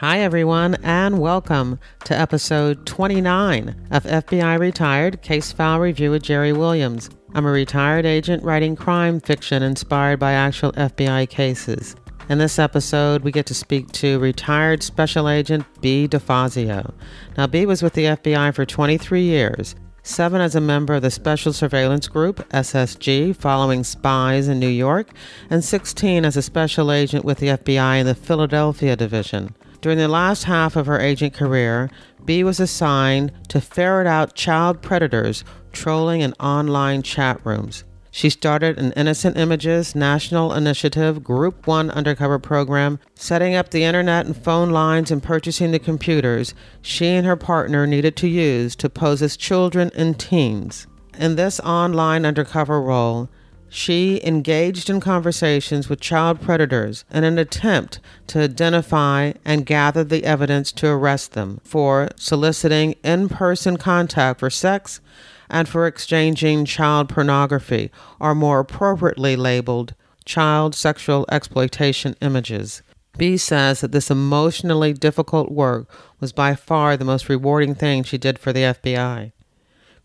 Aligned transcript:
Hi, 0.00 0.20
everyone, 0.20 0.76
and 0.82 1.18
welcome 1.18 1.78
to 2.04 2.18
episode 2.18 2.86
29 2.86 3.88
of 3.90 4.04
FBI 4.04 4.58
Retired 4.58 5.20
Case 5.20 5.52
File 5.52 5.78
Review 5.78 6.12
with 6.12 6.22
Jerry 6.22 6.54
Williams. 6.54 7.10
I'm 7.34 7.44
a 7.44 7.50
retired 7.50 8.06
agent 8.06 8.42
writing 8.42 8.76
crime 8.76 9.20
fiction 9.20 9.62
inspired 9.62 10.18
by 10.18 10.32
actual 10.32 10.72
FBI 10.72 11.28
cases. 11.28 11.96
In 12.30 12.38
this 12.38 12.58
episode, 12.58 13.24
we 13.24 13.30
get 13.30 13.44
to 13.44 13.54
speak 13.54 13.92
to 13.92 14.18
retired 14.20 14.82
Special 14.82 15.28
Agent 15.28 15.66
Bea. 15.82 16.08
DeFazio. 16.08 16.94
Now, 17.36 17.46
Bea 17.46 17.66
was 17.66 17.82
with 17.82 17.92
the 17.92 18.06
FBI 18.06 18.54
for 18.54 18.64
23 18.64 19.20
years, 19.20 19.74
seven 20.02 20.40
as 20.40 20.54
a 20.54 20.62
member 20.62 20.94
of 20.94 21.02
the 21.02 21.10
Special 21.10 21.52
Surveillance 21.52 22.08
Group, 22.08 22.36
SSG, 22.48 23.36
following 23.36 23.84
spies 23.84 24.48
in 24.48 24.60
New 24.60 24.66
York, 24.66 25.10
and 25.50 25.62
16 25.62 26.24
as 26.24 26.38
a 26.38 26.42
special 26.42 26.90
agent 26.90 27.26
with 27.26 27.36
the 27.36 27.48
FBI 27.48 28.00
in 28.00 28.06
the 28.06 28.14
Philadelphia 28.14 28.96
Division. 28.96 29.54
During 29.80 29.98
the 29.98 30.08
last 30.08 30.44
half 30.44 30.76
of 30.76 30.86
her 30.86 31.00
agent 31.00 31.32
career, 31.32 31.90
Bea 32.24 32.44
was 32.44 32.60
assigned 32.60 33.32
to 33.48 33.60
ferret 33.60 34.06
out 34.06 34.34
child 34.34 34.82
predators 34.82 35.42
trolling 35.72 36.20
in 36.20 36.34
online 36.34 37.02
chat 37.02 37.40
rooms. 37.44 37.84
She 38.10 38.28
started 38.28 38.76
an 38.76 38.92
Innocent 38.92 39.38
Images 39.38 39.94
National 39.94 40.52
Initiative 40.52 41.22
Group 41.22 41.66
1 41.66 41.90
undercover 41.92 42.38
program, 42.38 42.98
setting 43.14 43.54
up 43.54 43.70
the 43.70 43.84
internet 43.84 44.26
and 44.26 44.36
phone 44.36 44.70
lines 44.70 45.10
and 45.10 45.22
purchasing 45.22 45.70
the 45.70 45.78
computers 45.78 46.52
she 46.82 47.06
and 47.06 47.24
her 47.24 47.36
partner 47.36 47.86
needed 47.86 48.16
to 48.16 48.28
use 48.28 48.74
to 48.76 48.90
pose 48.90 49.22
as 49.22 49.36
children 49.36 49.90
and 49.94 50.18
teens. 50.18 50.88
In 51.18 51.36
this 51.36 51.60
online 51.60 52.26
undercover 52.26 52.82
role, 52.82 53.30
she 53.72 54.20
engaged 54.24 54.90
in 54.90 55.00
conversations 55.00 55.88
with 55.88 56.00
child 56.00 56.40
predators 56.40 57.04
in 57.10 57.22
an 57.22 57.38
attempt 57.38 58.00
to 58.26 58.40
identify 58.40 59.32
and 59.44 59.64
gather 59.64 60.02
the 60.02 60.24
evidence 60.24 60.72
to 60.72 60.88
arrest 60.88 61.32
them 61.32 61.60
for 61.62 62.08
soliciting 62.16 62.96
in 63.04 63.28
person 63.28 63.76
contact 63.76 64.40
for 64.40 64.50
sex 64.50 65.00
and 65.48 65.68
for 65.68 65.86
exchanging 65.86 66.64
child 66.64 67.08
pornography, 67.08 67.90
or 68.18 68.34
more 68.34 68.60
appropriately 68.60 69.36
labeled 69.36 69.94
child 70.24 70.74
sexual 70.74 71.24
exploitation 71.30 72.16
images. 72.20 72.82
Bea 73.18 73.36
says 73.36 73.80
that 73.80 73.92
this 73.92 74.10
emotionally 74.10 74.92
difficult 74.92 75.50
work 75.50 75.88
was 76.20 76.32
by 76.32 76.54
far 76.54 76.96
the 76.96 77.04
most 77.04 77.28
rewarding 77.28 77.74
thing 77.74 78.02
she 78.02 78.18
did 78.18 78.38
for 78.38 78.52
the 78.52 78.62
FBI. 78.62 79.32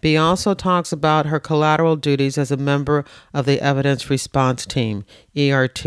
Bea 0.06 0.18
also 0.18 0.54
talks 0.54 0.92
about 0.92 1.26
her 1.26 1.40
collateral 1.40 1.96
duties 1.96 2.38
as 2.38 2.52
a 2.52 2.58
member 2.58 3.04
of 3.34 3.48
the 3.48 3.60
Evidence 3.60 4.08
Response 4.08 4.64
Team, 4.64 5.04
ERT, 5.36 5.84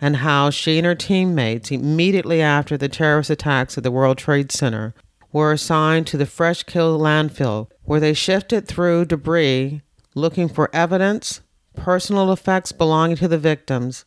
and 0.00 0.16
how 0.16 0.50
she 0.50 0.78
and 0.78 0.84
her 0.84 0.96
teammates, 0.96 1.70
immediately 1.70 2.42
after 2.42 2.76
the 2.76 2.88
terrorist 2.88 3.30
attacks 3.30 3.78
at 3.78 3.84
the 3.84 3.92
World 3.92 4.18
Trade 4.18 4.50
Center, 4.50 4.96
were 5.30 5.52
assigned 5.52 6.08
to 6.08 6.16
the 6.16 6.26
Fresh 6.26 6.64
Kill 6.64 6.98
landfill, 6.98 7.68
where 7.84 8.00
they 8.00 8.14
shifted 8.14 8.66
through 8.66 9.04
debris 9.04 9.80
looking 10.16 10.48
for 10.48 10.68
evidence, 10.72 11.40
personal 11.76 12.32
effects 12.32 12.72
belonging 12.72 13.16
to 13.18 13.28
the 13.28 13.38
victims, 13.38 14.04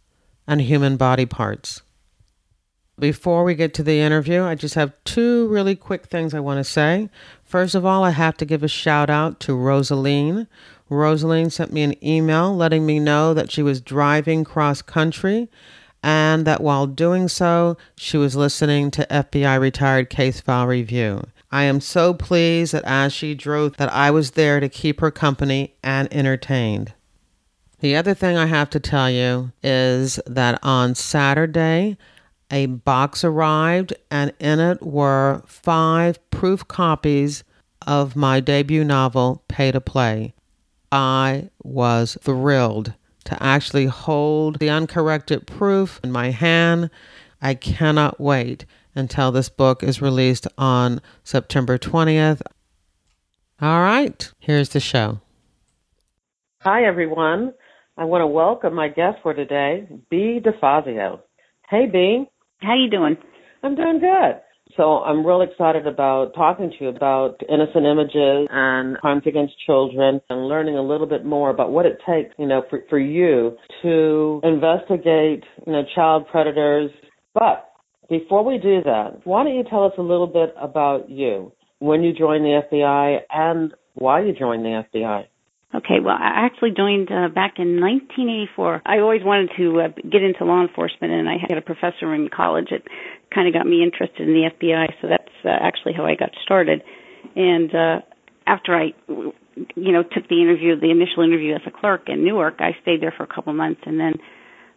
and 0.49 0.59
human 0.59 0.97
body 0.97 1.25
parts. 1.25 1.81
Before 2.99 3.45
we 3.45 3.55
get 3.55 3.73
to 3.75 3.83
the 3.83 4.01
interview, 4.01 4.43
I 4.43 4.55
just 4.55 4.75
have 4.75 4.91
two 5.05 5.47
really 5.47 5.77
quick 5.77 6.07
things 6.07 6.33
I 6.33 6.41
want 6.41 6.57
to 6.57 6.65
say. 6.65 7.09
First 7.49 7.73
of 7.73 7.83
all, 7.83 8.03
I 8.03 8.11
have 8.11 8.37
to 8.37 8.45
give 8.45 8.61
a 8.61 8.67
shout 8.67 9.09
out 9.09 9.39
to 9.39 9.55
Rosaline. 9.55 10.45
Rosaline 10.87 11.49
sent 11.49 11.73
me 11.73 11.81
an 11.81 11.95
email 12.05 12.55
letting 12.55 12.85
me 12.85 12.99
know 12.99 13.33
that 13.33 13.51
she 13.51 13.63
was 13.63 13.81
driving 13.81 14.43
cross 14.43 14.83
country 14.83 15.49
and 16.03 16.45
that 16.45 16.61
while 16.61 16.85
doing 16.85 17.27
so, 17.27 17.75
she 17.95 18.17
was 18.17 18.35
listening 18.35 18.91
to 18.91 19.07
FBI 19.09 19.59
Retired 19.59 20.11
Case 20.11 20.39
File 20.39 20.67
Review. 20.67 21.23
I 21.51 21.63
am 21.63 21.81
so 21.81 22.13
pleased 22.13 22.71
that 22.73 22.85
as 22.85 23.13
she 23.13 23.33
drove 23.33 23.77
that 23.77 23.91
I 23.91 24.11
was 24.11 24.31
there 24.31 24.59
to 24.59 24.69
keep 24.69 24.99
her 24.99 25.09
company 25.09 25.73
and 25.83 26.07
entertained. 26.13 26.93
The 27.79 27.95
other 27.95 28.13
thing 28.13 28.37
I 28.37 28.45
have 28.45 28.69
to 28.69 28.79
tell 28.79 29.09
you 29.09 29.53
is 29.63 30.19
that 30.27 30.59
on 30.61 30.93
Saturday, 30.93 31.97
a 32.51 32.65
box 32.67 33.23
arrived, 33.23 33.93
and 34.09 34.33
in 34.39 34.59
it 34.59 34.81
were 34.81 35.43
five 35.45 36.19
proof 36.31 36.67
copies 36.67 37.43
of 37.85 38.15
my 38.15 38.39
debut 38.39 38.83
novel, 38.83 39.43
Pay 39.47 39.71
to 39.71 39.81
Play. 39.81 40.33
I 40.91 41.49
was 41.63 42.17
thrilled 42.21 42.93
to 43.25 43.43
actually 43.43 43.85
hold 43.85 44.59
the 44.59 44.69
uncorrected 44.69 45.45
proof 45.45 45.99
in 46.03 46.11
my 46.11 46.31
hand. 46.31 46.89
I 47.41 47.53
cannot 47.53 48.19
wait 48.19 48.65
until 48.95 49.31
this 49.31 49.49
book 49.49 49.83
is 49.83 50.01
released 50.01 50.47
on 50.57 51.01
September 51.23 51.77
20th. 51.77 52.41
All 53.61 53.81
right, 53.81 54.31
here's 54.39 54.69
the 54.69 54.79
show. 54.79 55.19
Hi, 56.61 56.83
everyone. 56.83 57.53
I 57.97 58.05
want 58.05 58.21
to 58.21 58.27
welcome 58.27 58.73
my 58.73 58.87
guest 58.87 59.19
for 59.21 59.33
today, 59.33 59.87
Bea. 60.09 60.41
DeFazio. 60.43 61.19
Hey, 61.69 61.85
Bea. 61.85 62.27
How 62.61 62.75
you 62.75 62.89
doing? 62.89 63.15
I'm 63.63 63.75
doing 63.75 63.99
good. 63.99 64.41
So 64.75 64.99
I'm 64.99 65.25
real 65.25 65.41
excited 65.41 65.87
about 65.87 66.33
talking 66.35 66.69
to 66.69 66.83
you 66.83 66.89
about 66.89 67.41
innocent 67.49 67.85
images 67.85 68.47
and 68.51 68.97
crimes 68.97 69.23
against 69.25 69.53
children 69.65 70.21
and 70.29 70.47
learning 70.47 70.75
a 70.75 70.81
little 70.81 71.07
bit 71.07 71.25
more 71.25 71.49
about 71.49 71.71
what 71.71 71.85
it 71.85 71.99
takes, 72.07 72.35
you 72.37 72.45
know, 72.45 72.63
for, 72.69 72.83
for 72.89 72.99
you 72.99 73.57
to 73.81 74.41
investigate, 74.43 75.43
you 75.65 75.73
know, 75.73 75.83
child 75.95 76.27
predators. 76.29 76.91
But 77.33 77.71
before 78.09 78.43
we 78.43 78.57
do 78.57 78.81
that, 78.83 79.21
why 79.23 79.43
don't 79.43 79.55
you 79.55 79.63
tell 79.63 79.85
us 79.85 79.93
a 79.97 80.03
little 80.03 80.27
bit 80.27 80.53
about 80.59 81.09
you, 81.09 81.53
when 81.79 82.03
you 82.03 82.13
joined 82.13 82.43
the 82.43 82.61
FBI 82.71 83.19
and 83.31 83.73
why 83.93 84.21
you 84.21 84.33
joined 84.37 84.65
the 84.65 84.83
FBI? 84.93 85.23
Okay, 85.73 85.99
well, 86.03 86.15
I 86.15 86.45
actually 86.45 86.71
joined 86.71 87.11
uh, 87.11 87.29
back 87.29 87.59
in 87.59 87.79
1984. 87.79 88.81
I 88.87 88.99
always 88.99 89.21
wanted 89.23 89.51
to 89.57 89.81
uh, 89.81 89.87
get 90.09 90.23
into 90.23 90.43
law 90.43 90.61
enforcement, 90.61 91.13
and 91.13 91.29
I 91.29 91.35
had 91.37 91.59
a 91.59 91.61
professor 91.61 92.13
in 92.15 92.27
college 92.27 92.69
that 92.71 92.81
kind 93.33 93.47
of 93.47 93.53
got 93.53 93.67
me 93.67 93.83
interested 93.83 94.27
in 94.27 94.33
the 94.33 94.49
FBI. 94.49 94.87
So 94.99 95.07
that's 95.07 95.29
uh, 95.45 95.49
actually 95.49 95.93
how 95.93 96.05
I 96.05 96.15
got 96.15 96.31
started. 96.43 96.81
And 97.35 97.69
uh, 97.75 98.01
after 98.47 98.75
I, 98.75 98.93
you 99.07 99.91
know, 99.93 100.01
took 100.01 100.27
the 100.27 100.41
interview, 100.41 100.79
the 100.79 100.89
initial 100.89 101.21
interview 101.21 101.53
as 101.53 101.61
a 101.67 101.71
clerk 101.71 102.09
in 102.09 102.25
Newark, 102.25 102.55
I 102.59 102.75
stayed 102.81 102.99
there 102.99 103.13
for 103.15 103.21
a 103.21 103.27
couple 103.27 103.53
months, 103.53 103.81
and 103.85 103.99
then 103.99 104.13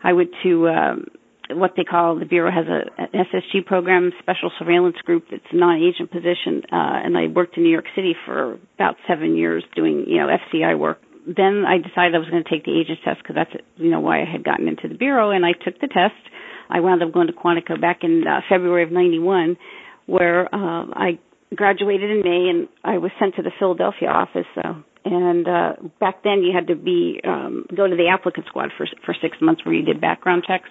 I 0.04 0.12
went 0.12 0.30
to 0.42 0.69
um, 0.69 1.06
what 1.54 1.72
they 1.76 1.84
call 1.84 2.18
the 2.18 2.24
bureau 2.24 2.50
has 2.50 2.66
a 2.66 3.02
an 3.02 3.24
SSG 3.26 3.64
program, 3.66 4.12
special 4.20 4.50
surveillance 4.58 4.96
group. 5.04 5.26
It's 5.30 5.44
a 5.52 5.56
non-agent 5.56 6.10
position, 6.10 6.62
uh, 6.70 7.04
and 7.04 7.16
I 7.16 7.26
worked 7.28 7.56
in 7.56 7.62
New 7.62 7.70
York 7.70 7.86
City 7.94 8.14
for 8.26 8.58
about 8.74 8.96
seven 9.08 9.36
years 9.36 9.64
doing 9.74 10.04
you 10.06 10.18
know 10.18 10.28
FCI 10.28 10.78
work. 10.78 11.00
Then 11.26 11.64
I 11.66 11.78
decided 11.78 12.14
I 12.14 12.18
was 12.18 12.28
going 12.28 12.42
to 12.42 12.50
take 12.50 12.64
the 12.64 12.78
agent 12.78 12.98
test 13.04 13.22
because 13.22 13.36
that's 13.36 13.62
you 13.76 13.91
know 13.91 14.00
why 14.00 14.22
I 14.22 14.24
had 14.30 14.44
gotten 14.44 14.68
into 14.68 14.88
the 14.88 14.94
bureau, 14.94 15.30
and 15.30 15.44
I 15.44 15.52
took 15.52 15.80
the 15.80 15.88
test. 15.88 16.18
I 16.68 16.80
wound 16.80 17.02
up 17.02 17.12
going 17.12 17.26
to 17.26 17.32
Quantico 17.32 17.80
back 17.80 18.00
in 18.02 18.24
uh, 18.26 18.41
February 18.48 18.82
of 18.84 18.92
'91, 18.92 19.56
where 20.06 20.52
uh, 20.54 20.86
I 20.92 21.18
graduated 21.54 22.10
in 22.10 22.22
May, 22.22 22.48
and 22.48 22.68
I 22.82 22.98
was 22.98 23.10
sent 23.20 23.36
to 23.36 23.42
the 23.42 23.52
Philadelphia 23.58 24.08
office. 24.08 24.46
Uh, 24.56 24.74
and 25.04 25.48
uh, 25.48 25.72
back 26.00 26.22
then, 26.22 26.42
you 26.42 26.52
had 26.54 26.68
to 26.68 26.76
be 26.76 27.20
um, 27.24 27.66
go 27.76 27.88
to 27.88 27.96
the 27.96 28.08
applicant 28.08 28.46
squad 28.46 28.70
for 28.76 28.86
for 29.04 29.14
six 29.20 29.36
months, 29.41 29.64
where 29.64 29.74
you 29.74 29.84
did 29.84 30.00
background 30.00 30.44
checks. 30.46 30.68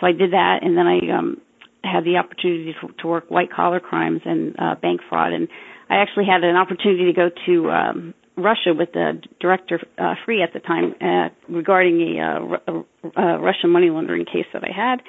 So 0.00 0.06
I 0.06 0.12
did 0.12 0.32
that, 0.32 0.58
and 0.62 0.76
then 0.76 0.86
I 0.86 1.18
um, 1.18 1.40
had 1.82 2.04
the 2.04 2.16
opportunity 2.16 2.74
to, 2.80 2.88
to 3.02 3.06
work 3.06 3.30
white 3.30 3.50
collar 3.52 3.80
crimes 3.80 4.20
and 4.24 4.54
uh, 4.58 4.74
bank 4.74 5.00
fraud. 5.08 5.32
And 5.32 5.48
I 5.88 5.96
actually 5.96 6.26
had 6.26 6.44
an 6.44 6.56
opportunity 6.56 7.06
to 7.06 7.12
go 7.12 7.30
to 7.46 7.70
um, 7.70 8.14
Russia 8.36 8.74
with 8.76 8.92
the 8.92 9.22
director 9.40 9.80
uh, 9.98 10.14
Freeh 10.26 10.42
at 10.42 10.52
the 10.52 10.60
time 10.60 10.94
uh, 11.00 11.28
regarding 11.48 12.00
a, 12.00 12.20
uh, 12.20 12.82
a, 13.16 13.20
a 13.20 13.38
Russian 13.40 13.70
money 13.70 13.88
laundering 13.88 14.26
case 14.26 14.46
that 14.52 14.62
I 14.64 14.72
had. 14.74 15.00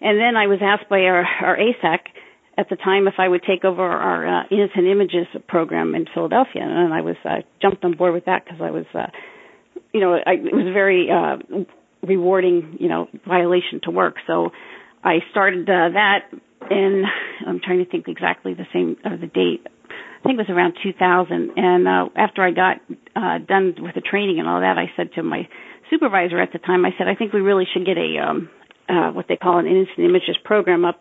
And 0.00 0.18
then 0.18 0.36
I 0.36 0.48
was 0.48 0.58
asked 0.60 0.88
by 0.88 1.00
our, 1.00 1.24
our 1.42 1.56
ASAC 1.56 1.98
at 2.58 2.68
the 2.68 2.76
time 2.76 3.06
if 3.08 3.14
I 3.18 3.28
would 3.28 3.42
take 3.42 3.64
over 3.64 3.82
our 3.82 4.26
uh, 4.26 4.42
Innocent 4.50 4.86
Images 4.86 5.26
program 5.48 5.94
in 5.94 6.06
Philadelphia, 6.12 6.62
and 6.62 6.92
I 6.92 7.00
was 7.00 7.16
uh, 7.24 7.42
jumped 7.60 7.84
on 7.84 7.96
board 7.96 8.14
with 8.14 8.26
that 8.26 8.44
because 8.44 8.60
I 8.62 8.70
was, 8.70 8.86
uh, 8.94 9.06
you 9.92 10.00
know, 10.00 10.14
I, 10.14 10.32
it 10.32 10.54
was 10.54 10.72
very 10.72 11.08
uh, 11.10 11.64
rewarding, 12.06 12.76
you 12.80 12.88
know, 12.88 13.08
violation 13.26 13.80
to 13.84 13.90
work. 13.90 14.16
So 14.26 14.50
I 15.02 15.18
started 15.30 15.68
uh, 15.68 15.90
that 15.94 16.30
in, 16.70 17.04
I'm 17.46 17.60
trying 17.60 17.84
to 17.84 17.90
think 17.90 18.08
exactly 18.08 18.54
the 18.54 18.66
same, 18.72 18.96
uh, 19.04 19.16
the 19.16 19.26
date. 19.26 19.66
I 19.88 20.26
think 20.26 20.38
it 20.38 20.48
was 20.48 20.50
around 20.50 20.74
2000. 20.82 21.50
And 21.56 21.86
uh, 21.86 22.08
after 22.16 22.42
I 22.42 22.50
got 22.50 22.76
uh, 23.14 23.38
done 23.46 23.74
with 23.78 23.94
the 23.94 24.00
training 24.00 24.38
and 24.38 24.48
all 24.48 24.60
that, 24.60 24.78
I 24.78 24.90
said 24.96 25.12
to 25.16 25.22
my 25.22 25.46
supervisor 25.90 26.40
at 26.40 26.52
the 26.52 26.58
time, 26.58 26.84
I 26.86 26.90
said, 26.96 27.08
I 27.08 27.14
think 27.14 27.32
we 27.32 27.40
really 27.40 27.64
should 27.72 27.84
get 27.84 27.98
a, 27.98 28.18
um, 28.18 28.48
uh, 28.88 29.10
what 29.12 29.26
they 29.28 29.36
call 29.36 29.58
an 29.58 29.66
instant 29.66 30.08
images 30.08 30.36
program 30.42 30.84
up. 30.84 31.00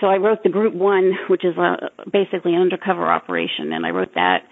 So 0.00 0.08
I 0.08 0.16
wrote 0.16 0.42
the 0.42 0.48
group 0.48 0.74
one, 0.74 1.12
which 1.28 1.44
is 1.44 1.56
uh, 1.56 1.88
basically 2.10 2.54
an 2.54 2.62
undercover 2.62 3.06
operation, 3.06 3.72
and 3.72 3.84
I 3.86 3.90
wrote 3.90 4.14
that 4.14 4.44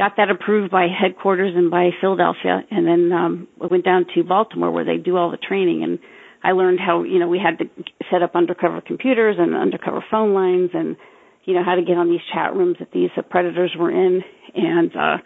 got 0.00 0.16
that 0.16 0.30
approved 0.30 0.70
by 0.72 0.86
headquarters 0.88 1.52
and 1.54 1.70
by 1.70 1.90
Philadelphia, 2.00 2.64
and 2.70 2.86
then 2.86 3.12
um, 3.12 3.48
we 3.60 3.66
went 3.66 3.84
down 3.84 4.06
to 4.14 4.24
Baltimore 4.24 4.70
where 4.70 4.84
they 4.84 4.96
do 4.96 5.18
all 5.18 5.30
the 5.30 5.36
training. 5.36 5.84
And 5.84 5.98
I 6.42 6.52
learned 6.52 6.80
how 6.80 7.02
you 7.02 7.18
know 7.18 7.28
we 7.28 7.38
had 7.38 7.58
to 7.58 7.66
set 8.10 8.22
up 8.22 8.34
undercover 8.34 8.80
computers 8.80 9.36
and 9.38 9.54
undercover 9.54 10.02
phone 10.10 10.32
lines 10.32 10.70
and 10.72 10.96
you 11.44 11.52
know 11.52 11.62
how 11.62 11.74
to 11.74 11.82
get 11.82 11.98
on 11.98 12.08
these 12.08 12.24
chat 12.32 12.54
rooms 12.56 12.76
that 12.80 12.92
these 12.92 13.10
uh, 13.16 13.22
predators 13.22 13.74
were 13.78 13.90
in 13.90 14.22
and 14.54 14.96
uh 14.96 15.16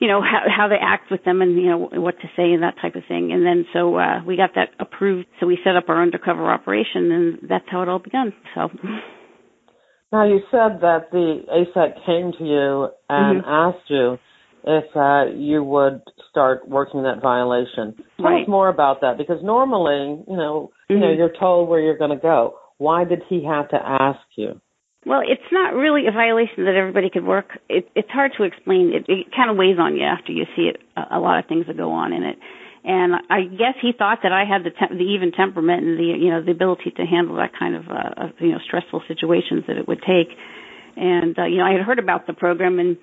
you 0.00 0.08
know 0.08 0.20
how 0.20 0.40
how 0.54 0.68
they 0.68 0.76
act 0.80 1.10
with 1.10 1.24
them 1.24 1.42
and 1.42 1.56
you 1.56 1.68
know 1.68 1.88
what 1.92 2.18
to 2.20 2.28
say 2.36 2.52
and 2.52 2.62
that 2.62 2.74
type 2.80 2.94
of 2.94 3.02
thing 3.08 3.32
and 3.32 3.44
then 3.44 3.66
so 3.72 3.96
uh 3.96 4.22
we 4.24 4.36
got 4.36 4.50
that 4.54 4.70
approved 4.78 5.26
so 5.40 5.46
we 5.46 5.58
set 5.64 5.76
up 5.76 5.88
our 5.88 6.02
undercover 6.02 6.50
operation 6.50 7.10
and 7.12 7.38
that's 7.48 7.64
how 7.70 7.82
it 7.82 7.88
all 7.88 7.98
began 7.98 8.32
so 8.54 8.68
now 10.12 10.26
you 10.26 10.40
said 10.50 10.80
that 10.80 11.10
the 11.10 11.40
ASAC 11.50 12.06
came 12.06 12.32
to 12.38 12.44
you 12.44 12.88
and 13.08 13.42
mm-hmm. 13.42 13.48
asked 13.48 13.88
you 13.88 14.18
if 14.66 14.84
uh, 14.96 15.32
you 15.36 15.62
would 15.62 16.02
start 16.30 16.68
working 16.68 17.04
that 17.04 17.22
violation. 17.22 17.94
Tell 18.16 18.26
right. 18.26 18.42
us 18.42 18.48
more 18.48 18.68
about 18.68 19.00
that 19.02 19.16
because 19.16 19.38
normally, 19.42 20.24
you 20.28 20.36
know, 20.36 20.70
mm-hmm. 20.90 20.94
you 20.94 20.98
know, 21.00 21.06
mm-hmm. 21.06 21.18
you're 21.18 21.32
told 21.38 21.68
where 21.68 21.80
you're 21.80 21.98
going 21.98 22.10
to 22.10 22.22
go. 22.22 22.54
Why 22.78 23.04
did 23.04 23.22
he 23.28 23.44
have 23.44 23.68
to 23.70 23.76
ask 23.76 24.20
you? 24.36 24.60
Well, 25.06 25.20
it's 25.22 25.52
not 25.52 25.72
really 25.72 26.08
a 26.08 26.12
violation 26.12 26.64
that 26.64 26.74
everybody 26.74 27.10
could 27.10 27.24
work. 27.24 27.58
It, 27.68 27.88
it's 27.94 28.10
hard 28.10 28.32
to 28.38 28.42
explain. 28.42 28.92
It, 28.92 29.06
it 29.08 29.26
kind 29.34 29.50
of 29.50 29.56
weighs 29.56 29.78
on 29.78 29.94
you 29.94 30.02
after 30.02 30.32
you 30.32 30.44
see 30.56 30.62
it. 30.62 30.78
A, 30.96 31.16
a 31.16 31.20
lot 31.20 31.38
of 31.38 31.46
things 31.46 31.66
that 31.68 31.76
go 31.76 31.92
on 31.92 32.12
in 32.12 32.24
it, 32.24 32.38
and 32.86 33.14
I 33.28 33.42
guess 33.42 33.74
he 33.82 33.90
thought 33.90 34.20
that 34.22 34.30
I 34.30 34.44
had 34.46 34.62
the 34.62 34.70
te- 34.70 34.94
the 34.94 35.10
even 35.18 35.32
temperament 35.32 35.82
and 35.82 35.98
the 35.98 36.04
you 36.04 36.30
know 36.30 36.40
the 36.40 36.52
ability 36.52 36.92
to 36.96 37.04
handle 37.04 37.34
that 37.36 37.50
kind 37.58 37.74
of 37.74 37.88
uh, 37.90 38.30
you 38.38 38.52
know 38.52 38.58
stressful 38.64 39.02
situations 39.08 39.64
that 39.66 39.76
it 39.76 39.88
would 39.88 40.00
take. 40.06 40.30
And 40.96 41.36
uh, 41.36 41.46
you 41.46 41.58
know, 41.58 41.66
I 41.66 41.72
had 41.72 41.82
heard 41.82 41.98
about 41.98 42.28
the 42.28 42.32
program 42.32 42.78
and 42.78 42.96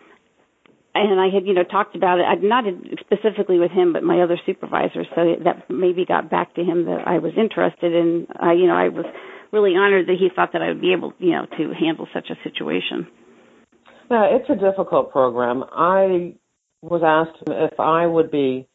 and 0.95 1.19
I 1.19 1.27
had, 1.33 1.45
you 1.45 1.53
know, 1.53 1.63
talked 1.63 1.95
about 1.95 2.19
it. 2.19 2.25
I'd 2.25 2.43
not 2.43 2.63
specifically 3.01 3.59
with 3.59 3.71
him, 3.71 3.93
but 3.93 4.03
my 4.03 4.21
other 4.21 4.39
supervisors. 4.45 5.07
So 5.15 5.35
that 5.43 5.69
maybe 5.69 6.05
got 6.05 6.29
back 6.29 6.55
to 6.55 6.61
him 6.63 6.85
that 6.85 7.03
I 7.05 7.17
was 7.17 7.33
interested 7.35 7.93
in. 7.93 8.27
Uh, 8.41 8.51
you 8.51 8.67
know, 8.67 8.75
I 8.75 8.87
was 8.87 9.05
really 9.51 9.75
honored 9.75 10.07
that 10.07 10.15
he 10.17 10.29
thought 10.33 10.53
that 10.53 10.61
I 10.61 10.69
would 10.69 10.81
be 10.81 10.93
able, 10.93 11.13
you 11.19 11.31
know, 11.31 11.45
to 11.57 11.73
handle 11.73 12.07
such 12.13 12.29
a 12.29 12.35
situation. 12.43 13.07
Yeah, 14.09 14.25
it's 14.31 14.49
a 14.49 14.55
difficult 14.55 15.11
program. 15.11 15.63
I 15.63 16.35
was 16.81 17.01
asked 17.03 17.43
if 17.47 17.79
I 17.79 18.05
would 18.05 18.31
be 18.31 18.67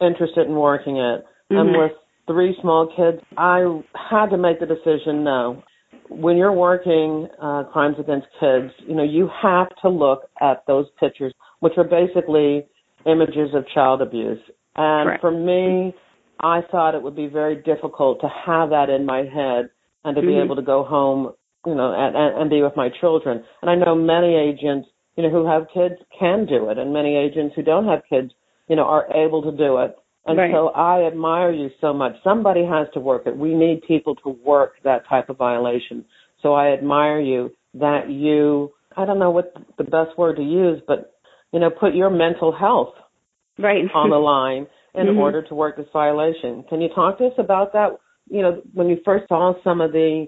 interested 0.00 0.46
in 0.46 0.54
working 0.54 0.96
it, 0.96 1.24
mm-hmm. 1.52 1.56
and 1.56 1.70
with 1.76 1.92
three 2.26 2.56
small 2.60 2.88
kids, 2.96 3.22
I 3.36 3.80
had 4.10 4.26
to 4.30 4.38
make 4.38 4.60
the 4.60 4.66
decision 4.66 5.24
no. 5.24 5.62
When 6.08 6.36
you're 6.36 6.52
working 6.52 7.28
uh, 7.40 7.64
crimes 7.72 7.96
against 7.98 8.26
kids, 8.40 8.72
you 8.86 8.94
know, 8.94 9.04
you 9.04 9.28
have 9.42 9.68
to 9.82 9.88
look 9.88 10.22
at 10.40 10.62
those 10.66 10.86
pictures, 11.00 11.32
which 11.60 11.74
are 11.76 11.84
basically 11.84 12.66
images 13.06 13.54
of 13.54 13.64
child 13.72 14.02
abuse. 14.02 14.40
And 14.76 15.08
Correct. 15.08 15.20
for 15.20 15.30
me, 15.30 15.94
I 16.40 16.60
thought 16.70 16.94
it 16.94 17.02
would 17.02 17.16
be 17.16 17.26
very 17.26 17.56
difficult 17.62 18.20
to 18.20 18.28
have 18.46 18.70
that 18.70 18.90
in 18.90 19.06
my 19.06 19.18
head 19.18 19.70
and 20.04 20.14
to 20.16 20.20
mm-hmm. 20.20 20.28
be 20.28 20.38
able 20.38 20.56
to 20.56 20.62
go 20.62 20.84
home, 20.84 21.32
you 21.64 21.74
know, 21.74 21.94
and, 21.96 22.16
and 22.16 22.50
be 22.50 22.62
with 22.62 22.76
my 22.76 22.88
children. 23.00 23.44
And 23.62 23.70
I 23.70 23.74
know 23.76 23.94
many 23.94 24.34
agents, 24.34 24.88
you 25.16 25.22
know, 25.22 25.30
who 25.30 25.46
have 25.46 25.68
kids 25.72 25.94
can 26.18 26.46
do 26.46 26.70
it, 26.70 26.78
and 26.78 26.92
many 26.92 27.16
agents 27.16 27.54
who 27.54 27.62
don't 27.62 27.86
have 27.86 28.02
kids, 28.10 28.32
you 28.68 28.76
know, 28.76 28.84
are 28.84 29.06
able 29.14 29.42
to 29.42 29.56
do 29.56 29.78
it. 29.78 29.96
And 30.26 30.38
right. 30.38 30.50
so 30.52 30.68
I 30.68 31.06
admire 31.06 31.52
you 31.52 31.68
so 31.80 31.92
much. 31.92 32.14
Somebody 32.24 32.64
has 32.64 32.86
to 32.94 33.00
work 33.00 33.22
it. 33.26 33.36
We 33.36 33.54
need 33.54 33.82
people 33.86 34.14
to 34.16 34.30
work 34.30 34.72
that 34.82 35.02
type 35.08 35.28
of 35.28 35.36
violation. 35.36 36.04
So 36.42 36.54
I 36.54 36.72
admire 36.72 37.20
you 37.20 37.50
that 37.74 38.10
you, 38.10 38.72
I 38.96 39.04
don't 39.04 39.18
know 39.18 39.30
what 39.30 39.52
the 39.76 39.84
best 39.84 40.16
word 40.16 40.36
to 40.36 40.42
use, 40.42 40.80
but, 40.86 41.12
you 41.52 41.60
know, 41.60 41.68
put 41.68 41.94
your 41.94 42.08
mental 42.08 42.56
health 42.56 42.94
right. 43.58 43.84
on 43.94 44.10
the 44.10 44.16
line 44.16 44.66
in 44.94 45.06
mm-hmm. 45.06 45.18
order 45.18 45.42
to 45.42 45.54
work 45.54 45.76
this 45.76 45.86
violation. 45.92 46.64
Can 46.70 46.80
you 46.80 46.88
talk 46.94 47.18
to 47.18 47.26
us 47.26 47.34
about 47.38 47.74
that? 47.74 47.98
you 48.28 48.42
know, 48.42 48.62
when 48.72 48.88
you 48.88 48.98
first 49.04 49.28
saw 49.28 49.54
some 49.62 49.80
of 49.80 49.92
the 49.92 50.26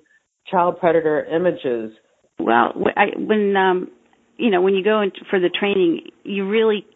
child 0.51 0.79
predator 0.79 1.25
images? 1.25 1.93
Well, 2.39 2.73
I, 2.97 3.07
when 3.17 3.57
um, 3.57 3.91
you 4.37 4.51
know, 4.51 4.61
when 4.61 4.75
you 4.75 4.85
go 4.85 5.01
in 5.01 5.13
for 5.31 5.41
the 5.41 5.49
training, 5.49 6.11
you 6.25 6.49
really 6.49 6.87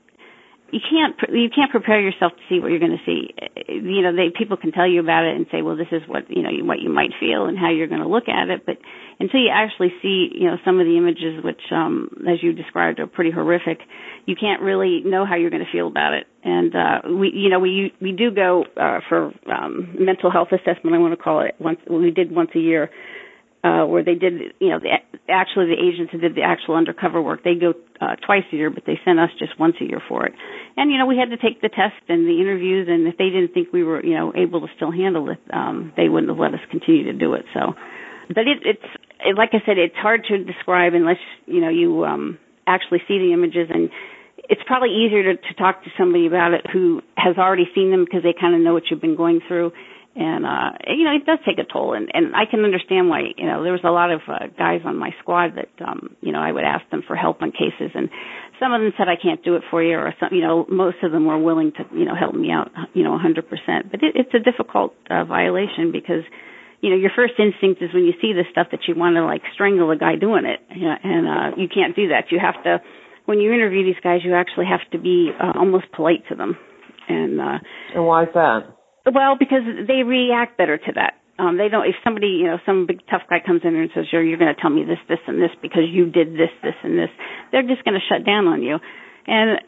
you 0.73 0.81
can't 0.81 1.17
you 1.33 1.49
can't 1.55 1.71
prepare 1.71 2.01
yourself 2.01 2.33
to 2.33 2.43
see 2.49 2.61
what 2.61 2.71
you're 2.71 2.81
going 2.81 2.97
to 2.97 3.05
see. 3.05 3.35
You 3.69 4.03
know, 4.03 4.15
they 4.15 4.31
people 4.37 4.57
can 4.57 4.73
tell 4.73 4.89
you 4.89 5.01
about 5.01 5.25
it 5.25 5.37
and 5.37 5.47
say, 5.51 5.63
well, 5.63 5.77
this 5.77 5.91
is 5.91 6.03
what 6.07 6.31
you 6.31 6.43
know 6.43 6.51
what 6.65 6.81
you 6.81 6.91
might 6.91 7.11
feel 7.19 7.47
and 7.47 7.59
how 7.59 7.71
you're 7.71 7.89
going 7.89 8.03
to 8.03 8.09
look 8.09 8.29
at 8.29 8.49
it, 8.49 8.65
but 8.67 8.77
until 9.19 9.41
you 9.41 9.51
actually 9.53 9.93
see 10.01 10.31
you 10.33 10.47
know 10.47 10.57
some 10.65 10.81
of 10.81 10.87
the 10.87 10.97
images, 10.97 11.43
which 11.43 11.61
um, 11.73 12.11
as 12.29 12.43
you 12.43 12.53
described 12.53 13.01
are 13.01 13.07
pretty 13.07 13.31
horrific, 13.31 13.81
you 14.27 14.37
can't 14.39 14.63
really 14.63 15.03
know 15.05 15.27
how 15.27 15.37
you're 15.37 15.51
going 15.51 15.65
to 15.65 15.73
feel 15.73 15.89
about 15.89 16.15
it. 16.15 16.27
And 16.45 16.75
uh, 16.75 17.01
we 17.19 17.33
you 17.35 17.51
know 17.51 17.59
we 17.59 17.93
we 18.01 18.13
do 18.13 18.31
go 18.31 18.65
uh, 18.77 19.01
for 19.09 19.33
um, 19.51 19.97
mental 19.99 20.31
health 20.31 20.49
assessment. 20.53 20.95
I 20.95 20.99
want 20.99 21.13
to 21.13 21.23
call 21.23 21.41
it 21.41 21.55
once 21.59 21.81
we 21.89 22.11
did 22.11 22.35
once 22.35 22.51
a 22.55 22.61
year 22.61 22.91
uh, 23.63 23.85
where 23.85 24.03
they 24.03 24.15
did, 24.15 24.57
you 24.59 24.71
know, 24.71 24.79
the, 24.79 24.89
actually 25.29 25.67
the 25.67 25.77
agents 25.77 26.13
who 26.13 26.19
did 26.19 26.35
the 26.35 26.43
actual 26.43 26.77
undercover 26.77 27.21
work, 27.21 27.45
they 27.45 27.55
go 27.55 27.75
uh, 28.01 28.17
twice 28.25 28.45
a 28.53 28.57
year, 28.57 28.71
but 28.71 28.85
they 28.87 28.99
sent 29.05 29.21
us 29.21 29.29
just 29.39 29.59
once 29.61 29.77
a 29.81 29.85
year 29.85 30.01
for 30.09 30.27
it. 30.27 30.33
And, 30.77 30.91
you 30.91 30.99
know, 30.99 31.07
we 31.07 31.19
had 31.19 31.31
to 31.31 31.37
take 31.37 31.61
the 31.61 31.69
test 31.69 32.01
and 32.09 32.27
the 32.27 32.41
interviews, 32.41 32.89
and 32.89 33.07
if 33.07 33.19
they 33.19 33.29
didn't 33.29 33.53
think 33.53 33.69
we 33.73 33.85
were, 33.85 34.05
you 34.05 34.15
know, 34.15 34.33
able 34.35 34.63
to 34.63 34.69
still 34.77 34.91
handle 34.91 35.29
it, 35.31 35.39
um, 35.53 35.93
they 35.97 36.09
wouldn't 36.09 36.31
have 36.31 36.39
let 36.39 36.55
us 36.55 36.65
continue 36.71 37.05
to 37.05 37.13
do 37.13 37.35
it. 37.35 37.45
So, 37.53 37.75
but 38.29 38.49
it, 38.49 38.65
it's, 38.65 38.89
it, 39.21 39.37
like 39.37 39.51
I 39.53 39.61
said, 39.67 39.77
it's 39.77 39.97
hard 39.97 40.25
to 40.29 40.45
describe 40.45 40.95
unless, 40.95 41.21
you 41.45 41.61
know, 41.61 41.69
you 41.69 42.05
um, 42.05 42.39
actually 42.67 43.01
see 43.07 43.19
the 43.19 43.33
images 43.35 43.69
and 43.69 43.91
it's 44.49 44.63
probably 44.67 44.91
easier 44.91 45.23
to, 45.23 45.37
to 45.37 45.55
talk 45.55 45.85
to 45.85 45.91
somebody 45.99 46.27
about 46.27 46.55
it 46.55 46.67
who 46.73 47.03
has 47.17 47.37
already 47.37 47.69
seen 47.75 47.91
them 47.91 48.05
because 48.05 48.23
they 48.23 48.35
kind 48.39 48.55
of 48.55 48.61
know 48.61 48.73
what 48.73 48.85
you've 48.91 49.01
been 49.01 49.17
going 49.17 49.41
through 49.47 49.71
and 50.17 50.45
uh 50.45 50.71
you 50.89 51.05
know 51.05 51.15
it 51.15 51.25
does 51.25 51.39
take 51.47 51.59
a 51.59 51.71
toll. 51.71 51.95
And 51.95 52.11
and 52.13 52.35
I 52.35 52.45
can 52.51 52.65
understand 52.65 53.09
why 53.09 53.33
you 53.37 53.47
know 53.47 53.63
there 53.63 53.73
was 53.73 53.85
a 53.85 53.91
lot 53.91 54.11
of 54.11 54.21
uh, 54.27 54.47
guys 54.59 54.83
on 54.85 54.97
my 54.97 55.11
squad 55.21 55.55
that 55.57 55.71
um 55.87 56.17
you 56.21 56.33
know 56.33 56.41
I 56.41 56.51
would 56.53 56.65
ask 56.65 56.89
them 56.91 57.03
for 57.07 57.15
help 57.17 57.43
on 57.43 57.53
cases. 57.53 57.93
And 57.95 58.09
some 58.59 58.73
of 58.73 58.81
them 58.81 58.93
said 58.99 59.09
I 59.09 59.17
can't 59.17 59.43
do 59.43 59.57
it 59.57 59.63
for 59.71 59.83
you 59.83 59.97
or 59.97 60.15
some 60.21 60.31
you 60.33 60.43
know 60.43 60.67
most 60.69 60.99
of 61.03 61.13
them 61.13 61.27
were 61.27 61.39
willing 61.39 61.73
to 61.73 61.85
you 61.97 62.05
know 62.05 62.15
help 62.15 62.35
me 62.35 62.51
out 62.51 62.71
you 62.93 63.03
know 63.05 63.17
100% 63.17 63.47
but 63.91 64.03
it, 64.03 64.15
it's 64.15 64.35
a 64.35 64.39
difficult 64.39 64.95
uh, 65.09 65.25
violation 65.25 65.93
because 65.93 66.25
you 66.81 66.91
know 66.91 66.97
your 66.97 67.11
first 67.15 67.35
instinct 67.39 67.81
is 67.83 67.95
when 67.95 68.05
you 68.05 68.13
see 68.21 68.33
this 68.33 68.47
stuff 68.51 68.69
that 68.73 68.81
you 68.89 68.95
want 68.95 69.17
to 69.17 69.25
like 69.25 69.43
strangle 69.55 69.91
a 69.91 69.97
guy 69.97 70.17
doing 70.17 70.45
it. 70.45 70.61
You 70.75 70.87
know, 70.87 70.97
and 71.03 71.25
uh 71.29 71.57
you 71.57 71.69
can't 71.69 71.95
do 71.95 72.09
that. 72.09 72.31
You 72.31 72.39
have 72.41 72.63
to 72.65 72.83
when 73.27 73.39
you 73.39 73.53
interview 73.53 73.85
these 73.85 74.03
guys 74.03 74.21
you 74.25 74.35
actually 74.35 74.67
have 74.67 74.83
to 74.91 74.99
be 74.99 75.31
uh, 75.39 75.53
almost 75.57 75.87
polite 75.93 76.27
to 76.29 76.35
them. 76.35 76.57
And 77.09 77.41
uh 77.41 77.59
and 77.95 78.05
why 78.05 78.25
is 78.25 78.31
that 78.35 78.80
well, 79.15 79.37
because 79.39 79.63
they 79.87 80.03
react 80.03 80.57
better 80.59 80.79
to 80.79 80.93
that. 80.95 81.15
Um, 81.39 81.57
they 81.57 81.69
don't. 81.69 81.87
If 81.87 81.95
somebody, 82.05 82.39
you 82.43 82.47
know, 82.47 82.59
some 82.67 82.87
big 82.87 83.01
tough 83.11 83.23
guy 83.29 83.41
comes 83.41 83.63
in 83.65 83.75
and 83.75 83.91
says, 83.95 84.05
"You're, 84.13 84.23
you're 84.23 84.39
going 84.39 84.55
to 84.55 84.61
tell 84.61 84.71
me 84.71 84.85
this, 84.85 84.99
this, 85.09 85.19
and 85.27 85.41
this 85.41 85.51
because 85.63 85.89
you 85.89 86.11
did 86.11 86.35
this, 86.35 86.53
this, 86.63 86.77
and 86.83 86.99
this," 86.99 87.09
they're 87.51 87.67
just 87.67 87.85
going 87.85 87.95
to 87.95 88.05
shut 88.09 88.27
down 88.27 88.47
on 88.47 88.63
you. 88.63 88.77
And 89.27 89.61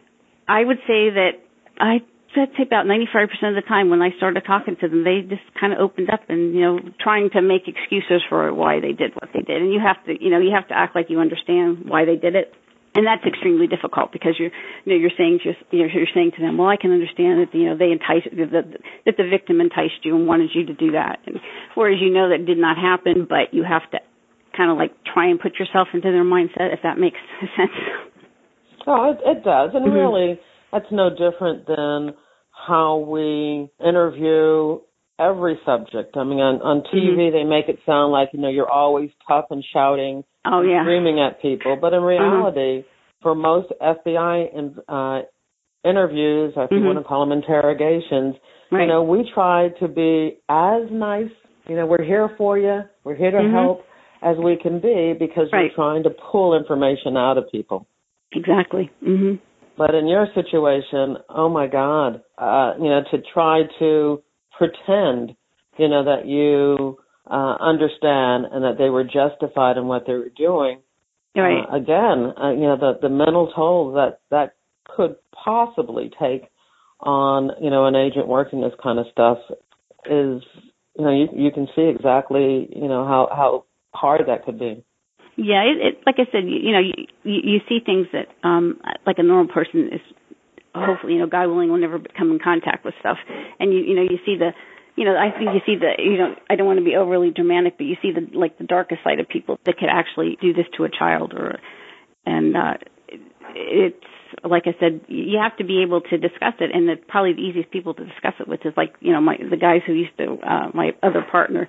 I 0.48 0.64
would 0.64 0.78
say 0.86 1.08
that 1.16 1.40
I 1.80 2.04
I'd 2.36 2.48
say 2.56 2.62
about 2.62 2.86
95% 2.86 3.24
of 3.48 3.54
the 3.54 3.66
time 3.66 3.90
when 3.90 4.00
I 4.00 4.10
started 4.16 4.42
talking 4.46 4.76
to 4.80 4.88
them, 4.88 5.04
they 5.04 5.20
just 5.20 5.42
kind 5.58 5.72
of 5.72 5.80
opened 5.80 6.08
up 6.10 6.20
and, 6.28 6.54
you 6.54 6.62
know, 6.62 6.78
trying 7.00 7.30
to 7.30 7.42
make 7.42 7.68
excuses 7.68 8.22
for 8.28 8.52
why 8.54 8.80
they 8.80 8.92
did 8.92 9.14
what 9.14 9.28
they 9.34 9.40
did. 9.40 9.60
And 9.60 9.72
you 9.72 9.80
have 9.80 10.02
to, 10.06 10.16
you 10.18 10.30
know, 10.30 10.38
you 10.38 10.50
have 10.54 10.66
to 10.68 10.74
act 10.74 10.94
like 10.94 11.10
you 11.10 11.20
understand 11.20 11.84
why 11.84 12.04
they 12.04 12.16
did 12.16 12.34
it 12.34 12.54
and 12.94 13.06
that's 13.06 13.24
extremely 13.24 13.66
difficult 13.66 14.12
because 14.12 14.36
you're 14.38 14.50
you 14.84 14.92
know 14.92 14.98
you're 14.98 15.16
saying 15.16 15.40
just 15.42 15.58
you 15.70 15.80
know 15.80 15.88
you're 15.92 16.10
saying 16.14 16.32
to 16.36 16.42
them 16.42 16.58
well 16.58 16.68
I 16.68 16.76
can 16.76 16.92
understand 16.92 17.40
that 17.40 17.54
you 17.56 17.66
know 17.66 17.76
they 17.76 17.90
enticed 17.90 18.28
that 18.32 18.78
that 19.06 19.16
the 19.16 19.28
victim 19.28 19.60
enticed 19.60 20.04
you 20.04 20.16
and 20.16 20.26
wanted 20.26 20.50
you 20.54 20.66
to 20.66 20.74
do 20.74 20.92
that. 20.92 21.20
And 21.26 21.36
whereas 21.74 21.98
you 22.00 22.10
know 22.10 22.28
that 22.28 22.44
did 22.46 22.58
not 22.58 22.76
happen 22.76 23.26
but 23.28 23.52
you 23.52 23.64
have 23.64 23.88
to 23.92 23.98
kind 24.56 24.70
of 24.70 24.76
like 24.76 24.92
try 25.04 25.28
and 25.28 25.40
put 25.40 25.58
yourself 25.58 25.88
into 25.94 26.12
their 26.12 26.24
mindset 26.24 26.72
if 26.72 26.80
that 26.82 26.98
makes 26.98 27.18
sense. 27.56 27.72
Oh 28.86 29.12
it, 29.12 29.18
it 29.24 29.44
does. 29.44 29.70
And 29.74 29.86
mm-hmm. 29.86 29.96
really 29.96 30.40
that's 30.70 30.90
no 30.90 31.10
different 31.10 31.66
than 31.66 32.14
how 32.52 32.98
we 32.98 33.68
interview 33.84 34.78
every 35.22 35.58
subject 35.64 36.16
i 36.16 36.24
mean 36.24 36.38
on 36.38 36.60
on 36.62 36.82
tv 36.92 37.16
mm-hmm. 37.16 37.36
they 37.36 37.44
make 37.44 37.68
it 37.68 37.78
sound 37.86 38.12
like 38.12 38.28
you 38.32 38.40
know 38.40 38.48
you're 38.48 38.70
always 38.70 39.10
tough 39.28 39.46
and 39.50 39.64
shouting 39.72 40.24
oh 40.46 40.62
yeah 40.62 40.82
screaming 40.82 41.20
at 41.20 41.40
people 41.40 41.76
but 41.80 41.92
in 41.92 41.98
uh-huh. 41.98 42.06
reality 42.06 42.80
uh-huh. 42.80 43.18
for 43.22 43.34
most 43.34 43.68
fbi 43.80 44.54
in, 44.54 44.76
uh 44.88 45.20
interviews 45.84 46.52
if 46.56 46.70
you 46.70 46.78
mm-hmm. 46.78 46.86
want 46.86 46.98
to 46.98 47.04
call 47.04 47.26
them 47.26 47.32
interrogations 47.32 48.34
right. 48.70 48.82
you 48.82 48.86
know 48.86 49.02
we 49.02 49.28
try 49.34 49.68
to 49.80 49.88
be 49.88 50.38
as 50.48 50.82
nice 50.90 51.30
you 51.68 51.76
know 51.76 51.86
we're 51.86 52.04
here 52.04 52.30
for 52.36 52.58
you 52.58 52.80
we're 53.04 53.16
here 53.16 53.30
to 53.30 53.38
mm-hmm. 53.38 53.54
help 53.54 53.80
as 54.22 54.36
we 54.42 54.56
can 54.56 54.80
be 54.80 55.14
because 55.18 55.48
right. 55.52 55.70
we're 55.70 55.74
trying 55.74 56.02
to 56.04 56.10
pull 56.30 56.56
information 56.56 57.16
out 57.16 57.36
of 57.38 57.44
people 57.50 57.86
exactly 58.32 58.90
mhm 59.02 59.38
but 59.76 59.94
in 59.94 60.06
your 60.06 60.26
situation 60.34 61.16
oh 61.28 61.48
my 61.48 61.66
god 61.66 62.22
uh 62.38 62.74
you 62.78 62.88
know 62.88 63.00
to 63.10 63.18
try 63.32 63.62
to 63.78 64.22
pretend 64.62 65.36
you 65.78 65.88
know 65.88 66.04
that 66.04 66.26
you 66.26 66.98
uh, 67.30 67.56
understand 67.60 68.46
and 68.52 68.64
that 68.64 68.76
they 68.78 68.90
were 68.90 69.04
justified 69.04 69.76
in 69.76 69.86
what 69.86 70.04
they 70.06 70.12
were 70.12 70.32
doing. 70.36 70.80
Right. 71.34 71.64
Uh, 71.64 71.76
again, 71.76 72.32
uh, 72.40 72.50
you 72.52 72.66
know, 72.68 72.76
the 72.78 72.98
the 73.00 73.08
mental 73.08 73.52
toll 73.54 73.92
that 73.94 74.20
that 74.30 74.54
could 74.84 75.16
possibly 75.32 76.10
take 76.20 76.48
on 77.00 77.50
you 77.60 77.70
know 77.70 77.86
an 77.86 77.96
agent 77.96 78.28
working 78.28 78.60
this 78.60 78.72
kind 78.82 78.98
of 78.98 79.06
stuff 79.10 79.38
is 80.06 80.42
you 80.96 81.04
know 81.04 81.10
you 81.10 81.28
you 81.34 81.50
can 81.50 81.66
see 81.74 81.82
exactly 81.82 82.68
you 82.74 82.88
know 82.88 83.04
how 83.04 83.28
how 83.30 83.64
hard 83.94 84.22
that 84.26 84.44
could 84.44 84.58
be. 84.58 84.84
Yeah, 85.36 85.62
it, 85.64 85.78
it 85.80 85.98
like 86.04 86.16
I 86.18 86.30
said, 86.30 86.44
you, 86.44 86.58
you 86.60 86.72
know, 86.72 86.80
you, 86.80 86.92
you 87.24 87.40
you 87.52 87.60
see 87.68 87.78
things 87.84 88.06
that 88.12 88.28
um 88.46 88.78
like 89.06 89.18
a 89.18 89.22
normal 89.22 89.52
person 89.52 89.88
is 89.92 90.00
hopefully, 90.74 91.14
you 91.14 91.18
know, 91.18 91.26
God 91.26 91.48
willing 91.48 91.70
we'll 91.70 91.80
never 91.80 91.98
come 91.98 92.30
in 92.30 92.38
contact 92.38 92.84
with 92.84 92.94
stuff. 93.00 93.18
And 93.58 93.72
you 93.72 93.80
you 93.80 93.94
know, 93.96 94.02
you 94.02 94.18
see 94.24 94.36
the 94.36 94.50
you 94.96 95.06
know, 95.06 95.16
I 95.16 95.30
think 95.30 95.50
you 95.54 95.60
see 95.64 95.78
the 95.78 96.02
you 96.02 96.18
know, 96.18 96.34
I 96.50 96.56
don't 96.56 96.66
want 96.66 96.78
to 96.78 96.84
be 96.84 96.96
overly 96.96 97.30
dramatic, 97.30 97.78
but 97.78 97.84
you 97.84 97.96
see 98.02 98.12
the 98.12 98.36
like 98.36 98.58
the 98.58 98.64
darkest 98.64 99.02
side 99.04 99.20
of 99.20 99.28
people 99.28 99.58
that 99.64 99.78
could 99.78 99.88
actually 99.90 100.38
do 100.40 100.52
this 100.52 100.66
to 100.76 100.84
a 100.84 100.90
child 100.90 101.34
or 101.34 101.58
and 102.24 102.56
uh 102.56 102.74
it's 103.54 104.04
like 104.44 104.62
I 104.66 104.74
said, 104.80 105.02
you 105.08 105.38
have 105.42 105.56
to 105.58 105.64
be 105.64 105.82
able 105.82 106.00
to 106.00 106.16
discuss 106.16 106.54
it, 106.58 106.70
and 106.72 106.88
the, 106.88 106.96
probably 106.96 107.34
the 107.34 107.42
easiest 107.42 107.70
people 107.70 107.92
to 107.92 108.04
discuss 108.04 108.32
it 108.40 108.48
with 108.48 108.60
is 108.64 108.72
like 108.76 108.94
you 109.00 109.12
know 109.12 109.20
my 109.20 109.36
the 109.36 109.56
guys 109.56 109.82
who 109.86 109.92
used 109.92 110.16
to 110.18 110.38
uh, 110.40 110.70
my 110.72 110.92
other 111.02 111.22
partner 111.30 111.68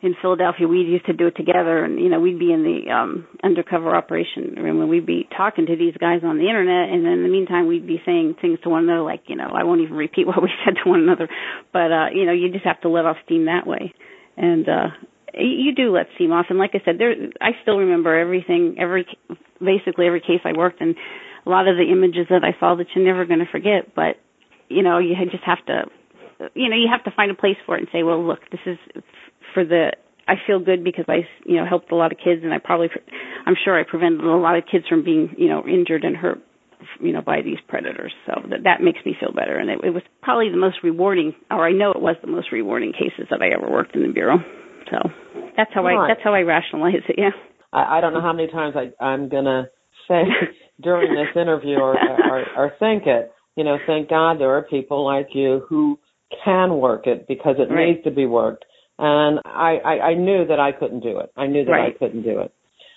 in 0.00 0.14
Philadelphia. 0.20 0.68
We 0.68 0.78
used 0.78 1.06
to 1.06 1.12
do 1.12 1.26
it 1.26 1.36
together, 1.36 1.84
and 1.84 1.98
you 1.98 2.08
know 2.08 2.20
we'd 2.20 2.38
be 2.38 2.52
in 2.52 2.62
the 2.62 2.90
um, 2.92 3.26
undercover 3.42 3.94
operation 3.94 4.54
room, 4.56 4.80
and 4.80 4.88
we'd 4.88 5.06
be 5.06 5.28
talking 5.36 5.66
to 5.66 5.76
these 5.76 5.94
guys 5.98 6.20
on 6.24 6.38
the 6.38 6.48
internet, 6.48 6.90
and 6.90 7.04
then 7.04 7.12
in 7.12 7.22
the 7.22 7.28
meantime 7.28 7.66
we'd 7.66 7.86
be 7.86 8.00
saying 8.06 8.36
things 8.40 8.58
to 8.62 8.68
one 8.68 8.84
another, 8.84 9.02
like 9.02 9.22
you 9.26 9.36
know 9.36 9.50
I 9.52 9.64
won't 9.64 9.80
even 9.80 9.96
repeat 9.96 10.26
what 10.26 10.42
we 10.42 10.50
said 10.64 10.76
to 10.82 10.88
one 10.88 11.00
another, 11.00 11.28
but 11.72 11.90
uh, 11.92 12.06
you 12.14 12.26
know 12.26 12.32
you 12.32 12.50
just 12.52 12.64
have 12.64 12.80
to 12.82 12.88
let 12.88 13.06
off 13.06 13.16
steam 13.24 13.46
that 13.46 13.66
way, 13.66 13.92
and 14.36 14.68
uh, 14.68 14.88
you 15.34 15.74
do 15.74 15.92
let 15.92 16.06
steam 16.14 16.32
off, 16.32 16.46
and 16.50 16.58
like 16.58 16.72
I 16.74 16.82
said, 16.84 16.96
there 16.98 17.14
I 17.40 17.50
still 17.62 17.78
remember 17.78 18.18
everything, 18.18 18.76
every 18.78 19.06
basically 19.60 20.06
every 20.06 20.20
case 20.20 20.40
I 20.44 20.56
worked 20.56 20.80
in 20.80 20.94
a 21.46 21.50
lot 21.50 21.66
of 21.66 21.76
the 21.76 21.90
images 21.90 22.26
that 22.30 22.44
I 22.44 22.58
saw 22.60 22.74
that 22.76 22.86
you're 22.94 23.04
never 23.04 23.24
going 23.24 23.40
to 23.40 23.50
forget. 23.50 23.94
But 23.94 24.16
you 24.68 24.82
know, 24.82 24.98
you 24.98 25.14
just 25.30 25.44
have 25.44 25.64
to, 25.66 25.84
you 26.54 26.68
know, 26.68 26.76
you 26.76 26.88
have 26.92 27.04
to 27.04 27.10
find 27.10 27.30
a 27.30 27.34
place 27.34 27.56
for 27.66 27.76
it 27.76 27.80
and 27.80 27.88
say, 27.92 28.02
well, 28.02 28.24
look, 28.24 28.40
this 28.50 28.60
is 28.66 28.78
for 29.54 29.64
the. 29.64 29.92
I 30.26 30.34
feel 30.46 30.60
good 30.60 30.84
because 30.84 31.06
I, 31.08 31.24
you 31.46 31.56
know, 31.56 31.64
helped 31.64 31.90
a 31.90 31.96
lot 31.96 32.12
of 32.12 32.18
kids, 32.18 32.42
and 32.44 32.52
I 32.52 32.58
probably, 32.62 32.88
I'm 33.46 33.54
sure 33.64 33.80
I 33.80 33.82
prevented 33.88 34.20
a 34.20 34.36
lot 34.36 34.58
of 34.58 34.64
kids 34.70 34.84
from 34.86 35.02
being, 35.02 35.34
you 35.38 35.48
know, 35.48 35.64
injured 35.66 36.04
and 36.04 36.14
hurt, 36.14 36.42
you 37.00 37.12
know, 37.12 37.22
by 37.22 37.40
these 37.40 37.56
predators. 37.66 38.12
So 38.26 38.42
that 38.50 38.64
that 38.64 38.82
makes 38.82 38.98
me 39.06 39.16
feel 39.18 39.32
better, 39.32 39.56
and 39.56 39.70
it, 39.70 39.80
it 39.82 39.90
was 39.90 40.02
probably 40.22 40.50
the 40.50 40.58
most 40.58 40.78
rewarding, 40.84 41.32
or 41.50 41.66
I 41.66 41.72
know 41.72 41.92
it 41.92 42.02
was 42.02 42.16
the 42.20 42.30
most 42.30 42.52
rewarding 42.52 42.92
cases 42.92 43.28
that 43.30 43.40
I 43.40 43.56
ever 43.56 43.72
worked 43.72 43.96
in 43.96 44.02
the 44.02 44.12
bureau. 44.12 44.36
So 44.90 44.98
that's 45.56 45.70
how 45.72 45.86
I 45.86 46.08
that's 46.08 46.20
how 46.22 46.34
I 46.34 46.42
rationalize 46.42 47.04
it. 47.08 47.16
Yeah. 47.16 47.30
I, 47.72 47.98
I 47.98 48.00
don't 48.00 48.12
know 48.12 48.20
how 48.20 48.32
many 48.32 48.50
times 48.50 48.74
I 48.76 48.92
I'm 49.02 49.28
gonna 49.28 49.68
say 50.08 50.22
during 50.82 51.14
this 51.14 51.40
interview 51.40 51.76
or, 51.76 51.96
or, 51.98 52.44
or 52.56 52.72
think 52.78 53.04
it. 53.06 53.32
You 53.56 53.64
know, 53.64 53.78
thank 53.86 54.08
God 54.08 54.38
there 54.38 54.56
are 54.56 54.62
people 54.62 55.04
like 55.04 55.28
you 55.34 55.64
who 55.68 55.98
can 56.44 56.78
work 56.78 57.06
it 57.06 57.26
because 57.26 57.56
it 57.58 57.72
right. 57.72 57.88
needs 57.88 58.04
to 58.04 58.10
be 58.10 58.26
worked. 58.26 58.64
And 58.98 59.40
I, 59.44 59.78
I, 59.84 60.00
I 60.10 60.14
knew 60.14 60.46
that 60.46 60.58
I 60.58 60.72
couldn't 60.72 61.00
do 61.00 61.18
it. 61.20 61.30
I 61.36 61.46
knew 61.46 61.64
that 61.64 61.70
right. 61.70 61.94
I 61.94 61.98
couldn't 61.98 62.22
do 62.22 62.40
it. 62.40 62.52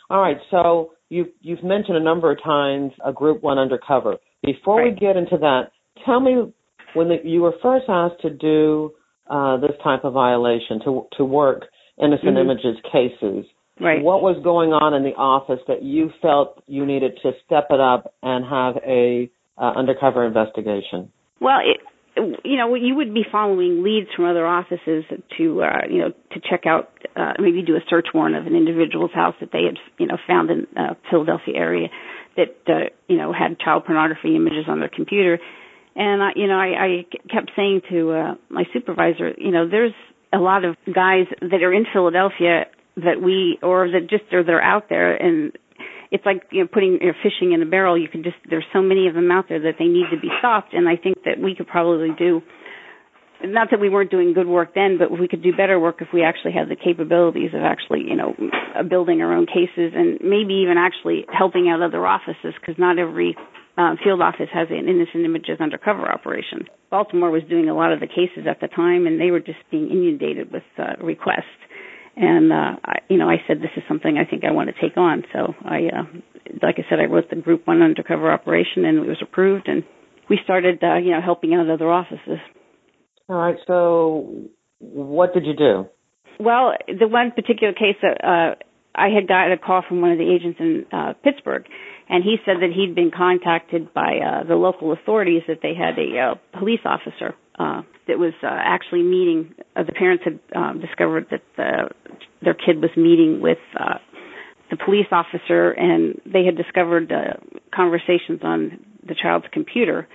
All 0.10 0.20
right, 0.20 0.38
so 0.50 0.91
you've 1.10 1.29
you've 1.41 1.63
mentioned 1.63 1.96
a 1.96 2.03
number 2.03 2.31
of 2.31 2.43
times 2.43 2.91
a 3.05 3.13
group 3.13 3.41
one 3.43 3.58
undercover. 3.58 4.17
Before 4.43 4.81
right. 4.81 4.93
we 4.93 5.00
get 5.00 5.15
into 5.15 5.38
that, 5.38 5.72
tell 6.05 6.20
me 6.20 6.51
when 6.96 7.08
the, 7.08 7.17
you 7.24 7.41
were 7.41 7.53
first 7.62 7.86
asked 7.88 8.22
to 8.24 8.29
do 8.29 8.91
uh, 9.29 9.58
this 9.58 9.72
type 9.84 10.03
of 10.03 10.13
violation 10.13 10.81
to 10.84 11.08
to 11.17 11.24
work 11.24 11.63
innocent 12.01 12.36
mm-hmm. 12.36 12.50
images 12.50 12.77
cases. 12.91 13.46
Right. 13.79 14.01
What 14.01 14.22
was 14.22 14.39
going 14.43 14.72
on 14.74 14.93
in 14.93 15.03
the 15.03 15.15
office 15.15 15.60
that 15.67 15.81
you 15.81 16.12
felt 16.22 16.62
you 16.67 16.86
needed 16.86 17.17
to 17.24 17.31
step 17.46 17.67
it 17.70 17.79
up 17.79 18.13
and 18.22 18.46
have 18.46 18.75
a 18.86 19.29
uh, 19.58 19.72
undercover 19.75 20.25
investigation? 20.25 21.12
Well, 21.39 21.60
it, 21.63 21.79
you 22.15 22.58
know, 22.58 22.75
you 22.75 22.96
would 22.96 23.13
be 23.13 23.24
following 23.32 23.84
leads 23.84 24.08
from 24.15 24.25
other 24.25 24.46
offices 24.46 25.06
to, 25.38 25.63
uh, 25.63 25.88
you 25.89 26.00
know, 26.00 26.10
to 26.34 26.41
check 26.50 26.65
out, 26.65 26.91
uh, 27.15 27.34
maybe 27.39 27.62
do 27.62 27.75
a 27.75 27.82
search 27.89 28.08
warrant 28.13 28.36
of 28.36 28.48
an 28.48 28.56
individual's 28.56 29.12
house 29.13 29.36
that 29.39 29.51
they 29.51 29.63
had, 29.63 29.77
you 29.98 30.08
know, 30.08 30.18
found 30.27 30.50
in 30.50 30.68
uh, 30.77 30.96
Philadelphia 31.10 31.56
area 31.56 31.88
that, 32.36 32.58
uh, 32.68 32.89
you 33.08 33.18
know, 33.18 33.32
had 33.32 33.60
child 33.60 33.86
pornography 33.86 34.36
images 34.36 34.65
on 34.68 34.80
their 34.80 34.89
computer. 34.89 35.39
And, 35.96 36.22
I, 36.22 36.30
you 36.36 36.48
know, 36.48 36.58
I, 36.58 36.68
I 36.68 37.06
kept 37.32 37.51
saying 37.56 37.82
to 37.89 38.12
uh, 38.12 38.36
my 38.50 38.63
supervisor, 38.74 39.34
you 39.38 39.51
know, 39.51 39.70
there's 39.70 39.94
a 40.34 40.39
lot 40.39 40.65
of 40.65 40.75
guys 40.86 41.25
that 41.41 41.63
are 41.63 41.74
in 41.74 41.86
Philadelphia 41.91 42.65
that 42.98 43.22
we 43.22 43.58
or 43.63 43.89
that 43.89 44.10
just 44.10 44.34
are 44.34 44.44
they're 44.44 44.62
out 44.62 44.89
there 44.89 45.15
and 45.15 45.58
it's 46.12 46.25
like 46.25 46.44
you 46.51 46.62
know 46.62 46.68
putting 46.72 47.00
you 47.01 47.08
know, 47.08 47.13
fishing 47.24 47.53
in 47.53 47.62
a 47.62 47.65
barrel. 47.65 47.98
You 47.98 48.10
can 48.10 48.24
just 48.24 48.36
there's 48.50 48.65
so 48.74 48.82
many 48.82 49.08
of 49.08 49.15
them 49.15 49.32
out 49.32 49.46
there 49.50 49.62
that 49.62 49.75
they 49.80 49.86
need 49.86 50.06
to 50.12 50.20
be 50.20 50.30
stopped. 50.39 50.74
And 50.74 50.88
i 50.88 50.96
think 50.96 51.24
that 51.25 51.39
we 51.39 51.56
could 51.56 51.68
probably 51.68 52.10
do 52.18 52.41
not 53.44 53.70
that 53.72 53.80
we 53.80 53.89
weren't 53.89 54.12
doing 54.12 54.34
good 54.34 54.48
work 54.48 54.75
then 54.75 54.98
but 55.00 55.10
we 55.10 55.27
could 55.27 55.41
do 55.41 55.51
better 55.56 55.80
work 55.80 55.98
if 56.00 56.10
we 56.13 56.24
actually 56.24 56.51
had 56.51 56.70
the 56.70 56.75
capabilities 56.75 57.51
of 57.56 57.62
actually 57.62 58.01
you 58.01 58.15
know 58.15 58.36
building 58.88 59.22
our 59.22 59.34
own 59.34 59.48
cases 59.48 59.94
and 59.96 60.20
maybe 60.22 60.62
even 60.62 60.77
actually 60.77 61.25
helping 61.32 61.68
out 61.68 61.82
other 61.82 62.06
offices 62.06 62.53
because 62.60 62.75
not 62.77 63.00
every 63.00 63.36
uh, 63.77 63.96
field 64.03 64.22
office 64.22 64.50
has 64.53 64.68
an 64.70 64.88
innocent 64.88 65.24
images 65.24 65.58
undercover 65.62 66.12
operation. 66.12 66.68
Baltimore 66.89 67.32
was 67.32 67.41
doing 67.50 67.70
a 67.70 67.74
lot 67.74 67.94
of 67.94 68.01
the 68.01 68.06
cases 68.06 68.46
at 68.46 68.60
the 68.60 68.68
time, 68.68 69.08
and 69.08 69.20
they 69.20 69.32
were 69.32 69.39
just 69.39 69.60
being 69.72 69.89
inundated 69.89 70.51
with 70.51 70.63
uh, 70.77 71.01
requests 71.01 71.46
and 72.15 72.51
uh 72.51 72.75
I, 72.84 72.96
you 73.10 73.18
know 73.18 73.30
I 73.30 73.38
said 73.48 73.58
this 73.58 73.72
is 73.77 73.84
something 73.88 74.18
I 74.18 74.30
think 74.30 74.44
I 74.44 74.51
want 74.51 74.70
to 74.70 74.82
take 74.82 74.98
on. 74.98 75.24
So 75.34 75.53
I 75.63 75.88
uh 75.88 76.03
like 76.62 76.75
I 76.77 76.86
said 76.89 77.00
I 77.00 77.06
wrote 77.06 77.30
the 77.30 77.36
group 77.38 77.68
1 77.68 77.82
undercover 77.82 78.32
operation 78.32 78.86
and 78.86 78.98
it 78.98 79.08
was 79.08 79.22
approved 79.22 79.68
and 79.68 79.84
we 80.30 80.39
started 80.44 80.84
uh 80.84 80.98
you 80.98 81.12
know 81.12 81.22
helping 81.22 81.53
out 81.53 81.70
other 81.70 81.89
offices. 81.89 82.39
All 83.30 83.38
right. 83.38 83.58
So 83.68 84.50
what 84.80 85.34
did 85.34 85.46
you 85.46 85.56
do? 85.56 85.88
Well, 86.39 86.74
the 86.88 87.08
one 87.08 87.32
particular 87.32 87.74
case 87.74 87.98
that 88.01 88.24
uh 88.24 88.56
I 88.94 89.08
had 89.08 89.27
got 89.27 89.51
a 89.51 89.58
call 89.58 89.84
from 89.88 90.01
one 90.01 90.12
of 90.12 90.18
the 90.18 90.30
agents 90.30 90.60
in 90.60 90.86
uh 90.91 91.13
Pittsburgh 91.24 91.65
and 92.10 92.24
he 92.24 92.38
said 92.46 92.58
that 92.62 92.72
he'd 92.75 92.94
been 92.94 93.12
contacted 93.15 93.94
by 93.94 94.20
uh 94.20 94.44
the 94.44 94.56
local 94.56 94.91
authorities 94.91 95.44
that 95.48 95.60
they 95.63 95.74
had 95.74 95.98
a 95.98 96.20
uh, 96.20 96.60
police 96.60 96.82
officer 96.86 97.36
uh 97.58 97.84
that 98.12 98.20
was 98.20 98.34
uh, 98.44 98.48
actually 98.51 99.03
meeting. 99.03 99.56
Uh, 99.75 99.84
the 99.84 99.94
parents 99.94 100.24
had 100.25 100.39
um, 100.53 100.82
discovered 100.82 101.27
that 101.32 101.41
the, 101.56 101.89
their 102.41 102.53
kid 102.53 102.81
was 102.81 102.91
meeting 102.98 103.41
with 103.41 103.60
uh, 103.79 103.95
the 104.69 104.77
police 104.77 105.07
officer, 105.12 105.71
and 105.71 106.19
they 106.25 106.45
had 106.45 106.55
discovered 106.55 107.12
uh, 107.12 107.33
conversations 107.74 108.39
on 108.43 108.79
the 109.07 109.15
child's 109.15 109.45
computer, 109.51 110.07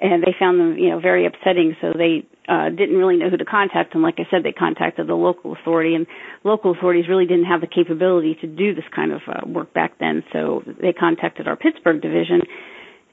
and 0.00 0.22
they 0.22 0.34
found 0.38 0.60
them, 0.60 0.76
you 0.78 0.90
know, 0.90 1.00
very 1.00 1.26
upsetting. 1.26 1.74
So 1.80 1.92
they 1.96 2.26
uh, 2.48 2.68
didn't 2.70 2.96
really 2.96 3.16
know 3.16 3.30
who 3.30 3.36
to 3.36 3.44
contact, 3.44 3.94
and 3.94 4.02
like 4.02 4.16
I 4.18 4.26
said, 4.30 4.42
they 4.44 4.52
contacted 4.52 5.06
the 5.08 5.14
local 5.14 5.54
authority, 5.54 5.94
and 5.94 6.06
local 6.44 6.72
authorities 6.72 7.06
really 7.08 7.26
didn't 7.26 7.46
have 7.46 7.60
the 7.60 7.66
capability 7.66 8.36
to 8.42 8.46
do 8.46 8.74
this 8.74 8.84
kind 8.94 9.12
of 9.12 9.20
uh, 9.26 9.46
work 9.46 9.72
back 9.74 9.98
then. 9.98 10.22
So 10.32 10.62
they 10.80 10.92
contacted 10.92 11.48
our 11.48 11.56
Pittsburgh 11.56 12.00
division, 12.00 12.40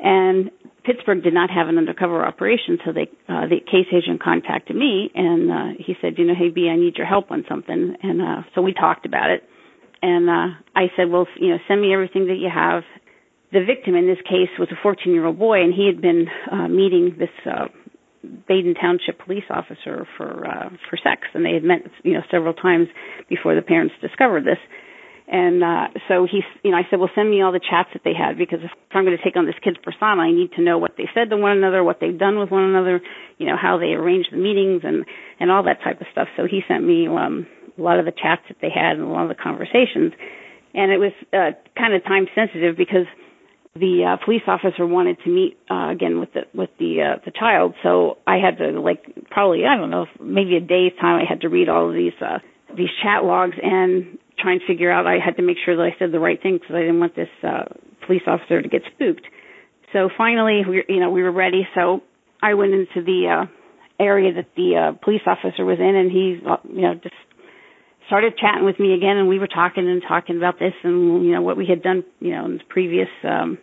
and 0.05 0.51
Pittsburgh 0.85 1.23
did 1.23 1.33
not 1.33 1.49
have 1.49 1.67
an 1.67 1.79
undercover 1.79 2.23
operation, 2.23 2.77
so 2.85 2.93
they 2.93 3.09
uh, 3.27 3.47
the 3.49 3.59
case 3.59 3.89
agent 3.91 4.21
contacted 4.21 4.75
me 4.75 5.09
and 5.15 5.51
uh, 5.51 5.83
he 5.83 5.95
said, 5.99 6.13
you 6.17 6.25
know, 6.25 6.35
hey 6.37 6.49
Bea, 6.49 6.69
I 6.69 6.77
need 6.77 6.95
your 6.95 7.07
help 7.07 7.31
on 7.31 7.43
something, 7.49 7.95
and 8.01 8.21
uh, 8.21 8.41
so 8.53 8.61
we 8.61 8.71
talked 8.73 9.05
about 9.05 9.31
it, 9.31 9.41
and 10.01 10.29
uh, 10.29 10.55
I 10.75 10.91
said, 10.95 11.09
well, 11.09 11.27
you 11.37 11.49
know, 11.49 11.57
send 11.67 11.81
me 11.81 11.91
everything 11.91 12.27
that 12.27 12.37
you 12.37 12.49
have. 12.53 12.83
The 13.51 13.65
victim 13.65 13.95
in 13.95 14.05
this 14.05 14.21
case 14.23 14.49
was 14.59 14.69
a 14.71 14.77
14 14.81 15.11
year 15.11 15.25
old 15.25 15.39
boy, 15.39 15.61
and 15.63 15.73
he 15.73 15.87
had 15.87 16.01
been 16.01 16.27
uh, 16.51 16.67
meeting 16.67 17.15
this 17.17 17.33
uh, 17.49 17.65
Baden 18.47 18.75
Township 18.75 19.19
police 19.25 19.45
officer 19.49 20.05
for 20.17 20.45
uh, 20.45 20.69
for 20.89 20.97
sex, 20.97 21.21
and 21.33 21.43
they 21.43 21.53
had 21.53 21.63
met, 21.63 21.81
you 22.03 22.13
know, 22.13 22.21
several 22.29 22.53
times 22.53 22.87
before 23.27 23.55
the 23.55 23.61
parents 23.61 23.95
discovered 24.01 24.45
this. 24.45 24.59
And 25.27 25.63
uh, 25.63 25.87
so 26.07 26.27
he, 26.29 26.41
you 26.63 26.69
know, 26.71 26.77
I 26.77 26.83
said, 26.89 26.99
well, 26.99 27.09
send 27.15 27.29
me 27.29 27.41
all 27.41 27.51
the 27.51 27.59
chats 27.59 27.89
that 27.93 28.03
they 28.05 28.13
had 28.13 28.37
because 28.37 28.59
if 28.61 28.69
I'm 28.91 29.05
going 29.05 29.17
to 29.17 29.23
take 29.23 29.35
on 29.35 29.47
this 29.47 29.55
kid's 29.63 29.77
persona, 29.81 30.21
I 30.21 30.31
need 30.31 30.51
to 30.53 30.61
know 30.61 30.77
what 30.77 30.97
they 30.97 31.09
said 31.15 31.31
to 31.31 31.37
one 31.37 31.57
another, 31.57 31.83
what 31.83 31.97
they've 31.99 32.17
done 32.17 32.37
with 32.37 32.51
one 32.51 32.63
another, 32.63 33.01
you 33.39 33.47
know, 33.47 33.57
how 33.59 33.79
they 33.79 33.97
arranged 33.97 34.29
the 34.31 34.37
meetings 34.37 34.81
and 34.83 35.05
and 35.39 35.49
all 35.49 35.63
that 35.63 35.81
type 35.83 35.99
of 35.99 36.07
stuff. 36.11 36.27
So 36.37 36.45
he 36.45 36.61
sent 36.67 36.85
me 36.85 37.07
um, 37.07 37.47
a 37.77 37.81
lot 37.81 37.97
of 37.97 38.05
the 38.05 38.11
chats 38.11 38.43
that 38.49 38.57
they 38.61 38.69
had 38.69 38.97
and 38.97 39.01
a 39.01 39.09
lot 39.09 39.23
of 39.23 39.29
the 39.29 39.41
conversations, 39.41 40.13
and 40.73 40.91
it 40.91 40.99
was 40.99 41.11
uh, 41.33 41.57
kind 41.75 41.95
of 41.95 42.03
time 42.03 42.27
sensitive 42.35 42.77
because 42.77 43.09
the 43.73 44.05
uh, 44.05 44.23
police 44.23 44.43
officer 44.47 44.85
wanted 44.85 45.17
to 45.25 45.29
meet 45.29 45.57
uh, 45.69 45.89
again 45.89 46.19
with 46.19 46.31
the 46.33 46.41
with 46.53 46.69
the 46.77 47.01
uh, 47.01 47.19
the 47.25 47.31
child. 47.31 47.73
So 47.81 48.19
I 48.27 48.37
had 48.37 48.59
to 48.59 48.79
like 48.79 49.03
probably 49.31 49.65
I 49.65 49.75
don't 49.75 49.89
know 49.89 50.05
maybe 50.21 50.55
a 50.55 50.61
day's 50.61 50.93
time 51.01 51.19
I 51.19 51.25
had 51.27 51.41
to 51.41 51.49
read 51.49 51.67
all 51.67 51.89
of 51.89 51.95
these 51.95 52.13
uh, 52.21 52.39
these 52.77 52.93
chat 53.03 53.23
logs 53.23 53.57
and 53.61 54.17
try 54.39 54.53
and 54.53 54.61
figure 54.67 54.91
out. 54.91 55.07
I 55.07 55.17
had 55.23 55.37
to 55.37 55.43
make 55.43 55.57
sure 55.63 55.75
that 55.75 55.83
I 55.83 55.95
said 55.97 56.11
the 56.11 56.19
right 56.19 56.41
thing 56.41 56.57
because 56.59 56.75
I 56.75 56.79
didn't 56.79 56.99
want 56.99 57.15
this 57.15 57.29
uh, 57.43 57.63
police 58.05 58.23
officer 58.27 58.61
to 58.61 58.67
get 58.67 58.81
spooked. 58.93 59.25
So 59.93 60.09
finally, 60.17 60.63
we 60.67 60.83
you 60.87 60.99
know 60.99 61.09
we 61.09 61.23
were 61.23 61.31
ready. 61.31 61.67
So 61.75 62.01
I 62.41 62.53
went 62.53 62.73
into 62.73 63.03
the 63.03 63.45
uh, 63.45 63.45
area 63.99 64.33
that 64.33 64.47
the 64.55 64.75
uh, 64.75 65.03
police 65.03 65.21
officer 65.25 65.63
was 65.63 65.79
in, 65.79 65.95
and 65.95 66.11
he 66.11 66.39
uh, 66.47 66.57
you 66.67 66.81
know 66.81 66.93
just 66.95 67.15
started 68.07 68.37
chatting 68.37 68.65
with 68.65 68.79
me 68.79 68.93
again, 68.93 69.17
and 69.17 69.27
we 69.27 69.39
were 69.39 69.47
talking 69.47 69.87
and 69.89 70.01
talking 70.07 70.37
about 70.37 70.59
this 70.59 70.73
and 70.83 71.25
you 71.25 71.31
know 71.31 71.41
what 71.41 71.57
we 71.57 71.65
had 71.65 71.81
done 71.81 72.03
you 72.19 72.31
know 72.31 72.45
in 72.45 72.57
the 72.57 72.63
previous 72.69 73.09
um, 73.23 73.57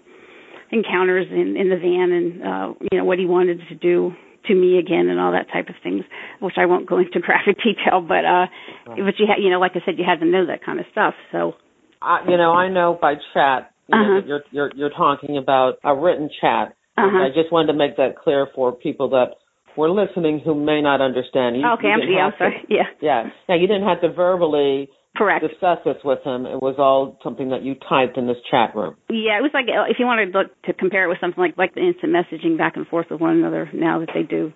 encounters 0.71 1.27
in 1.31 1.57
in 1.57 1.69
the 1.69 1.77
van, 1.77 2.13
and 2.13 2.43
uh, 2.43 2.75
you 2.91 2.99
know 2.99 3.05
what 3.05 3.19
he 3.19 3.27
wanted 3.27 3.61
to 3.69 3.75
do 3.75 4.13
to 4.47 4.55
me 4.55 4.79
again 4.79 5.09
and 5.09 5.21
all 5.21 5.33
that 5.33 5.47
type 5.53 5.69
of 5.69 5.77
things, 5.83 6.05
which 6.41 6.55
I 6.57 6.67
won't 6.67 6.89
go 6.89 6.99
into 6.99 7.21
graphic 7.21 7.57
detail, 7.59 8.01
but 8.01 8.25
uh, 8.25 8.47
but 8.87 9.19
you 9.19 9.27
had, 9.27 9.43
you 9.43 9.51
know, 9.51 9.61
like 9.61 9.73
I 9.75 9.81
said, 9.85 9.99
you 9.99 10.05
had 10.05 10.21
to 10.21 10.27
know 10.27 10.47
that 10.47 10.65
kind 10.65 10.81
of 10.81 10.87
stuff. 10.93 11.15
So, 11.31 11.55
uh, 12.01 12.19
you 12.29 12.37
know, 12.37 12.53
I 12.53 12.69
know 12.69 12.99
by 13.01 13.15
chat, 13.35 13.73
you 13.89 13.99
uh-huh. 13.99 14.21
know, 14.21 14.27
you're 14.27 14.43
you're 14.51 14.71
you're 14.75 14.91
talking 14.91 15.37
about 15.39 15.75
a 15.85 15.95
written 15.95 16.29
chat. 16.41 16.75
Uh-huh. 16.99 17.25
I 17.25 17.29
just 17.29 17.51
wanted 17.51 17.73
to 17.73 17.79
make 17.79 17.97
that 17.97 18.19
clear 18.23 18.47
for 18.55 18.73
people 18.73 19.11
that 19.11 19.37
were 19.77 19.91
listening 19.91 20.41
who 20.45 20.55
may 20.55 20.83
not 20.83 21.01
understand. 21.01 21.57
You, 21.57 21.67
okay, 21.79 21.89
you 21.89 22.19
I'm, 22.19 22.27
I'm 22.27 22.33
sorry. 22.39 22.61
To, 22.61 22.67
yeah. 22.75 22.83
Yeah. 23.01 23.31
Yeah, 23.49 23.57
you 23.57 23.67
didn't 23.67 23.89
have 23.89 24.01
to 24.03 24.13
verbally 24.13 24.91
Correct. 25.17 25.45
discuss 25.47 25.79
this 25.85 26.01
with 26.05 26.25
him. 26.25 26.47
It 26.47 26.63
was 26.63 26.77
all 26.79 27.19
something 27.23 27.51
that 27.51 27.63
you 27.63 27.75
typed 27.89 28.17
in 28.17 28.27
this 28.27 28.39
chat 28.51 28.75
room. 28.75 28.97
Yeah, 29.11 29.37
it 29.37 29.45
was 29.45 29.51
like 29.53 29.67
if 29.69 29.99
you 29.99 30.07
wanted 30.07 30.33
to 30.33 30.39
look 30.39 30.63
to 30.63 30.73
compare 30.73 31.05
it 31.05 31.09
with 31.09 31.19
something 31.21 31.41
like 31.41 31.59
like 31.59 31.75
the 31.75 31.83
instant 31.83 32.13
messaging 32.13 32.57
back 32.57 32.77
and 32.77 32.87
forth 32.87 33.09
with 33.11 33.21
one 33.21 33.37
another 33.37 33.69
now 33.75 34.01
that 34.01 34.09
they 34.15 34.23
do 34.23 34.53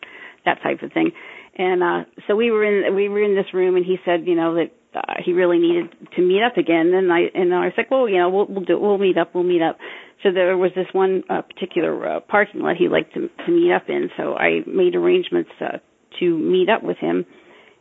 that 0.47 0.63
type 0.63 0.83
of 0.83 0.93
thing. 0.93 1.13
And 1.59 1.83
uh 1.83 2.09
so 2.27 2.37
we 2.37 2.51
were 2.51 2.65
in 2.65 2.95
we 2.95 3.09
were 3.11 3.23
in 3.23 3.35
this 3.35 3.53
room 3.53 3.77
and 3.77 3.85
he 3.85 3.99
said, 4.05 4.27
you 4.27 4.35
know, 4.35 4.55
that 4.55 4.73
uh, 4.95 5.21
he 5.23 5.35
really 5.35 5.59
needed 5.59 5.93
to 6.17 6.23
meet 6.23 6.43
up 6.43 6.57
again 6.57 6.91
and 6.95 7.13
I 7.13 7.29
and 7.35 7.53
I 7.53 7.67
was 7.67 7.75
like, 7.77 7.91
well, 7.91 8.09
you 8.09 8.17
know, 8.17 8.31
we'll 8.31 8.47
we'll 8.47 8.65
do 8.65 8.81
we'll 8.81 8.97
meet 8.97 9.19
up, 9.19 9.35
we'll 9.35 9.45
meet 9.45 9.61
up. 9.63 9.77
So 10.23 10.33
there 10.33 10.57
was 10.57 10.71
this 10.75 10.89
one 10.93 11.23
uh, 11.29 11.43
particular 11.43 12.17
uh, 12.17 12.21
parking 12.21 12.63
lot 12.63 12.77
he 12.79 12.89
liked 12.89 13.13
to 13.13 13.29
to 13.29 13.53
meet 13.53 13.73
up 13.73 13.91
in, 13.91 14.09
so 14.17 14.35
I 14.35 14.65
made 14.67 14.95
arrangements 14.95 15.51
uh, 15.61 15.79
to 16.21 16.39
meet 16.39 16.71
up 16.71 16.83
with 16.83 16.97
him 16.97 17.27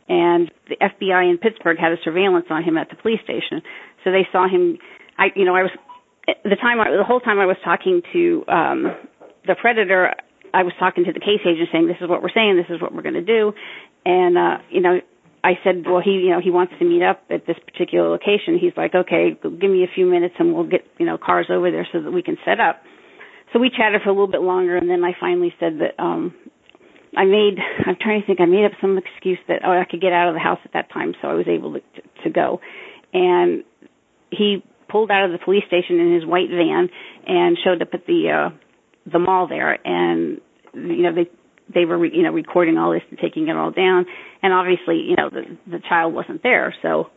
and 0.08 0.50
the 0.68 0.76
FBI 0.76 1.30
in 1.30 1.38
Pittsburgh 1.38 1.78
had 1.78 1.92
a 1.92 1.96
surveillance 2.04 2.46
on 2.50 2.62
him 2.62 2.76
at 2.78 2.90
the 2.90 2.96
police 2.96 3.20
station. 3.24 3.62
So 4.04 4.10
they 4.10 4.26
saw 4.32 4.48
him. 4.48 4.78
I, 5.18 5.26
you 5.34 5.44
know, 5.44 5.54
I 5.54 5.62
was 5.62 5.70
the 6.44 6.56
time 6.56 6.80
I, 6.80 6.90
the 6.96 7.04
whole 7.04 7.20
time 7.20 7.38
I 7.38 7.46
was 7.46 7.56
talking 7.64 8.02
to 8.12 8.44
um, 8.48 8.96
the 9.46 9.56
predator. 9.60 10.14
I 10.54 10.62
was 10.62 10.72
talking 10.78 11.04
to 11.04 11.12
the 11.12 11.20
case 11.20 11.42
agent 11.44 11.68
saying, 11.72 11.86
"This 11.88 12.00
is 12.00 12.08
what 12.08 12.22
we're 12.22 12.34
saying. 12.34 12.56
This 12.56 12.74
is 12.74 12.80
what 12.80 12.94
we're 12.94 13.02
going 13.02 13.14
to 13.14 13.24
do," 13.24 13.52
and 14.04 14.38
uh, 14.38 14.58
you 14.70 14.80
know. 14.80 15.00
I 15.44 15.52
said, 15.62 15.84
well, 15.86 16.02
he, 16.04 16.26
you 16.26 16.30
know, 16.30 16.40
he 16.40 16.50
wants 16.50 16.72
to 16.80 16.84
meet 16.84 17.04
up 17.04 17.22
at 17.30 17.46
this 17.46 17.54
particular 17.64 18.08
location. 18.08 18.58
He's 18.60 18.72
like, 18.76 18.96
okay, 18.96 19.38
give 19.40 19.70
me 19.70 19.84
a 19.84 19.94
few 19.94 20.04
minutes 20.04 20.34
and 20.40 20.52
we'll 20.52 20.66
get, 20.66 20.80
you 20.98 21.06
know, 21.06 21.18
cars 21.18 21.46
over 21.52 21.70
there 21.70 21.86
so 21.92 22.02
that 22.02 22.10
we 22.10 22.20
can 22.20 22.36
set 22.44 22.58
up. 22.58 22.82
So 23.52 23.60
we 23.60 23.70
chatted 23.70 24.00
for 24.02 24.08
a 24.08 24.12
little 24.12 24.26
bit 24.26 24.40
longer, 24.40 24.76
and 24.76 24.90
then 24.90 25.04
I 25.04 25.12
finally 25.20 25.54
said 25.60 25.78
that 25.78 26.02
um 26.02 26.34
I 27.16 27.24
made 27.24 27.56
I'm 27.86 27.96
trying 28.00 28.20
to 28.20 28.26
think 28.26 28.40
I 28.40 28.44
made 28.44 28.66
up 28.66 28.72
some 28.80 28.98
excuse 28.98 29.38
that 29.48 29.62
oh 29.64 29.72
I 29.72 29.84
could 29.90 30.00
get 30.00 30.12
out 30.12 30.28
of 30.28 30.34
the 30.34 30.40
house 30.40 30.58
at 30.64 30.74
that 30.74 30.92
time 30.92 31.14
so 31.20 31.28
I 31.28 31.34
was 31.34 31.48
able 31.48 31.72
to 31.72 31.80
to 32.24 32.30
go. 32.30 32.60
And 33.12 33.64
he 34.30 34.62
pulled 34.88 35.10
out 35.10 35.24
of 35.24 35.32
the 35.32 35.42
police 35.42 35.64
station 35.66 35.98
in 35.98 36.14
his 36.14 36.26
white 36.26 36.50
van 36.50 36.88
and 37.26 37.56
showed 37.64 37.80
up 37.80 37.88
at 37.94 38.06
the 38.06 38.50
uh 38.52 38.56
the 39.10 39.18
mall 39.18 39.48
there. 39.48 39.78
And 39.84 40.40
you 40.74 41.02
know 41.02 41.14
they 41.14 41.30
they 41.72 41.84
were 41.86 42.04
you 42.04 42.22
know 42.22 42.32
recording 42.32 42.76
all 42.76 42.92
this 42.92 43.02
and 43.08 43.18
taking 43.18 43.48
it 43.48 43.56
all 43.56 43.70
down. 43.70 44.04
And 44.42 44.52
obviously 44.52 44.96
you 45.08 45.16
know 45.16 45.30
the 45.30 45.56
the 45.66 45.80
child 45.88 46.12
wasn't 46.12 46.42
there. 46.42 46.74
So 46.82 47.10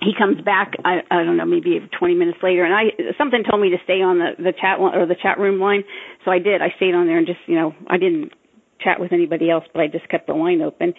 he 0.00 0.12
comes 0.16 0.40
back 0.42 0.74
I, 0.84 1.00
I 1.10 1.24
don't 1.24 1.38
know 1.38 1.46
maybe 1.46 1.80
20 1.98 2.14
minutes 2.14 2.38
later. 2.42 2.62
And 2.62 2.74
I 2.74 3.14
something 3.16 3.42
told 3.48 3.62
me 3.62 3.70
to 3.70 3.78
stay 3.84 4.02
on 4.04 4.18
the 4.18 4.36
the 4.36 4.52
chat 4.52 4.78
or 4.78 5.06
the 5.06 5.16
chat 5.16 5.38
room 5.38 5.58
line. 5.58 5.84
So 6.26 6.30
I 6.30 6.40
did. 6.40 6.60
I 6.60 6.76
stayed 6.76 6.94
on 6.94 7.06
there 7.06 7.16
and 7.16 7.26
just 7.26 7.40
you 7.46 7.54
know 7.54 7.74
I 7.88 7.96
didn't 7.96 8.32
chat 8.80 9.00
with 9.00 9.12
anybody 9.12 9.50
else, 9.50 9.64
but 9.72 9.80
I 9.80 9.86
just 9.88 10.08
kept 10.08 10.26
the 10.26 10.34
line 10.34 10.62
open. 10.62 10.94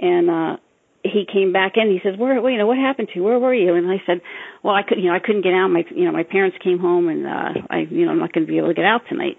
And 0.00 0.30
uh 0.30 0.56
he 1.04 1.26
came 1.26 1.52
back 1.52 1.72
in. 1.74 1.90
He 1.90 1.98
says, 1.98 2.16
"Where, 2.16 2.40
well, 2.40 2.52
you 2.52 2.58
know, 2.58 2.66
what 2.68 2.78
happened 2.78 3.08
to 3.08 3.16
you? 3.16 3.24
Where 3.24 3.38
were 3.38 3.54
you?" 3.54 3.74
And 3.74 3.90
I 3.90 4.00
said, 4.06 4.20
"Well, 4.62 4.74
I 4.74 4.82
could, 4.82 4.98
you 4.98 5.08
know, 5.08 5.14
I 5.14 5.18
couldn't 5.18 5.42
get 5.42 5.52
out. 5.52 5.68
My, 5.68 5.84
you 5.90 6.04
know, 6.04 6.12
my 6.12 6.22
parents 6.22 6.56
came 6.62 6.78
home, 6.78 7.08
and 7.08 7.26
uh 7.26 7.50
I, 7.70 7.78
you 7.90 8.04
know, 8.06 8.12
I'm 8.12 8.20
not 8.20 8.32
going 8.32 8.46
to 8.46 8.50
be 8.50 8.58
able 8.58 8.68
to 8.68 8.74
get 8.74 8.84
out 8.84 9.02
tonight." 9.08 9.36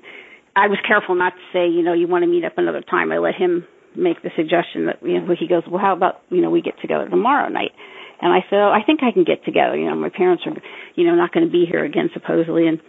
I 0.55 0.67
was 0.67 0.77
careful 0.85 1.15
not 1.15 1.33
to 1.33 1.43
say, 1.51 1.67
you 1.67 1.81
know, 1.81 1.93
you 1.93 2.07
want 2.07 2.23
to 2.23 2.29
meet 2.29 2.45
up 2.45 2.57
another 2.57 2.81
time. 2.81 3.11
I 3.11 3.17
let 3.17 3.33
him 3.33 3.65
make 3.95 4.21
the 4.21 4.29
suggestion 4.35 4.85
that, 4.85 5.01
you 5.01 5.19
know, 5.19 5.35
he 5.39 5.47
goes, 5.47 5.63
"Well, 5.65 5.81
how 5.81 5.93
about, 5.93 6.21
you 6.29 6.41
know, 6.41 6.51
we 6.51 6.61
get 6.61 6.79
together 6.81 7.07
tomorrow 7.09 7.49
night?" 7.49 7.71
And 8.21 8.31
I 8.31 8.41
said, 8.49 8.59
oh, 8.59 8.71
"I 8.71 8.83
think 8.85 9.01
I 9.01 9.11
can 9.11 9.23
get 9.23 9.45
together. 9.45 9.75
You 9.75 9.89
know, 9.89 9.95
my 9.95 10.09
parents 10.09 10.43
are, 10.45 10.53
you 10.95 11.07
know, 11.07 11.15
not 11.15 11.31
going 11.31 11.45
to 11.45 11.51
be 11.51 11.65
here 11.65 11.83
again 11.83 12.09
supposedly." 12.13 12.67
And 12.67 12.79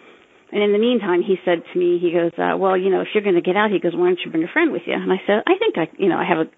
and 0.52 0.62
in 0.62 0.72
the 0.72 0.78
meantime, 0.78 1.22
he 1.22 1.36
said 1.44 1.62
to 1.72 1.78
me, 1.78 1.98
he 1.98 2.12
goes, 2.12 2.32
uh, 2.38 2.56
well, 2.56 2.76
you 2.76 2.90
know, 2.90 3.00
if 3.00 3.08
you're 3.14 3.22
going 3.22 3.34
to 3.34 3.42
get 3.42 3.56
out, 3.56 3.70
he 3.70 3.80
goes, 3.80 3.92
why 3.94 4.08
don't 4.08 4.20
you 4.24 4.30
bring 4.30 4.44
a 4.44 4.52
friend 4.52 4.72
with 4.72 4.82
you? 4.86 4.94
And 4.94 5.10
I 5.12 5.18
said, 5.26 5.42
I 5.46 5.58
think 5.58 5.76
I, 5.76 5.88
you 5.98 6.08
know, 6.08 6.16
I 6.18 6.24
have 6.24 6.46
a, 6.46 6.48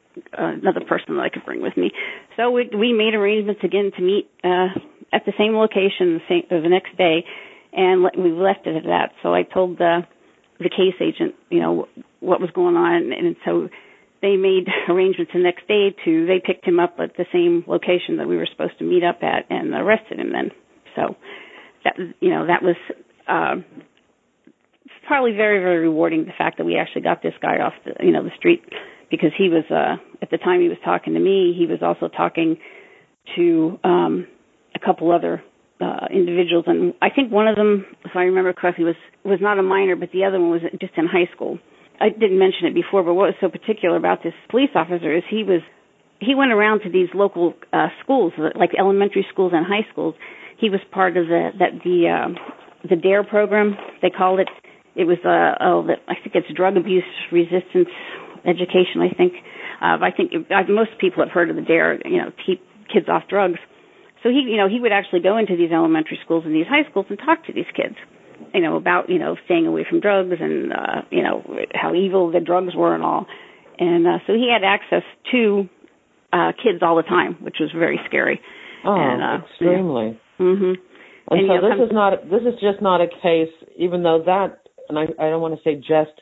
uh, 0.42 0.52
another 0.60 0.80
person 0.80 1.16
that 1.16 1.22
I 1.22 1.28
could 1.28 1.44
bring 1.44 1.62
with 1.62 1.76
me. 1.76 1.92
So 2.36 2.50
we, 2.50 2.68
we 2.76 2.92
made 2.92 3.14
arrangements 3.14 3.62
again 3.64 3.92
to 3.96 4.02
meet, 4.02 4.28
uh, 4.44 4.68
at 5.12 5.24
the 5.24 5.32
same 5.38 5.54
location 5.54 6.18
the, 6.18 6.26
same, 6.28 6.42
uh, 6.50 6.60
the 6.60 6.68
next 6.68 6.96
day, 6.98 7.24
and 7.72 8.02
le- 8.02 8.18
we 8.18 8.32
left 8.32 8.66
it 8.66 8.76
at 8.76 8.84
that. 8.84 9.12
So 9.22 9.34
I 9.34 9.42
told 9.42 9.78
the, 9.78 10.00
the 10.58 10.70
case 10.70 10.98
agent, 11.00 11.34
you 11.50 11.60
know, 11.60 11.88
what 12.20 12.40
was 12.40 12.50
going 12.50 12.76
on, 12.76 13.12
and 13.12 13.36
so 13.44 13.68
they 14.22 14.36
made 14.36 14.66
arrangements 14.88 15.32
the 15.32 15.40
next 15.40 15.68
day 15.68 15.94
to, 16.04 16.26
they 16.26 16.42
picked 16.44 16.66
him 16.66 16.80
up 16.80 16.96
at 16.98 17.16
the 17.16 17.26
same 17.32 17.64
location 17.66 18.18
that 18.18 18.26
we 18.26 18.36
were 18.36 18.48
supposed 18.50 18.78
to 18.78 18.84
meet 18.84 19.04
up 19.04 19.22
at 19.22 19.46
and 19.50 19.72
arrested 19.74 20.18
him 20.18 20.32
then. 20.32 20.50
So 20.96 21.16
that, 21.84 21.94
you 22.20 22.30
know, 22.30 22.46
that 22.46 22.62
was, 22.62 22.76
uh, 23.28 23.56
probably 25.06 25.32
very 25.32 25.60
very 25.60 25.78
rewarding 25.78 26.24
the 26.24 26.32
fact 26.36 26.58
that 26.58 26.64
we 26.64 26.76
actually 26.76 27.02
got 27.02 27.22
this 27.22 27.34
guy 27.40 27.58
off 27.58 27.72
the 27.84 28.04
you 28.04 28.12
know 28.12 28.22
the 28.22 28.34
street 28.36 28.62
because 29.10 29.30
he 29.38 29.48
was 29.48 29.64
uh 29.70 29.96
at 30.20 30.30
the 30.30 30.38
time 30.38 30.60
he 30.60 30.68
was 30.68 30.78
talking 30.84 31.14
to 31.14 31.20
me 31.20 31.54
he 31.56 31.66
was 31.66 31.78
also 31.82 32.08
talking 32.08 32.58
to 33.36 33.78
um 33.84 34.26
a 34.74 34.78
couple 34.78 35.12
other 35.12 35.42
uh 35.80 36.06
individuals 36.12 36.64
and 36.66 36.92
I 37.00 37.10
think 37.10 37.32
one 37.32 37.48
of 37.48 37.56
them 37.56 37.86
if 38.04 38.12
I 38.14 38.22
remember 38.22 38.52
correctly 38.52 38.84
was 38.84 38.96
was 39.24 39.38
not 39.40 39.58
a 39.58 39.62
minor 39.62 39.96
but 39.96 40.10
the 40.12 40.24
other 40.24 40.40
one 40.40 40.50
was 40.50 40.62
just 40.80 40.94
in 40.96 41.06
high 41.06 41.30
school. 41.34 41.58
I 41.98 42.10
didn't 42.10 42.38
mention 42.38 42.66
it 42.66 42.74
before 42.74 43.02
but 43.02 43.14
what 43.14 43.26
was 43.26 43.34
so 43.40 43.48
particular 43.48 43.96
about 43.96 44.22
this 44.22 44.34
police 44.50 44.70
officer 44.74 45.16
is 45.16 45.22
he 45.30 45.44
was 45.44 45.62
he 46.18 46.34
went 46.34 46.50
around 46.52 46.80
to 46.80 46.90
these 46.90 47.08
local 47.14 47.54
uh 47.72 47.88
schools 48.02 48.32
like 48.58 48.70
elementary 48.78 49.26
schools 49.32 49.52
and 49.54 49.64
high 49.64 49.86
schools. 49.92 50.14
He 50.58 50.70
was 50.70 50.80
part 50.90 51.16
of 51.16 51.26
the 51.26 51.50
that 51.58 51.82
the 51.84 52.08
uh 52.08 52.56
the 52.88 52.96
dare 52.96 53.24
program. 53.24 53.76
They 54.02 54.10
call 54.10 54.38
it 54.38 54.48
it 54.94 55.04
was 55.04 55.18
uh 55.24 55.62
oh 55.62 55.86
the, 55.86 55.94
I 56.08 56.14
think 56.14 56.34
it's 56.34 56.48
drug 56.56 56.76
abuse 56.76 57.04
resistance 57.32 57.88
education 58.44 59.00
I 59.02 59.10
think. 59.16 59.32
Uh 59.80 59.98
I 60.00 60.10
think 60.16 60.32
uh, 60.34 60.62
most 60.68 60.90
people 61.00 61.22
have 61.24 61.32
heard 61.32 61.50
of 61.50 61.56
the 61.56 61.62
dare 61.62 61.94
you 62.06 62.18
know 62.18 62.30
keep 62.44 62.62
kids 62.92 63.06
off 63.08 63.24
drugs. 63.28 63.58
So 64.22 64.30
he 64.30 64.40
you 64.48 64.56
know 64.56 64.68
he 64.68 64.80
would 64.80 64.92
actually 64.92 65.20
go 65.20 65.36
into 65.36 65.56
these 65.56 65.70
elementary 65.72 66.18
schools 66.24 66.44
and 66.46 66.54
these 66.54 66.66
high 66.66 66.88
schools 66.90 67.06
and 67.08 67.18
talk 67.18 67.44
to 67.46 67.52
these 67.52 67.70
kids 67.74 67.96
you 68.54 68.60
know 68.60 68.76
about 68.76 69.08
you 69.08 69.18
know 69.18 69.36
staying 69.44 69.66
away 69.66 69.84
from 69.88 70.00
drugs 70.00 70.36
and 70.40 70.72
uh 70.72 71.02
you 71.10 71.22
know 71.22 71.42
how 71.74 71.94
evil 71.94 72.30
the 72.32 72.40
drugs 72.40 72.74
were 72.74 72.94
and 72.94 73.02
all. 73.02 73.26
And 73.78 74.06
uh 74.06 74.18
so 74.26 74.32
he 74.32 74.48
had 74.50 74.64
access 74.64 75.02
to 75.32 75.68
uh 76.32 76.52
kids 76.52 76.80
all 76.82 76.96
the 76.96 77.02
time 77.02 77.36
which 77.42 77.56
was 77.60 77.70
very 77.76 78.00
scary. 78.06 78.40
Oh 78.84 78.94
and, 78.94 79.22
uh, 79.22 79.44
extremely. 79.46 80.18
Yeah. 80.38 80.44
mhm 80.46 80.74
and, 81.30 81.40
and 81.40 81.48
so 81.48 81.68
this 81.68 81.86
is 81.86 81.92
not 81.92 82.12
this 82.30 82.42
is 82.42 82.58
just 82.60 82.80
not 82.80 83.00
a 83.00 83.08
case 83.22 83.52
even 83.76 84.02
though 84.02 84.22
that 84.24 84.66
and 84.88 84.98
I, 84.98 85.04
I 85.18 85.30
don't 85.30 85.40
want 85.40 85.54
to 85.54 85.60
say 85.62 85.76
just, 85.76 86.20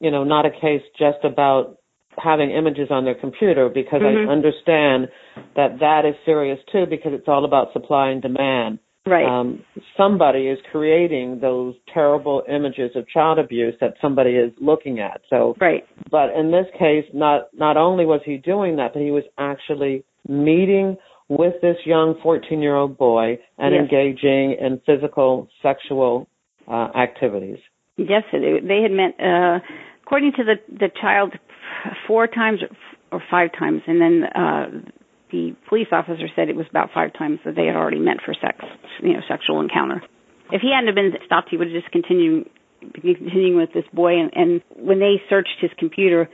you 0.00 0.10
know, 0.10 0.24
not 0.24 0.46
a 0.46 0.50
case 0.50 0.82
just 0.98 1.24
about 1.24 1.78
having 2.22 2.50
images 2.50 2.88
on 2.90 3.04
their 3.04 3.14
computer 3.14 3.68
because 3.68 4.00
mm-hmm. 4.00 4.28
I 4.28 4.32
understand 4.32 5.08
that 5.56 5.80
that 5.80 6.02
is 6.08 6.14
serious 6.24 6.58
too 6.70 6.84
because 6.88 7.12
it's 7.14 7.28
all 7.28 7.44
about 7.44 7.72
supply 7.72 8.10
and 8.10 8.22
demand. 8.22 8.78
Right. 9.06 9.26
Um, 9.26 9.62
somebody 9.98 10.46
is 10.46 10.58
creating 10.72 11.40
those 11.40 11.74
terrible 11.92 12.42
images 12.48 12.92
of 12.94 13.06
child 13.08 13.38
abuse 13.38 13.74
that 13.82 13.94
somebody 14.00 14.30
is 14.30 14.50
looking 14.58 14.98
at. 14.98 15.20
So, 15.28 15.54
right. 15.60 15.84
But 16.10 16.30
in 16.30 16.50
this 16.50 16.64
case, 16.78 17.04
not 17.12 17.48
not 17.52 17.76
only 17.76 18.06
was 18.06 18.22
he 18.24 18.38
doing 18.38 18.76
that, 18.76 18.94
but 18.94 19.02
he 19.02 19.10
was 19.10 19.24
actually 19.36 20.04
meeting 20.26 20.96
with 21.28 21.54
this 21.62 21.76
young 21.84 22.14
14 22.22 22.60
year 22.60 22.76
old 22.76 22.98
boy 22.98 23.38
and 23.58 23.74
yes. 23.74 23.82
engaging 23.82 24.56
in 24.60 24.80
physical, 24.86 25.48
sexual 25.62 26.28
uh, 26.68 26.88
activities. 26.96 27.58
Yes, 27.96 28.24
they 28.32 28.82
had 28.82 28.90
met, 28.90 29.14
uh, 29.20 29.60
according 30.02 30.32
to 30.36 30.44
the 30.44 30.56
the 30.68 30.90
child, 31.00 31.32
four 32.06 32.26
times 32.26 32.60
or 33.12 33.22
five 33.30 33.50
times, 33.56 33.82
and 33.86 34.00
then 34.00 34.24
uh, 34.34 34.66
the 35.30 35.54
police 35.68 35.86
officer 35.92 36.26
said 36.34 36.48
it 36.48 36.56
was 36.56 36.66
about 36.68 36.90
five 36.92 37.12
times 37.16 37.38
that 37.44 37.54
they 37.54 37.66
had 37.66 37.76
already 37.76 38.00
met 38.00 38.16
for 38.24 38.34
sex, 38.34 38.64
you 39.00 39.12
know, 39.12 39.20
sexual 39.28 39.60
encounter. 39.60 40.02
If 40.50 40.60
he 40.60 40.72
hadn't 40.74 40.88
have 40.88 40.96
been 40.96 41.12
stopped, 41.24 41.48
he 41.50 41.56
would 41.56 41.68
have 41.68 41.82
just 41.82 41.92
continued 41.92 42.50
continuing 42.92 43.56
with 43.56 43.72
this 43.72 43.84
boy. 43.92 44.18
And, 44.18 44.30
and 44.34 44.62
when 44.76 44.98
they 44.98 45.22
searched 45.30 45.56
his 45.60 45.70
computer, 45.78 46.28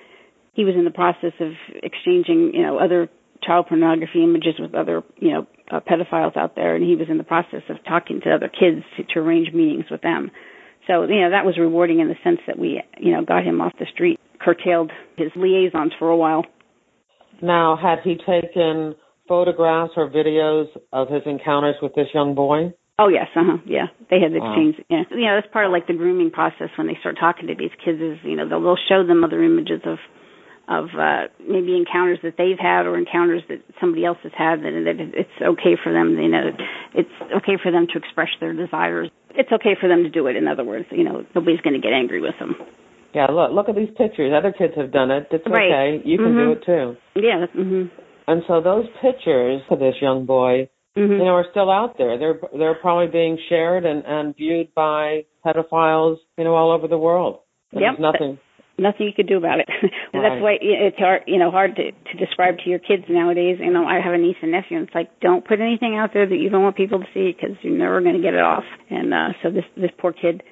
he 0.53 0.65
was 0.65 0.75
in 0.75 0.85
the 0.85 0.91
process 0.91 1.33
of 1.41 1.53
exchanging, 1.83 2.53
you 2.55 2.63
know, 2.63 2.79
other 2.79 3.09
child 3.51 3.67
pornography 3.67 4.23
images 4.23 4.55
with 4.59 4.75
other, 4.75 5.03
you 5.17 5.33
know, 5.33 5.47
uh, 5.73 5.81
pedophiles 5.81 6.37
out 6.37 6.55
there, 6.55 6.77
and 6.77 6.85
he 6.85 6.95
was 6.95 7.09
in 7.11 7.19
the 7.19 7.25
process 7.25 7.63
of 7.69 7.77
talking 7.89 8.21
to 8.23 8.31
other 8.31 8.49
kids 8.49 8.85
to, 8.97 9.03
to 9.03 9.19
arrange 9.19 9.53
meetings 9.53 9.87
with 9.91 10.03
them. 10.03 10.31
So, 10.87 11.03
you 11.03 11.21
know, 11.21 11.31
that 11.31 11.45
was 11.45 11.59
rewarding 11.59 11.99
in 12.01 12.09
the 12.09 12.15
sense 12.23 12.39
that 12.47 12.59
we, 12.59 12.81
you 12.99 13.13
know, 13.13 13.25
got 13.25 13.45
him 13.45 13.61
off 13.61 13.73
the 13.79 13.87
street, 13.93 14.21
curtailed 14.41 14.93
his 15.17 15.31
liaisons 15.35 15.93
for 15.99 16.09
a 16.09 16.17
while. 16.17 16.45
Now, 17.43 17.77
had 17.81 17.99
he 18.05 18.17
taken 18.17 18.95
photographs 19.27 19.93
or 19.97 20.09
videos 20.09 20.67
of 20.93 21.09
his 21.09 21.23
encounters 21.27 21.77
with 21.83 21.95
this 21.95 22.09
young 22.15 22.35
boy? 22.35 22.73
Oh 22.99 23.09
yes, 23.09 23.29
uh 23.35 23.41
huh. 23.45 23.59
Yeah, 23.65 23.87
they 24.11 24.21
had 24.21 24.33
wow. 24.33 24.53
exchanged. 24.53 24.85
Yeah, 24.91 25.03
you 25.11 25.25
know 25.25 25.41
that's 25.41 25.51
part 25.51 25.65
of 25.65 25.73
like 25.73 25.87
the 25.87 25.95
grooming 25.95 26.31
process 26.31 26.69
when 26.77 26.87
they 26.87 26.99
start 27.01 27.17
talking 27.19 27.47
to 27.47 27.55
these 27.55 27.73
kids 27.83 27.99
is 27.99 28.19
you 28.25 28.37
know 28.37 28.47
they'll, 28.47 28.61
they'll 28.61 28.85
show 28.91 29.07
them 29.07 29.25
other 29.25 29.43
images 29.43 29.81
of 29.87 29.97
of 30.71 30.95
uh, 30.95 31.27
maybe 31.43 31.75
encounters 31.75 32.23
that 32.23 32.39
they've 32.39 32.59
had 32.59 32.87
or 32.87 32.97
encounters 32.97 33.43
that 33.51 33.59
somebody 33.81 34.05
else 34.05 34.19
has 34.23 34.31
had 34.33 34.63
that, 34.63 34.71
that 34.87 34.97
it's 35.19 35.37
okay 35.43 35.75
for 35.75 35.93
them 35.93 36.15
you 36.15 36.31
know 36.31 36.55
it's 36.95 37.17
okay 37.43 37.59
for 37.61 37.73
them 37.73 37.87
to 37.93 37.99
express 37.99 38.31
their 38.39 38.55
desires. 38.55 39.11
It's 39.35 39.51
okay 39.51 39.75
for 39.79 39.89
them 39.89 40.05
to 40.05 40.11
do 40.11 40.27
it 40.29 40.37
in 40.37 40.47
other 40.47 40.65
words 40.65 40.87
you 40.91 41.03
know 41.03 41.27
nobody's 41.35 41.61
going 41.61 41.75
to 41.75 41.83
get 41.83 41.93
angry 41.93 42.23
with 42.23 42.39
them. 42.39 42.55
Yeah 43.13 43.27
look 43.27 43.51
look 43.51 43.69
at 43.69 43.75
these 43.75 43.91
pictures. 43.99 44.33
Other 44.33 44.55
kids 44.57 44.75
have 44.77 44.93
done 44.93 45.11
it. 45.11 45.27
It's 45.33 45.45
right. 45.45 45.99
okay. 45.99 46.09
You 46.09 46.17
can 46.19 46.33
mm-hmm. 46.33 46.47
do 46.47 46.53
it 46.55 46.63
too. 46.65 46.97
Yeah 47.19 47.47
mhm 47.51 47.91
and 48.31 48.43
so 48.47 48.61
those 48.61 48.87
pictures 49.03 49.61
of 49.71 49.81
this 49.81 49.97
young 50.01 50.25
boy 50.25 50.71
mm-hmm. 50.97 51.13
you 51.13 51.19
know 51.19 51.35
are 51.35 51.47
still 51.51 51.71
out 51.71 51.99
there. 51.99 52.17
They're 52.17 52.39
they're 52.57 52.75
probably 52.81 53.11
being 53.11 53.39
shared 53.49 53.85
and 53.85 54.05
and 54.07 54.37
viewed 54.37 54.73
by 54.75 55.25
pedophiles 55.45 56.19
you 56.39 56.45
know 56.45 56.55
all 56.55 56.71
over 56.71 56.87
the 56.87 56.99
world. 56.99 57.41
Yep. 57.73 57.83
there's 57.83 58.01
nothing 58.01 58.39
nothing 58.81 59.07
you 59.07 59.13
could 59.13 59.29
do 59.29 59.37
about 59.37 59.61
it. 59.61 59.69
and 60.13 60.23
right. 60.23 60.25
that's 60.25 60.43
why 60.43 60.57
it's 60.61 60.99
hard, 60.99 61.23
you 61.27 61.39
know, 61.39 61.51
hard 61.51 61.77
to 61.77 61.93
to 61.93 62.15
describe 62.19 62.59
to 62.65 62.71
your 62.71 62.79
kids 62.79 63.05
nowadays. 63.09 63.59
You 63.61 63.71
know, 63.71 63.85
I 63.85 64.01
have 64.01 64.15
a 64.15 64.19
niece 64.19 64.41
and 64.43 64.51
nephew, 64.51 64.79
and 64.79 64.89
it's 64.89 64.95
like 64.95 65.21
don't 65.21 65.47
put 65.47 65.61
anything 65.61 65.97
out 65.97 66.11
there 66.15 66.27
that 66.27 66.37
you 66.37 66.49
don't 66.49 66.63
want 66.63 66.77
people 66.77 66.99
to 66.99 67.07
see 67.13 67.31
because 67.33 67.57
you're 67.63 67.77
never 67.77 68.01
going 68.01 68.17
to 68.17 68.23
get 68.23 68.35
it 68.35 68.41
off. 68.41 68.65
And 68.89 69.13
uh 69.13 69.37
so 69.43 69.51
this 69.51 69.65
this 69.77 69.91
poor 69.99 70.13
kid, 70.13 70.43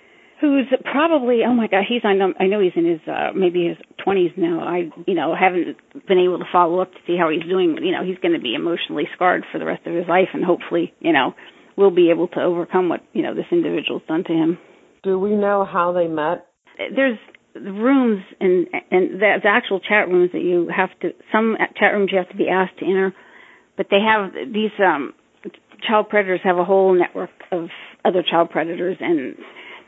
who's 0.40 0.66
probably 0.84 1.40
oh 1.46 1.54
my 1.54 1.66
god, 1.66 1.84
he's 1.88 2.02
I 2.04 2.12
know 2.12 2.34
I 2.38 2.46
know 2.46 2.60
he's 2.60 2.76
in 2.76 2.84
his 2.86 3.00
uh 3.08 3.32
maybe 3.34 3.66
his 3.66 3.78
20s 4.06 4.36
now. 4.36 4.60
I 4.60 4.90
you 5.06 5.14
know 5.14 5.34
haven't 5.34 5.76
been 6.06 6.18
able 6.18 6.38
to 6.38 6.48
follow 6.52 6.80
up 6.80 6.92
to 6.92 6.98
see 7.06 7.16
how 7.16 7.30
he's 7.30 7.48
doing. 7.48 7.78
You 7.82 7.92
know, 7.92 8.04
he's 8.04 8.18
going 8.18 8.34
to 8.34 8.40
be 8.40 8.54
emotionally 8.54 9.08
scarred 9.14 9.44
for 9.50 9.58
the 9.58 9.66
rest 9.66 9.86
of 9.86 9.94
his 9.94 10.06
life, 10.08 10.28
and 10.34 10.44
hopefully, 10.44 10.92
you 11.00 11.12
know, 11.12 11.34
we'll 11.76 11.94
be 11.94 12.10
able 12.10 12.28
to 12.28 12.40
overcome 12.40 12.88
what 12.88 13.00
you 13.12 13.22
know 13.22 13.34
this 13.34 13.46
individual's 13.50 14.02
done 14.06 14.24
to 14.24 14.32
him. 14.32 14.58
Do 15.02 15.18
we 15.18 15.30
know 15.30 15.64
how 15.64 15.92
they 15.92 16.08
met? 16.08 16.46
There's 16.76 17.18
the 17.18 17.37
rooms 17.62 18.22
and 18.40 18.66
and 18.90 19.20
the, 19.20 19.38
the 19.42 19.48
actual 19.48 19.80
chat 19.80 20.08
rooms 20.08 20.30
that 20.32 20.42
you 20.42 20.70
have 20.74 20.90
to 21.00 21.10
some 21.32 21.56
chat 21.78 21.92
rooms 21.92 22.10
you 22.12 22.18
have 22.18 22.28
to 22.30 22.36
be 22.36 22.48
asked 22.48 22.78
to 22.78 22.84
enter, 22.84 23.14
but 23.76 23.86
they 23.90 24.00
have 24.00 24.32
these 24.52 24.72
um 24.78 25.14
child 25.86 26.08
predators 26.08 26.40
have 26.44 26.58
a 26.58 26.64
whole 26.64 26.92
network 26.94 27.30
of 27.52 27.68
other 28.04 28.22
child 28.28 28.50
predators 28.50 28.96
and 29.00 29.36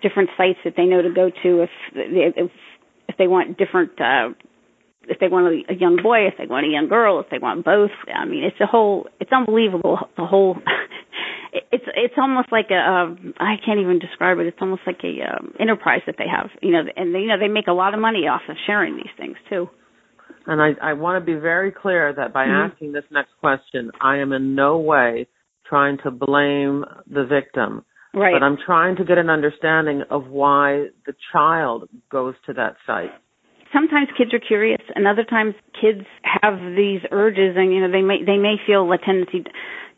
different 0.02 0.30
sites 0.36 0.58
that 0.64 0.74
they 0.76 0.84
know 0.84 1.02
to 1.02 1.12
go 1.12 1.30
to 1.42 1.62
if 1.62 1.70
if 1.94 2.50
if 3.08 3.16
they 3.18 3.26
want 3.26 3.58
different 3.58 3.92
uh 4.00 4.30
if 5.08 5.18
they 5.18 5.28
want 5.28 5.46
a, 5.46 5.72
a 5.72 5.76
young 5.76 5.98
boy, 6.02 6.26
if 6.28 6.34
they 6.38 6.46
want 6.46 6.66
a 6.66 6.68
young 6.68 6.88
girl, 6.88 7.20
if 7.20 7.26
they 7.30 7.38
want 7.38 7.64
both. 7.64 7.90
I 8.14 8.24
mean, 8.26 8.44
it's 8.44 8.60
a 8.60 8.66
whole 8.66 9.08
it's 9.18 9.32
unbelievable 9.32 9.98
the 10.16 10.26
whole 10.26 10.56
it's 11.72 11.84
it's 11.94 12.14
almost 12.18 12.50
like 12.50 12.70
a 12.70 12.78
um, 12.78 13.34
I 13.38 13.54
can't 13.64 13.80
even 13.80 13.98
describe 13.98 14.38
it. 14.38 14.46
It's 14.46 14.58
almost 14.60 14.82
like 14.86 15.00
a 15.04 15.22
um, 15.22 15.54
enterprise 15.58 16.00
that 16.06 16.16
they 16.18 16.26
have, 16.28 16.50
you 16.62 16.72
know, 16.72 16.82
and 16.96 17.14
they, 17.14 17.20
you 17.20 17.26
know 17.28 17.38
they 17.38 17.48
make 17.48 17.68
a 17.68 17.72
lot 17.72 17.94
of 17.94 18.00
money 18.00 18.26
off 18.26 18.42
of 18.48 18.56
sharing 18.66 18.96
these 18.96 19.12
things 19.16 19.36
too. 19.48 19.68
And 20.46 20.60
I 20.60 20.90
I 20.90 20.92
want 20.94 21.22
to 21.22 21.24
be 21.24 21.38
very 21.38 21.70
clear 21.70 22.12
that 22.12 22.32
by 22.32 22.46
mm-hmm. 22.46 22.72
asking 22.72 22.92
this 22.92 23.04
next 23.10 23.30
question, 23.40 23.92
I 24.00 24.18
am 24.18 24.32
in 24.32 24.54
no 24.54 24.78
way 24.78 25.28
trying 25.68 25.98
to 26.04 26.10
blame 26.10 26.84
the 27.06 27.24
victim. 27.24 27.84
Right. 28.12 28.34
But 28.34 28.44
I'm 28.44 28.58
trying 28.66 28.96
to 28.96 29.04
get 29.04 29.18
an 29.18 29.30
understanding 29.30 30.02
of 30.10 30.26
why 30.26 30.86
the 31.06 31.14
child 31.32 31.88
goes 32.10 32.34
to 32.46 32.52
that 32.54 32.74
site 32.84 33.12
sometimes 33.72 34.08
kids 34.16 34.32
are 34.34 34.40
curious 34.40 34.82
and 34.94 35.06
other 35.06 35.24
times 35.24 35.54
kids 35.80 36.06
have 36.22 36.58
these 36.76 37.00
urges 37.10 37.56
and 37.56 37.72
you 37.72 37.80
know 37.80 37.90
they 37.90 38.02
may 38.02 38.22
they 38.24 38.36
may 38.36 38.56
feel 38.66 38.90
a 38.92 38.98
tendency 38.98 39.44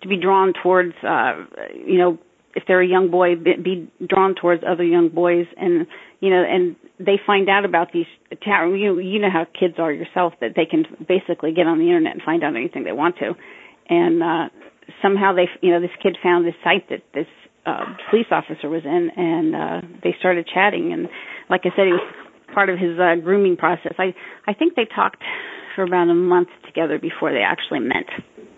to 0.03 0.09
be 0.09 0.17
drawn 0.17 0.53
towards 0.63 0.95
uh 1.07 1.45
you 1.75 1.99
know 1.99 2.19
if 2.55 2.65
they're 2.69 2.83
a 2.83 2.87
young 2.87 3.11
boy 3.11 3.35
be 3.37 3.91
drawn 4.07 4.35
towards 4.35 4.63
other 4.67 4.85
young 4.85 5.09
boys 5.09 5.47
and 5.57 5.87
you 6.21 6.31
know 6.31 6.43
and 6.43 6.77
they 6.99 7.19
find 7.27 7.49
out 7.49 7.65
about 7.65 7.93
these 7.93 8.07
chat 8.43 8.69
you 8.69 8.99
you 8.99 9.19
know 9.19 9.31
how 9.31 9.47
kids 9.59 9.75
are 9.79 9.93
yourself 9.93 10.33
that 10.41 10.53
they 10.57 10.67
can 10.67 10.85
basically 11.09 11.53
get 11.53 11.67
on 11.67 11.79
the 11.79 11.87
internet 11.87 12.13
and 12.15 12.23
find 12.23 12.45
out 12.45 12.55
anything 12.57 12.85
they 12.85 12.93
want 12.93 13.17
to. 13.19 13.35
And 13.89 14.23
uh 14.23 14.49
somehow 15.01 15.35
they 15.35 15.49
you 15.61 15.71
know 15.73 15.81
this 15.81 15.91
kid 16.03 16.17
found 16.23 16.47
this 16.47 16.55
site 16.63 16.89
that 16.91 17.03
this 17.15 17.27
uh 17.67 17.85
police 18.11 18.27
officer 18.31 18.69
was 18.69 18.83
in 18.85 19.11
and 19.17 19.55
uh 19.55 19.81
they 20.03 20.15
started 20.19 20.47
chatting. 20.53 20.93
And 20.93 21.09
like 21.49 21.63
i 21.65 21.71
said 21.75 21.87
he 21.87 21.93
was 21.93 22.22
part 22.53 22.69
of 22.69 22.79
his 22.79 22.99
uh 22.99 23.17
grooming 23.23 23.57
process. 23.57 23.95
I 23.99 24.15
i 24.47 24.55
think 24.55 24.75
they 24.75 24.85
talked 24.85 25.23
for 25.75 25.85
about 25.85 26.09
a 26.09 26.15
month 26.15 26.49
together 26.67 26.99
before 26.99 27.33
they 27.33 27.43
actually 27.43 27.81
met. 27.81 28.07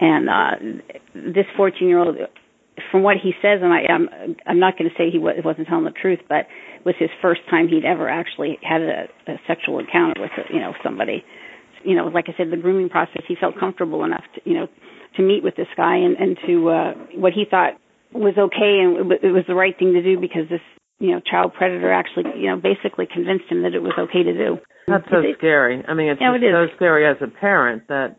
And 0.01 0.29
uh 0.29 0.91
this 1.15 1.47
14 1.57 1.89
year 1.89 1.99
old 1.99 2.17
from 2.91 3.03
what 3.03 3.17
he 3.23 3.33
says 3.41 3.61
and 3.63 3.73
I 3.73 3.87
I'm 3.93 4.09
I'm 4.47 4.59
not 4.59 4.77
going 4.77 4.91
to 4.91 4.97
say 4.97 5.11
he 5.11 5.19
was, 5.19 5.37
wasn't 5.45 5.69
telling 5.69 5.85
the 5.85 5.93
truth 5.93 6.21
but 6.29 6.47
it 6.79 6.85
was 6.85 6.95
his 6.99 7.11
first 7.23 7.41
time 7.49 7.69
he'd 7.69 7.85
ever 7.85 8.09
actually 8.09 8.59
had 8.63 8.83
a, 8.83 9.09
a 9.29 9.35
sexual 9.47 9.79
encounter 9.79 10.21
with 10.21 10.33
you 10.53 10.61
know 10.61 10.73
somebody. 10.83 11.25
You 11.85 11.95
know 11.97 12.07
like 12.07 12.27
I 12.29 12.35
said 12.37 12.51
the 12.51 12.57
grooming 12.57 12.89
process 12.89 13.23
he 13.29 13.37
felt 13.39 13.59
comfortable 13.59 14.05
enough 14.05 14.25
to 14.35 14.41
you 14.45 14.55
know 14.55 14.67
to 15.17 15.23
meet 15.23 15.43
with 15.45 15.57
this 15.57 15.69
guy 15.77 15.97
and 15.97 16.17
and 16.17 16.37
to 16.47 16.69
uh 16.69 16.93
what 17.15 17.33
he 17.33 17.45
thought 17.49 17.75
was 18.13 18.35
okay 18.39 18.79
and 18.79 19.11
it 19.23 19.33
was 19.33 19.45
the 19.49 19.55
right 19.55 19.77
thing 19.79 19.93
to 19.93 20.03
do 20.03 20.19
because 20.19 20.49
this 20.49 20.61
you 21.05 21.13
know 21.13 21.21
child 21.21 21.53
predator 21.53 21.93
actually 21.93 22.25
you 22.41 22.49
know 22.49 22.57
basically 22.57 23.05
convinced 23.05 23.45
him 23.49 23.63
that 23.63 23.75
it 23.75 23.83
was 23.83 23.93
okay 23.99 24.25
to 24.25 24.33
do 24.33 24.57
that's 24.89 25.05
so 25.13 25.21
it, 25.21 25.37
scary 25.37 25.85
i 25.87 25.93
mean 25.93 26.09
it's 26.09 26.21
yeah, 26.21 26.35
it 26.35 26.41
so 26.41 26.67
scary 26.77 27.05
as 27.05 27.17
a 27.21 27.29
parent 27.29 27.87
that 27.89 28.17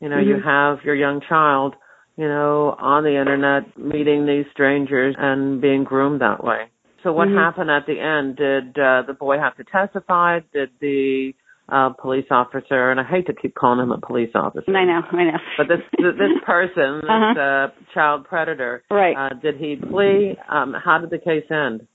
you 0.00 0.08
know, 0.08 0.16
mm-hmm. 0.16 0.28
you 0.28 0.36
have 0.44 0.78
your 0.84 0.94
young 0.94 1.20
child, 1.26 1.74
you 2.16 2.28
know, 2.28 2.74
on 2.78 3.02
the 3.04 3.18
internet 3.18 3.78
meeting 3.78 4.26
these 4.26 4.44
strangers 4.52 5.14
and 5.18 5.60
being 5.60 5.84
groomed 5.84 6.20
that 6.20 6.44
way. 6.44 6.70
So 7.02 7.12
what 7.12 7.28
mm-hmm. 7.28 7.38
happened 7.38 7.70
at 7.70 7.86
the 7.86 7.98
end? 8.00 8.36
Did 8.36 8.78
uh, 8.78 9.02
the 9.06 9.14
boy 9.18 9.38
have 9.38 9.56
to 9.56 9.64
testify? 9.64 10.40
Did 10.52 10.70
the 10.80 11.32
uh, 11.68 11.90
police 12.00 12.26
officer, 12.30 12.90
and 12.90 13.00
I 13.00 13.04
hate 13.04 13.26
to 13.26 13.34
keep 13.34 13.54
calling 13.54 13.80
him 13.80 13.90
a 13.90 14.00
police 14.00 14.30
officer. 14.34 14.70
I 14.70 14.84
know, 14.84 15.00
I 15.10 15.24
know. 15.24 15.38
But 15.58 15.66
this 15.68 15.80
this 15.98 16.30
person, 16.46 17.00
this 17.02 17.10
uh-huh. 17.10 17.40
uh, 17.40 17.66
child 17.92 18.24
predator, 18.24 18.84
right? 18.90 19.16
Uh, 19.16 19.34
did 19.40 19.56
he 19.56 19.76
plea? 19.76 20.36
Um, 20.48 20.74
how 20.74 20.98
did 20.98 21.10
the 21.10 21.18
case 21.18 21.44
end? 21.50 21.86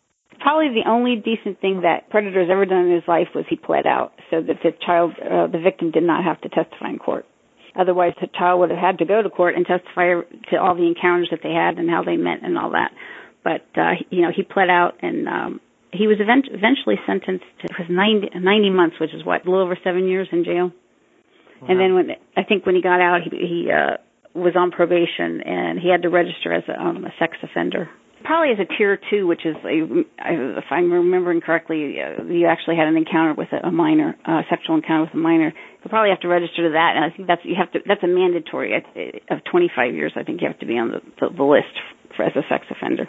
Probably 0.41 0.69
the 0.69 0.89
only 0.89 1.17
decent 1.17 1.61
thing 1.61 1.81
that 1.81 2.09
predator's 2.09 2.49
ever 2.51 2.65
done 2.65 2.87
in 2.87 2.95
his 2.95 3.07
life 3.07 3.27
was 3.35 3.45
he 3.47 3.55
pled 3.55 3.85
out, 3.85 4.13
so 4.31 4.41
that 4.41 4.57
the 4.63 4.71
child, 4.83 5.13
uh, 5.21 5.45
the 5.47 5.59
victim, 5.59 5.91
did 5.91 6.03
not 6.03 6.23
have 6.23 6.41
to 6.41 6.49
testify 6.49 6.89
in 6.89 6.97
court. 6.97 7.25
Otherwise, 7.75 8.13
the 8.19 8.27
child 8.27 8.59
would 8.59 8.71
have 8.71 8.79
had 8.79 8.97
to 8.97 9.05
go 9.05 9.21
to 9.21 9.29
court 9.29 9.55
and 9.55 9.65
testify 9.65 10.19
to 10.49 10.57
all 10.57 10.75
the 10.75 10.87
encounters 10.87 11.29
that 11.29 11.39
they 11.43 11.53
had 11.53 11.77
and 11.77 11.89
how 11.89 12.03
they 12.03 12.17
met 12.17 12.43
and 12.43 12.57
all 12.57 12.71
that. 12.71 12.91
But 13.43 13.65
uh, 13.79 14.01
you 14.09 14.23
know, 14.23 14.31
he 14.35 14.41
pled 14.41 14.69
out 14.69 14.97
and 15.01 15.27
um, 15.27 15.61
he 15.93 16.07
was 16.07 16.17
event- 16.19 16.49
eventually 16.49 16.95
sentenced 17.05 17.45
to 17.61 17.67
was 17.77 17.87
90, 17.89 18.39
90 18.39 18.69
months, 18.71 18.95
which 18.99 19.13
is 19.13 19.23
what 19.23 19.45
a 19.45 19.49
little 19.49 19.63
over 19.63 19.77
seven 19.83 20.07
years 20.07 20.27
in 20.31 20.43
jail. 20.43 20.71
Wow. 21.61 21.67
And 21.69 21.79
then 21.79 21.93
when 21.93 22.09
I 22.35 22.43
think 22.43 22.65
when 22.65 22.75
he 22.75 22.81
got 22.81 22.99
out, 22.99 23.21
he 23.23 23.29
he 23.29 23.69
uh, 23.71 23.97
was 24.33 24.55
on 24.57 24.71
probation 24.71 25.41
and 25.45 25.79
he 25.79 25.89
had 25.89 26.01
to 26.01 26.09
register 26.09 26.51
as 26.51 26.63
a, 26.67 26.81
um, 26.81 27.05
a 27.05 27.13
sex 27.19 27.37
offender 27.43 27.89
probably 28.23 28.53
as 28.53 28.59
a 28.59 28.77
tier 28.77 28.99
two, 29.09 29.27
which 29.27 29.45
is 29.45 29.55
a, 29.63 30.57
if 30.57 30.65
I'm 30.71 30.91
remembering 30.91 31.41
correctly, 31.41 31.97
uh, 32.01 32.23
you 32.23 32.47
actually 32.47 32.75
had 32.77 32.87
an 32.87 32.97
encounter 32.97 33.33
with 33.33 33.49
a, 33.51 33.67
a 33.67 33.71
minor, 33.71 34.15
uh, 34.25 34.41
sexual 34.49 34.75
encounter 34.75 35.05
with 35.05 35.13
a 35.13 35.17
minor. 35.17 35.53
You 35.83 35.89
probably 35.89 36.09
have 36.09 36.21
to 36.21 36.27
register 36.27 36.67
to 36.67 36.73
that, 36.73 36.93
and 36.95 37.05
I 37.05 37.15
think 37.15 37.27
that's 37.27 37.41
you 37.43 37.55
have 37.57 37.71
to. 37.73 37.79
That's 37.85 38.03
a 38.03 38.07
mandatory 38.07 38.75
of 39.29 39.37
25 39.49 39.93
years. 39.93 40.13
I 40.15 40.23
think 40.23 40.41
you 40.41 40.47
have 40.47 40.59
to 40.59 40.65
be 40.65 40.77
on 40.77 40.91
the 40.91 41.01
the, 41.19 41.35
the 41.35 41.43
list 41.43 41.73
for, 42.15 42.23
as 42.23 42.33
a 42.35 42.41
sex 42.49 42.65
offender. 42.69 43.07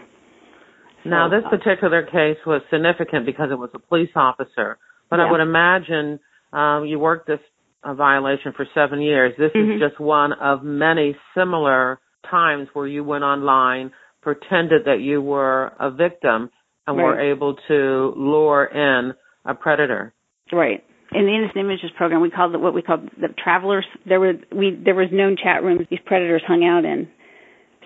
Now, 1.04 1.28
this 1.28 1.42
uh, 1.44 1.50
particular 1.50 2.04
case 2.04 2.38
was 2.46 2.62
significant 2.70 3.26
because 3.26 3.50
it 3.50 3.58
was 3.58 3.70
a 3.74 3.78
police 3.78 4.14
officer, 4.14 4.78
but 5.10 5.18
yeah. 5.18 5.26
I 5.26 5.30
would 5.30 5.40
imagine 5.40 6.20
um, 6.52 6.86
you 6.86 6.98
worked 6.98 7.26
this 7.26 7.40
uh, 7.82 7.94
violation 7.94 8.52
for 8.56 8.66
seven 8.74 9.00
years. 9.00 9.32
This 9.36 9.50
mm-hmm. 9.54 9.72
is 9.72 9.80
just 9.80 10.00
one 10.00 10.32
of 10.32 10.62
many 10.62 11.16
similar 11.36 11.98
times 12.30 12.68
where 12.72 12.86
you 12.86 13.02
went 13.02 13.24
online 13.24 13.90
pretended 14.22 14.86
that 14.86 15.00
you 15.00 15.20
were 15.20 15.72
a 15.78 15.90
victim 15.90 16.50
and 16.86 16.96
right. 16.96 17.04
were 17.04 17.20
able 17.20 17.56
to 17.68 18.14
lure 18.16 18.64
in 18.64 19.12
a 19.44 19.54
predator. 19.54 20.12
Right. 20.52 20.84
In 21.14 21.26
the 21.26 21.34
Innocent 21.34 21.58
Images 21.58 21.90
program, 21.96 22.22
we 22.22 22.30
called 22.30 22.54
it 22.54 22.60
what 22.60 22.72
we 22.72 22.82
called 22.82 23.10
the 23.20 23.28
travelers. 23.42 23.84
There 24.06 24.18
were 24.18 24.34
we 24.54 24.80
there 24.82 24.94
was 24.94 25.08
known 25.12 25.36
chat 25.42 25.62
rooms 25.62 25.86
these 25.90 26.00
predators 26.06 26.42
hung 26.46 26.64
out 26.64 26.84
in. 26.84 27.08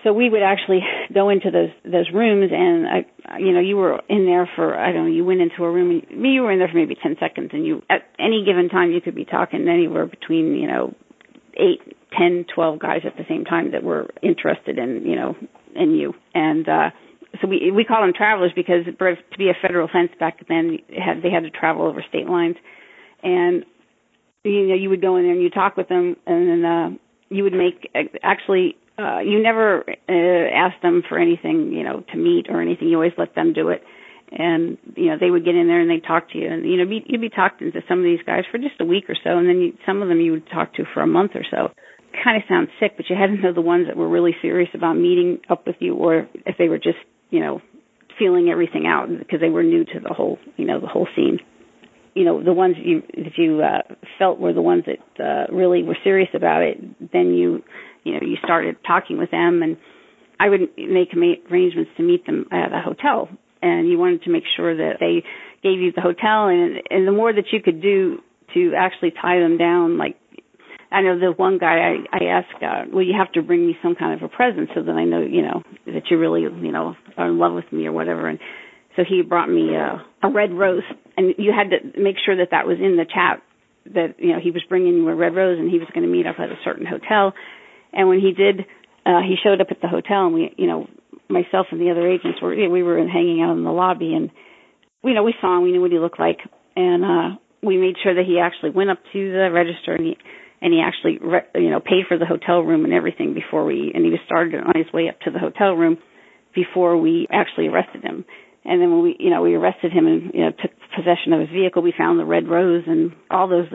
So 0.03 0.13
we 0.13 0.29
would 0.29 0.43
actually 0.43 0.79
go 1.13 1.29
into 1.29 1.51
those 1.51 1.71
those 1.83 2.09
rooms, 2.13 2.51
and 2.53 2.87
I, 2.87 3.37
you 3.39 3.51
know, 3.51 3.59
you 3.59 3.75
were 3.75 3.99
in 4.07 4.25
there 4.25 4.49
for 4.55 4.77
I 4.77 4.93
don't 4.93 5.05
know. 5.05 5.11
You 5.11 5.25
went 5.25 5.41
into 5.41 5.63
a 5.63 5.71
room, 5.71 6.01
and 6.09 6.25
you 6.25 6.41
were 6.41 6.51
in 6.51 6.59
there 6.59 6.69
for 6.69 6.77
maybe 6.77 6.95
ten 6.95 7.17
seconds, 7.19 7.49
and 7.51 7.65
you 7.65 7.81
at 7.89 8.03
any 8.17 8.45
given 8.45 8.69
time 8.69 8.91
you 8.91 9.01
could 9.01 9.15
be 9.15 9.25
talking 9.25 9.67
anywhere 9.67 10.05
between 10.05 10.55
you 10.55 10.67
know 10.67 10.95
eight, 11.55 11.81
ten, 12.17 12.45
twelve 12.53 12.79
guys 12.79 13.01
at 13.05 13.17
the 13.17 13.25
same 13.27 13.43
time 13.43 13.71
that 13.71 13.83
were 13.83 14.07
interested 14.21 14.77
in 14.77 15.03
you 15.05 15.15
know 15.17 15.35
in 15.77 15.91
you. 15.91 16.13
And 16.33 16.67
uh, 16.67 16.89
so 17.41 17.47
we 17.47 17.71
we 17.71 17.83
call 17.83 18.01
them 18.01 18.13
travelers 18.15 18.51
because 18.55 18.85
to 18.85 19.37
be 19.37 19.49
a 19.49 19.53
federal 19.61 19.87
offense 19.87 20.11
back 20.19 20.45
then, 20.47 20.79
had, 20.89 21.21
they 21.21 21.29
had 21.29 21.43
to 21.43 21.49
travel 21.49 21.85
over 21.85 22.03
state 22.07 22.27
lines. 22.27 22.55
And 23.23 23.65
you 24.43 24.67
know, 24.67 24.75
you 24.75 24.89
would 24.89 25.01
go 25.01 25.17
in 25.17 25.23
there 25.23 25.33
and 25.33 25.41
you 25.41 25.49
talk 25.49 25.77
with 25.77 25.89
them, 25.89 26.15
and 26.25 26.49
then 26.49 26.65
uh, 26.65 26.89
you 27.29 27.43
would 27.43 27.53
make 27.53 27.91
actually. 28.23 28.77
Uh, 28.99 29.19
you 29.19 29.43
never 29.43 29.83
uh, 30.09 30.49
asked 30.51 30.81
them 30.81 31.03
for 31.07 31.19
anything, 31.19 31.71
you 31.71 31.83
know, 31.83 32.03
to 32.11 32.17
meet 32.17 32.47
or 32.49 32.63
anything. 32.63 32.87
You 32.87 32.95
always 32.95 33.11
let 33.15 33.35
them 33.35 33.53
do 33.53 33.69
it, 33.69 33.83
and 34.31 34.77
you 34.95 35.05
know 35.05 35.17
they 35.19 35.29
would 35.29 35.45
get 35.45 35.55
in 35.55 35.67
there 35.67 35.79
and 35.79 35.89
they'd 35.89 36.05
talk 36.05 36.29
to 36.31 36.37
you 36.37 36.47
and 36.51 36.65
you 36.65 36.77
know 36.77 36.85
be, 36.85 37.03
you'd 37.05 37.21
be 37.21 37.29
talking 37.29 37.71
to 37.71 37.81
some 37.87 37.99
of 37.99 38.03
these 38.03 38.19
guys 38.25 38.43
for 38.51 38.57
just 38.57 38.79
a 38.79 38.85
week 38.85 39.05
or 39.09 39.15
so 39.23 39.37
and 39.37 39.47
then 39.47 39.59
you, 39.59 39.73
some 39.85 40.01
of 40.01 40.09
them 40.09 40.19
you 40.19 40.31
would 40.31 40.49
talk 40.49 40.73
to 40.73 40.83
for 40.93 41.01
a 41.01 41.07
month 41.07 41.31
or 41.35 41.45
so 41.49 41.71
kind 42.23 42.37
of 42.37 42.43
sounds 42.49 42.69
sick 42.79 42.93
but 42.97 43.09
you 43.09 43.15
had 43.15 43.27
to 43.27 43.41
know 43.41 43.53
the 43.53 43.61
ones 43.61 43.87
that 43.87 43.95
were 43.95 44.07
really 44.07 44.35
serious 44.41 44.69
about 44.73 44.93
meeting 44.93 45.39
up 45.49 45.65
with 45.67 45.75
you 45.79 45.95
or 45.95 46.27
if 46.45 46.55
they 46.57 46.67
were 46.67 46.77
just 46.77 46.97
you 47.29 47.39
know 47.39 47.61
feeling 48.17 48.49
everything 48.49 48.85
out 48.87 49.07
because 49.19 49.39
they 49.39 49.49
were 49.49 49.63
new 49.63 49.85
to 49.85 49.99
the 50.01 50.13
whole 50.13 50.37
you 50.57 50.65
know 50.65 50.79
the 50.79 50.87
whole 50.87 51.07
scene. 51.15 51.39
You 52.15 52.25
know 52.25 52.43
the 52.43 52.53
ones 52.53 52.75
you 52.83 53.03
that 53.13 53.37
you 53.37 53.61
uh, 53.61 53.93
felt 54.17 54.39
were 54.39 54.53
the 54.53 54.61
ones 54.61 54.85
that 54.85 55.23
uh, 55.23 55.53
really 55.53 55.83
were 55.83 55.97
serious 56.03 56.29
about 56.33 56.63
it 56.63 56.77
then 57.11 57.33
you 57.33 57.63
you 58.03 58.13
know 58.13 58.19
you 58.21 58.37
started 58.43 58.77
talking 58.85 59.17
with 59.17 59.31
them 59.31 59.61
and 59.61 59.77
I 60.39 60.49
would 60.49 60.61
make 60.77 61.09
arrangements 61.15 61.91
to 61.97 62.03
meet 62.03 62.25
them 62.25 62.45
at 62.51 62.71
a 62.71 62.81
hotel. 62.81 63.29
And 63.61 63.89
you 63.89 63.97
wanted 63.97 64.23
to 64.23 64.29
make 64.29 64.43
sure 64.55 64.75
that 64.75 64.97
they 64.99 65.23
gave 65.63 65.79
you 65.79 65.91
the 65.91 66.01
hotel 66.01 66.47
and 66.47 66.77
and 66.89 67.07
the 67.07 67.11
more 67.11 67.33
that 67.33 67.45
you 67.51 67.61
could 67.61 67.81
do 67.81 68.19
to 68.53 68.73
actually 68.77 69.11
tie 69.19 69.39
them 69.39 69.57
down 69.57 69.97
like 69.97 70.15
I 70.91 71.01
know 71.01 71.19
the 71.19 71.31
one 71.31 71.57
guy 71.57 71.79
I 71.79 71.95
I 72.11 72.25
asked 72.25 72.63
uh 72.63 72.85
well 72.91 73.03
you 73.03 73.13
have 73.17 73.31
to 73.33 73.41
bring 73.41 73.65
me 73.67 73.77
some 73.83 73.95
kind 73.95 74.13
of 74.13 74.23
a 74.23 74.33
present 74.33 74.69
so 74.73 74.83
that 74.83 74.91
I 74.91 75.03
know 75.03 75.21
you 75.21 75.41
know 75.41 75.63
that 75.85 76.03
you 76.09 76.17
really 76.17 76.41
you 76.41 76.71
know 76.71 76.95
are 77.17 77.27
in 77.27 77.37
love 77.37 77.53
with 77.53 77.71
me 77.71 77.85
or 77.87 77.91
whatever. 77.91 78.27
And 78.27 78.39
so 78.95 79.03
he 79.07 79.21
brought 79.21 79.49
me 79.49 79.75
a, 79.75 80.03
a 80.23 80.31
red 80.31 80.51
rose 80.51 80.83
and 81.17 81.35
you 81.37 81.53
had 81.55 81.69
to 81.71 81.99
make 82.01 82.15
sure 82.25 82.37
that 82.37 82.49
that 82.51 82.65
was 82.67 82.77
in 82.79 82.95
the 82.97 83.05
chat 83.05 83.43
that 83.93 84.15
you 84.19 84.33
know 84.33 84.39
he 84.41 84.51
was 84.51 84.63
bringing 84.69 84.95
you 84.95 85.07
a 85.09 85.15
red 85.15 85.35
rose 85.35 85.59
and 85.59 85.69
he 85.69 85.79
was 85.79 85.87
going 85.93 86.05
to 86.05 86.11
meet 86.11 86.25
up 86.25 86.35
at 86.39 86.49
a 86.49 86.57
certain 86.63 86.85
hotel. 86.85 87.33
And 87.93 88.07
when 88.07 88.19
he 88.19 88.31
did 88.31 88.61
uh 89.05 89.21
he 89.21 89.35
showed 89.43 89.61
up 89.61 89.67
at 89.71 89.81
the 89.81 89.87
hotel 89.87 90.25
and 90.25 90.33
we 90.33 90.53
you 90.57 90.67
know 90.67 90.87
myself 91.29 91.67
and 91.71 91.81
the 91.81 91.91
other 91.91 92.07
agents 92.09 92.41
were 92.41 92.55
we 92.69 92.83
were 92.83 92.97
hanging 93.07 93.41
out 93.41 93.57
in 93.57 93.63
the 93.65 93.71
lobby 93.71 94.13
and 94.13 94.31
you 95.03 95.13
know 95.13 95.23
we 95.23 95.35
saw 95.41 95.57
him 95.57 95.63
we 95.63 95.71
knew 95.73 95.81
what 95.81 95.91
he 95.91 95.99
looked 95.99 96.19
like. 96.19 96.39
And 96.75 97.03
uh 97.03 97.37
we 97.63 97.77
made 97.77 97.95
sure 98.03 98.13
that 98.15 98.25
he 98.25 98.39
actually 98.39 98.69
went 98.69 98.89
up 98.89 98.99
to 99.13 99.31
the 99.31 99.49
register 99.51 99.93
and 99.93 100.05
he 100.05 100.17
and 100.61 100.73
he 100.73 100.81
actually 100.81 101.17
re- 101.19 101.47
you 101.55 101.69
know 101.69 101.79
paid 101.79 102.05
for 102.07 102.17
the 102.17 102.25
hotel 102.25 102.61
room 102.61 102.85
and 102.85 102.93
everything 102.93 103.33
before 103.33 103.65
we 103.65 103.91
and 103.93 104.03
he 104.05 104.11
was 104.11 104.19
started 104.25 104.55
on 104.55 104.73
his 104.75 104.91
way 104.93 105.09
up 105.09 105.19
to 105.21 105.31
the 105.31 105.39
hotel 105.39 105.73
room 105.73 105.97
before 106.55 106.97
we 106.97 107.27
actually 107.31 107.67
arrested 107.67 108.03
him 108.03 108.25
and 108.65 108.81
then 108.81 108.91
when 108.91 109.01
we 109.01 109.15
you 109.19 109.29
know 109.29 109.41
we 109.41 109.55
arrested 109.55 109.91
him 109.91 110.07
and 110.07 110.31
you 110.33 110.41
know 110.41 110.51
took 110.51 110.71
possession 110.95 111.33
of 111.33 111.41
his 111.41 111.49
vehicle 111.49 111.81
we 111.81 111.93
found 111.97 112.19
the 112.19 112.25
red 112.25 112.47
rose 112.47 112.83
and 112.87 113.11
all 113.29 113.47
those 113.47 113.67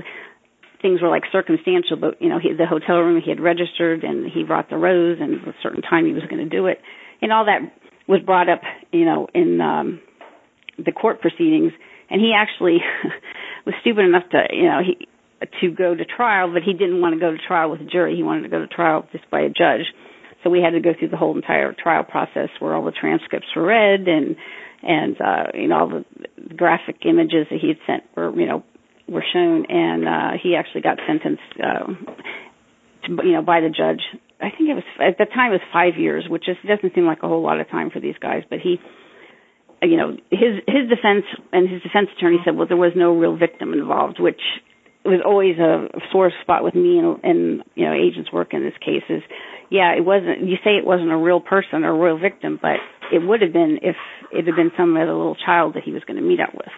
things 0.81 1.01
were 1.01 1.09
like 1.09 1.23
circumstantial 1.31 1.97
but 2.01 2.21
you 2.21 2.29
know 2.29 2.39
he, 2.39 2.53
the 2.53 2.67
hotel 2.67 2.99
room 2.99 3.21
he 3.23 3.31
had 3.31 3.41
registered 3.41 4.03
and 4.03 4.31
he 4.31 4.43
brought 4.43 4.69
the 4.69 4.77
rose 4.77 5.19
and 5.21 5.35
a 5.47 5.55
certain 5.63 5.83
time 5.83 6.07
he 6.07 6.13
was 6.13 6.25
going 6.29 6.43
to 6.43 6.49
do 6.49 6.67
it 6.67 6.79
and 7.23 7.33
all 7.33 7.45
that 7.45 7.61
was 8.09 8.21
brought 8.21 8.49
up, 8.49 8.61
you 8.93 9.05
know, 9.05 9.29
in 9.35 9.61
um, 9.61 10.01
the 10.79 10.93
court 10.93 11.21
proceedings. 11.21 11.73
And 12.11 12.21
he 12.21 12.33
actually 12.37 12.79
was 13.67 13.75
stupid 13.81 14.05
enough 14.05 14.25
to, 14.31 14.45
you 14.51 14.65
know, 14.65 14.81
he 14.85 15.09
to 15.61 15.71
go 15.71 15.95
to 15.95 16.05
trial, 16.05 16.53
but 16.53 16.63
he 16.63 16.73
didn't 16.73 17.01
want 17.01 17.15
to 17.15 17.21
go 17.21 17.31
to 17.31 17.39
trial 17.39 17.71
with 17.71 17.81
a 17.81 17.85
jury. 17.85 18.17
He 18.17 18.23
wanted 18.23 18.43
to 18.43 18.49
go 18.49 18.61
to 18.61 18.67
trial 18.67 19.07
just 19.13 19.29
by 19.31 19.41
a 19.41 19.49
judge. 19.49 19.87
So 20.43 20.51
we 20.51 20.61
had 20.61 20.71
to 20.71 20.81
go 20.81 20.91
through 20.99 21.09
the 21.09 21.17
whole 21.17 21.37
entire 21.37 21.73
trial 21.73 22.05
process 22.05 22.49
where 22.59 22.75
all 22.75 22.85
the 22.85 22.93
transcripts 22.93 23.49
were 23.55 23.65
read 23.65 24.09
and 24.09 24.37
and 24.83 25.21
uh 25.21 25.45
you 25.55 25.69
know 25.69 25.79
all 25.79 25.89
the 25.89 26.05
graphic 26.57 26.97
images 27.05 27.47
that 27.51 27.61
he 27.61 27.69
had 27.69 27.77
sent 27.87 28.03
were 28.17 28.37
you 28.37 28.47
know 28.47 28.65
were 29.09 29.25
shown 29.33 29.65
and 29.69 30.09
uh 30.09 30.31
he 30.43 30.57
actually 30.57 30.81
got 30.81 30.99
sentenced 31.07 31.43
uh 31.63 31.87
to, 33.07 33.25
you 33.25 33.35
know 33.35 33.43
by 33.43 33.61
the 33.61 33.69
judge 33.69 34.01
I 34.43 34.51
think 34.51 34.69
it 34.71 34.75
was 34.75 34.85
at 34.99 35.19
the 35.19 35.27
time 35.27 35.53
it 35.53 35.63
was 35.63 35.73
five 35.73 35.95
years, 35.97 36.27
which 36.29 36.45
just 36.45 36.67
doesn't 36.67 36.95
seem 36.95 37.07
like 37.07 37.23
a 37.23 37.29
whole 37.29 37.43
lot 37.43 37.61
of 37.61 37.71
time 37.71 37.91
for 37.91 38.01
these 38.01 38.17
guys. 38.21 38.43
But 38.51 38.59
he, 38.59 38.81
you 39.81 39.97
know, 39.97 40.17
his 40.31 40.59
his 40.67 40.91
defense 40.91 41.25
and 41.53 41.71
his 41.71 41.81
defense 41.83 42.09
attorney 42.17 42.39
said, 42.45 42.57
well, 42.57 42.67
there 42.67 42.77
was 42.77 42.93
no 42.97 43.15
real 43.17 43.37
victim 43.37 43.73
involved, 43.73 44.19
which 44.19 44.43
was 45.05 45.21
always 45.25 45.59
a 45.59 45.89
sore 46.11 46.33
spot 46.43 46.63
with 46.65 46.75
me 46.75 46.99
and, 46.99 47.19
and 47.23 47.63
you 47.75 47.85
know 47.85 47.95
agents 47.95 48.33
work 48.33 48.55
in 48.55 48.63
this 48.63 48.77
case. 48.81 49.03
Is 49.09 49.23
yeah, 49.71 49.95
it 49.97 50.05
wasn't. 50.05 50.47
You 50.47 50.57
say 50.65 50.77
it 50.77 50.87
wasn't 50.87 51.11
a 51.11 51.17
real 51.17 51.41
person 51.41 51.85
or 51.85 51.91
a 51.91 51.99
real 51.99 52.19
victim, 52.19 52.59
but 52.61 52.77
it 53.13 53.19
would 53.19 53.43
have 53.43 53.53
been 53.53 53.79
if 53.83 53.97
it 54.33 54.47
had 54.47 54.57
been 54.57 54.71
some 54.77 54.97
other 54.97 55.15
little 55.15 55.37
child 55.37 55.75
that 55.75 55.85
he 55.85 55.93
was 55.93 56.05
going 56.05 56.19
to 56.19 56.23
meet 56.23 56.41
up 56.41 56.55
with. 56.55 56.73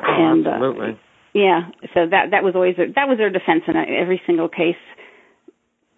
Oh, 0.00 0.06
and, 0.06 0.46
absolutely. 0.46 0.90
Uh, 0.90 0.98
yeah, 1.34 1.60
so 1.94 2.06
that 2.08 2.30
that 2.30 2.44
was 2.44 2.54
always 2.54 2.76
a, 2.78 2.92
that 2.94 3.08
was 3.08 3.18
their 3.18 3.30
defense 3.30 3.64
in 3.66 3.74
every 3.76 4.22
single 4.26 4.48
case 4.48 4.78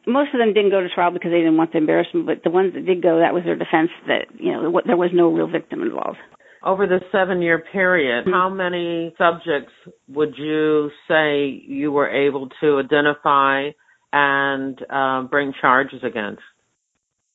most 0.07 0.33
of 0.33 0.39
them 0.39 0.55
didn't 0.55 0.71
go 0.71 0.81
to 0.81 0.89
trial 0.89 1.11
because 1.11 1.33
they 1.33 1.43
didn't 1.43 1.57
want 1.57 1.73
the 1.73 1.79
embarrassment, 1.79 2.27
but 2.27 2.43
the 2.45 2.51
ones 2.51 2.73
that 2.75 2.87
did 2.87 3.03
go, 3.03 3.19
that 3.19 3.35
was 3.35 3.43
their 3.45 3.57
defense 3.59 3.91
that 4.07 4.31
you 4.39 4.53
know 4.53 4.81
there 4.87 4.97
was 4.97 5.11
no 5.13 5.29
real 5.29 5.49
victim 5.49 5.83
involved. 5.83 6.19
Over 6.67 6.87
the 6.89 7.01
seven-year 7.13 7.65
period, 7.73 8.25
mm-hmm. 8.25 8.33
how 8.33 8.51
many 8.51 9.15
subjects 9.17 9.73
would 10.09 10.35
you 10.37 10.91
say 11.07 11.63
you 11.65 11.93
were 11.93 12.11
able 12.11 12.49
to 12.61 12.81
identify 12.81 13.71
and 14.13 14.77
uh, 14.91 15.23
bring 15.31 15.53
charges 15.61 16.01
against? 16.03 16.43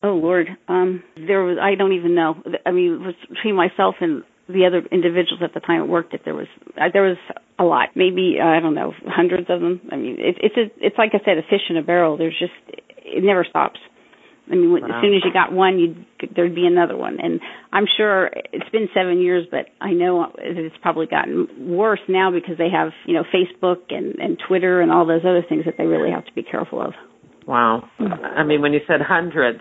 Oh 0.03 0.15
Lord, 0.15 0.47
um, 0.67 1.03
there 1.15 1.43
was 1.43 1.57
I 1.61 1.75
don't 1.75 1.93
even 1.93 2.13
know. 2.13 2.35
I 2.65 2.71
mean, 2.71 2.93
it 2.93 2.99
was 2.99 3.15
between 3.29 3.55
myself 3.55 3.95
and 4.01 4.23
the 4.49 4.65
other 4.65 4.81
individuals 4.91 5.41
at 5.43 5.53
the 5.53 5.59
time 5.59 5.81
it 5.81 5.87
worked 5.87 6.13
at 6.13 6.21
there 6.25 6.35
was 6.35 6.47
uh, 6.77 6.89
there 6.91 7.03
was 7.03 7.17
a 7.59 7.63
lot 7.63 7.89
maybe 7.95 8.37
uh, 8.41 8.45
i 8.45 8.59
don't 8.59 8.75
know 8.75 8.93
hundreds 9.05 9.47
of 9.49 9.61
them 9.61 9.81
i 9.91 9.95
mean 9.95 10.17
it, 10.19 10.35
it's 10.41 10.57
a, 10.57 10.85
it's 10.85 10.97
like 10.97 11.11
i 11.13 11.23
said 11.23 11.37
a 11.37 11.43
fish 11.43 11.61
in 11.69 11.77
a 11.77 11.83
barrel 11.83 12.17
there's 12.17 12.37
just 12.37 12.53
it 12.97 13.23
never 13.23 13.45
stops 13.47 13.79
i 14.51 14.55
mean 14.55 14.71
wow. 14.71 14.77
as 14.85 15.01
soon 15.01 15.15
as 15.15 15.21
you 15.23 15.31
got 15.33 15.51
one 15.51 15.79
you'd 15.79 16.05
there'd 16.35 16.55
be 16.55 16.65
another 16.65 16.97
one 16.97 17.17
and 17.21 17.39
i'm 17.71 17.85
sure 17.97 18.29
it's 18.51 18.69
been 18.71 18.87
7 18.93 19.19
years 19.19 19.47
but 19.49 19.65
i 19.79 19.91
know 19.91 20.31
it's 20.37 20.75
probably 20.81 21.07
gotten 21.07 21.47
worse 21.59 22.01
now 22.07 22.31
because 22.31 22.57
they 22.57 22.69
have 22.69 22.91
you 23.05 23.13
know 23.13 23.23
facebook 23.33 23.89
and 23.89 24.15
and 24.15 24.37
twitter 24.47 24.81
and 24.81 24.91
all 24.91 25.05
those 25.05 25.21
other 25.21 25.43
things 25.47 25.65
that 25.65 25.75
they 25.77 25.85
really 25.85 26.11
have 26.11 26.25
to 26.25 26.33
be 26.33 26.43
careful 26.43 26.81
of 26.81 26.93
wow 27.47 27.83
i 27.99 28.43
mean 28.43 28.61
when 28.61 28.73
you 28.73 28.81
said 28.87 29.01
hundreds 29.01 29.59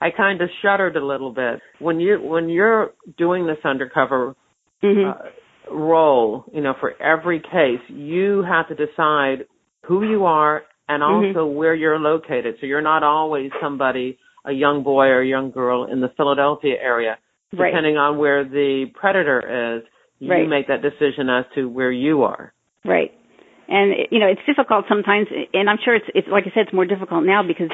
I 0.00 0.10
kind 0.14 0.40
of 0.42 0.48
shuddered 0.62 0.96
a 0.96 1.04
little 1.04 1.32
bit 1.32 1.60
when 1.78 2.00
you 2.00 2.20
when 2.20 2.48
you're 2.48 2.90
doing 3.16 3.46
this 3.46 3.58
undercover 3.64 4.34
mm-hmm. 4.82 5.10
uh, 5.10 5.74
role. 5.74 6.44
You 6.52 6.60
know, 6.60 6.74
for 6.78 7.00
every 7.02 7.40
case, 7.40 7.80
you 7.88 8.44
have 8.46 8.68
to 8.68 8.74
decide 8.74 9.46
who 9.86 10.08
you 10.08 10.24
are 10.24 10.62
and 10.88 11.02
mm-hmm. 11.02 11.26
also 11.26 11.46
mm-hmm. 11.46 11.56
where 11.56 11.74
you're 11.74 11.98
located. 11.98 12.56
So 12.60 12.66
you're 12.66 12.82
not 12.82 13.02
always 13.02 13.50
somebody, 13.62 14.18
a 14.46 14.52
young 14.52 14.82
boy 14.82 15.06
or 15.06 15.20
a 15.20 15.26
young 15.26 15.50
girl 15.50 15.84
in 15.84 16.00
the 16.00 16.08
Philadelphia 16.16 16.76
area. 16.80 17.18
Right. 17.52 17.70
Depending 17.70 17.96
on 17.96 18.18
where 18.18 18.44
the 18.44 18.86
predator 18.94 19.76
is, 19.76 19.82
you 20.18 20.30
right. 20.30 20.48
make 20.48 20.68
that 20.68 20.82
decision 20.82 21.28
as 21.28 21.44
to 21.54 21.68
where 21.68 21.92
you 21.92 22.22
are. 22.22 22.52
Right. 22.84 23.12
And 23.68 23.94
you 24.10 24.20
know, 24.20 24.26
it's 24.26 24.40
difficult 24.46 24.86
sometimes, 24.88 25.26
and 25.52 25.68
I'm 25.68 25.78
sure 25.84 25.94
it's 25.94 26.06
it's 26.14 26.28
like 26.28 26.44
I 26.46 26.54
said, 26.54 26.66
it's 26.66 26.72
more 26.72 26.86
difficult 26.86 27.24
now 27.24 27.42
because 27.42 27.70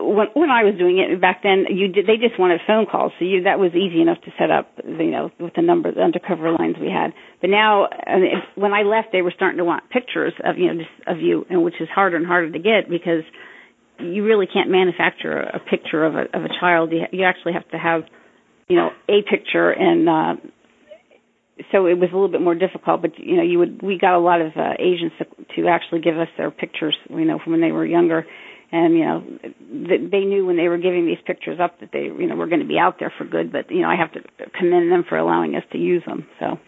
when 0.00 0.28
when 0.34 0.50
I 0.50 0.64
was 0.64 0.74
doing 0.78 0.98
it 0.98 1.20
back 1.20 1.42
then, 1.42 1.66
you 1.70 1.88
did 1.88 2.06
they 2.06 2.16
just 2.16 2.38
wanted 2.38 2.60
phone 2.66 2.86
calls, 2.86 3.12
so 3.18 3.24
you 3.24 3.42
that 3.44 3.58
was 3.58 3.72
easy 3.74 4.00
enough 4.00 4.20
to 4.24 4.32
set 4.38 4.50
up, 4.50 4.72
you 4.84 5.10
know, 5.10 5.30
with 5.38 5.54
the 5.54 5.62
number 5.62 5.92
the 5.92 6.00
undercover 6.00 6.50
lines 6.50 6.76
we 6.80 6.88
had. 6.88 7.12
But 7.40 7.50
now, 7.50 7.86
I 7.86 8.16
mean, 8.18 8.32
when 8.54 8.72
I 8.72 8.82
left, 8.82 9.08
they 9.12 9.22
were 9.22 9.32
starting 9.34 9.58
to 9.58 9.64
want 9.64 9.90
pictures 9.90 10.32
of 10.44 10.56
you 10.58 10.72
know 10.72 10.80
just 10.80 10.96
of 11.06 11.20
you, 11.20 11.46
and 11.50 11.62
which 11.62 11.80
is 11.80 11.88
harder 11.94 12.16
and 12.16 12.26
harder 12.26 12.50
to 12.50 12.58
get 12.58 12.88
because 12.88 13.22
you 13.98 14.24
really 14.24 14.46
can't 14.46 14.70
manufacture 14.70 15.38
a, 15.38 15.58
picture 15.58 16.04
of 16.04 16.14
a 16.14 16.22
of 16.36 16.44
a 16.44 16.48
child. 16.60 16.92
You 16.92 17.02
you 17.12 17.24
actually 17.24 17.52
have 17.54 17.68
to 17.70 17.78
have, 17.78 18.02
you 18.68 18.76
know, 18.76 18.90
a 19.08 19.22
picture 19.28 19.70
and. 19.70 20.08
uh 20.08 20.34
so 21.70 21.86
it 21.86 21.94
was 21.94 22.10
a 22.10 22.12
little 22.12 22.26
bit 22.28 22.40
more 22.40 22.56
difficult, 22.56 23.00
but 23.00 23.16
you 23.16 23.36
know, 23.36 23.44
you 23.44 23.60
would 23.60 23.80
we 23.80 23.96
got 23.96 24.16
a 24.16 24.18
lot 24.18 24.40
of 24.40 24.56
uh, 24.56 24.72
agents 24.80 25.14
to, 25.18 25.24
to 25.54 25.68
actually 25.68 26.00
give 26.00 26.18
us 26.18 26.26
their 26.36 26.50
pictures, 26.50 26.96
you 27.08 27.24
know, 27.24 27.38
from 27.38 27.52
when 27.52 27.60
they 27.60 27.70
were 27.70 27.86
younger, 27.86 28.26
and 28.74 28.94
you 28.94 29.04
know 29.04 29.22
they 30.10 30.24
knew 30.24 30.44
when 30.44 30.56
they 30.56 30.68
were 30.68 30.78
giving 30.78 31.06
these 31.06 31.22
pictures 31.24 31.58
up 31.62 31.78
that 31.80 31.90
they 31.92 32.02
you 32.02 32.26
know 32.26 32.34
were 32.34 32.48
going 32.48 32.60
to 32.60 32.66
be 32.66 32.78
out 32.78 32.96
there 32.98 33.12
for 33.16 33.24
good 33.24 33.52
but 33.52 33.70
you 33.70 33.80
know 33.82 33.88
i 33.88 33.96
have 33.96 34.12
to 34.12 34.20
commend 34.58 34.90
them 34.90 35.04
for 35.08 35.16
allowing 35.16 35.54
us 35.54 35.62
to 35.70 35.78
use 35.78 36.02
them 36.06 36.26
so 36.40 36.58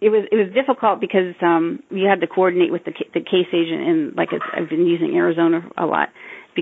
it 0.00 0.10
was 0.10 0.26
it 0.30 0.36
was 0.36 0.52
difficult 0.54 1.00
because 1.00 1.34
um 1.42 1.80
you 1.90 2.06
had 2.06 2.20
to 2.20 2.26
coordinate 2.26 2.70
with 2.70 2.84
the 2.84 2.92
the 3.14 3.20
case 3.20 3.48
agent 3.54 3.80
and 3.80 4.16
like 4.16 4.28
i've 4.54 4.68
been 4.68 4.86
using 4.86 5.16
arizona 5.16 5.60
a 5.78 5.86
lot 5.86 6.08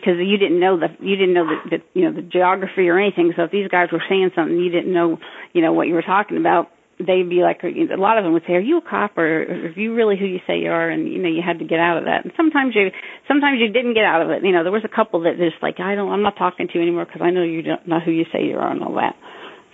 because 0.00 0.18
you 0.18 0.36
didn't 0.36 0.60
know 0.60 0.78
the 0.78 0.88
you 1.00 1.16
didn't 1.16 1.34
know 1.34 1.46
the, 1.46 1.76
the 1.76 1.78
you 1.94 2.04
know 2.04 2.14
the 2.14 2.22
geography 2.22 2.88
or 2.88 2.98
anything. 2.98 3.32
So 3.36 3.44
if 3.44 3.50
these 3.50 3.68
guys 3.68 3.88
were 3.92 4.02
saying 4.08 4.30
something 4.34 4.56
you 4.56 4.70
didn't 4.70 4.92
know 4.92 5.18
you 5.52 5.62
know 5.62 5.72
what 5.72 5.88
you 5.88 5.94
were 5.94 6.02
talking 6.02 6.36
about 6.36 6.70
they'd 6.98 7.30
be 7.30 7.42
like 7.46 7.62
a 7.62 7.94
lot 7.96 8.18
of 8.18 8.24
them 8.24 8.32
would 8.32 8.42
say 8.46 8.54
are 8.54 8.60
you 8.60 8.78
a 8.78 8.82
cop 8.82 9.16
or 9.16 9.22
are 9.22 9.70
you 9.78 9.94
really 9.94 10.18
who 10.18 10.26
you 10.26 10.40
say 10.46 10.58
you 10.58 10.70
are? 10.70 10.90
And 10.90 11.06
you 11.06 11.18
know 11.18 11.28
you 11.28 11.42
had 11.44 11.60
to 11.60 11.64
get 11.64 11.78
out 11.78 11.98
of 11.98 12.04
that. 12.04 12.24
And 12.24 12.32
sometimes 12.36 12.74
you 12.74 12.90
sometimes 13.28 13.58
you 13.60 13.70
didn't 13.70 13.94
get 13.94 14.04
out 14.04 14.22
of 14.22 14.30
it. 14.30 14.42
You 14.42 14.52
know 14.52 14.64
there 14.64 14.72
was 14.72 14.84
a 14.84 14.94
couple 14.94 15.22
that 15.22 15.38
just 15.38 15.62
like 15.62 15.78
i 15.80 15.94
don't 15.94 16.10
i'm 16.10 16.22
not 16.22 16.36
talking 16.36 16.66
to 16.66 16.74
you 16.74 16.82
anymore 16.82 17.06
because 17.06 17.22
i 17.22 17.30
know 17.30 17.42
you 17.42 17.62
don't 17.62 17.86
know 17.86 18.00
who 18.00 18.10
you 18.10 18.24
say 18.32 18.44
you 18.44 18.58
are 18.58 18.70
and 18.70 18.82
all 18.82 18.94
that. 18.94 19.14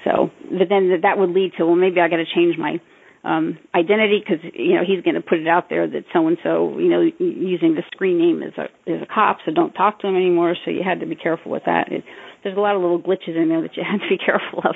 So 0.04 0.30
but 0.50 0.68
then 0.68 0.92
that 1.02 1.16
would 1.16 1.30
lead 1.30 1.52
to 1.56 1.64
well 1.64 1.76
maybe 1.76 2.00
i 2.00 2.08
got 2.08 2.20
to 2.20 2.28
change 2.28 2.58
my 2.58 2.80
um 3.24 3.58
identity 3.74 4.22
because 4.22 4.44
you 4.54 4.74
know 4.74 4.82
he's 4.86 5.02
going 5.02 5.14
to 5.14 5.20
put 5.20 5.38
it 5.38 5.48
out 5.48 5.68
there 5.68 5.86
that 5.88 6.04
so 6.12 6.26
and 6.26 6.38
so 6.42 6.78
you 6.78 6.88
know 6.88 7.00
using 7.18 7.74
the 7.74 7.82
screen 7.92 8.18
name 8.18 8.42
as 8.42 8.52
a 8.58 8.64
as 8.90 9.02
a 9.02 9.06
cop 9.06 9.38
so 9.44 9.52
don't 9.52 9.72
talk 9.72 10.00
to 10.00 10.06
him 10.06 10.16
anymore 10.16 10.54
so 10.64 10.70
you 10.70 10.82
had 10.84 11.00
to 11.00 11.06
be 11.06 11.16
careful 11.16 11.50
with 11.50 11.62
that 11.66 11.90
it, 11.90 12.04
there's 12.42 12.56
a 12.56 12.60
lot 12.60 12.76
of 12.76 12.82
little 12.82 13.00
glitches 13.00 13.36
in 13.36 13.48
there 13.48 13.62
that 13.62 13.76
you 13.76 13.82
had 13.82 13.98
to 13.98 14.08
be 14.08 14.18
careful 14.24 14.60
of 14.64 14.74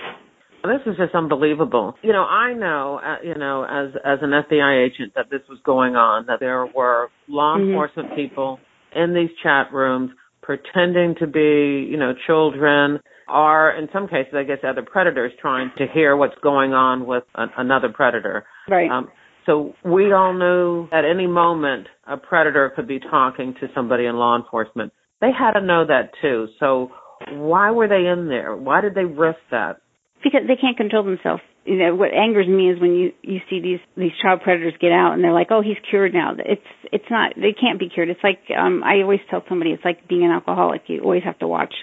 This 0.64 0.82
is 0.86 0.96
just 0.96 1.14
unbelievable. 1.14 1.94
You 2.02 2.12
know, 2.12 2.24
I 2.24 2.52
know, 2.52 3.00
uh, 3.02 3.24
you 3.24 3.36
know, 3.36 3.62
as 3.62 3.94
as 4.04 4.18
an 4.22 4.30
FBI 4.30 4.86
agent 4.86 5.12
that 5.14 5.26
this 5.30 5.42
was 5.48 5.58
going 5.64 5.94
on, 5.94 6.26
that 6.26 6.40
there 6.40 6.66
were 6.66 7.10
law 7.28 7.56
mm-hmm. 7.56 7.68
enforcement 7.68 8.16
people 8.16 8.58
in 8.94 9.14
these 9.14 9.30
chat 9.42 9.72
rooms 9.72 10.10
pretending 10.42 11.14
to 11.20 11.26
be, 11.26 11.86
you 11.88 11.96
know, 11.96 12.12
children 12.26 12.98
or 13.28 13.70
in 13.72 13.88
some 13.92 14.08
cases, 14.08 14.34
I 14.34 14.44
guess, 14.44 14.58
other 14.66 14.82
predators 14.82 15.32
trying 15.40 15.70
to 15.78 15.86
hear 15.92 16.16
what's 16.16 16.38
going 16.42 16.72
on 16.72 17.06
with 17.06 17.24
an, 17.34 17.50
another 17.56 17.88
predator. 17.88 18.44
Right. 18.68 18.90
Um, 18.90 19.08
so 19.46 19.74
we 19.84 20.12
all 20.12 20.34
knew 20.34 20.88
at 20.92 21.04
any 21.04 21.26
moment 21.26 21.86
a 22.06 22.18
predator 22.18 22.70
could 22.74 22.86
be 22.86 23.00
talking 23.00 23.54
to 23.60 23.68
somebody 23.74 24.04
in 24.04 24.16
law 24.16 24.36
enforcement. 24.36 24.92
They 25.20 25.30
had 25.36 25.52
to 25.52 25.64
know 25.64 25.86
that 25.86 26.10
too. 26.20 26.48
So 26.60 26.90
why 27.32 27.70
were 27.70 27.88
they 27.88 28.06
in 28.06 28.28
there? 28.28 28.54
Why 28.54 28.80
did 28.80 28.94
they 28.94 29.04
risk 29.04 29.38
that? 29.50 29.80
Because 30.22 30.42
they 30.46 30.56
can't 30.56 30.76
control 30.76 31.04
themselves. 31.04 31.42
You 31.64 31.76
know, 31.76 31.94
what 31.94 32.12
angers 32.12 32.48
me 32.48 32.70
is 32.70 32.80
when 32.80 32.94
you 32.94 33.12
you 33.22 33.40
see 33.50 33.60
these 33.60 33.80
these 33.96 34.12
child 34.22 34.40
predators 34.42 34.74
get 34.80 34.90
out 34.90 35.12
and 35.12 35.22
they're 35.22 35.32
like, 35.32 35.48
"Oh, 35.50 35.60
he's 35.60 35.76
cured 35.90 36.14
now." 36.14 36.32
It's 36.38 36.62
it's 36.90 37.04
not. 37.10 37.34
They 37.36 37.52
can't 37.52 37.78
be 37.78 37.88
cured. 37.88 38.08
It's 38.08 38.24
like 38.24 38.40
um 38.56 38.82
I 38.82 39.02
always 39.02 39.20
tell 39.30 39.44
somebody, 39.48 39.70
it's 39.70 39.84
like 39.84 40.08
being 40.08 40.24
an 40.24 40.30
alcoholic. 40.30 40.82
You 40.88 41.02
always 41.02 41.24
have 41.24 41.38
to 41.40 41.48
watch. 41.48 41.74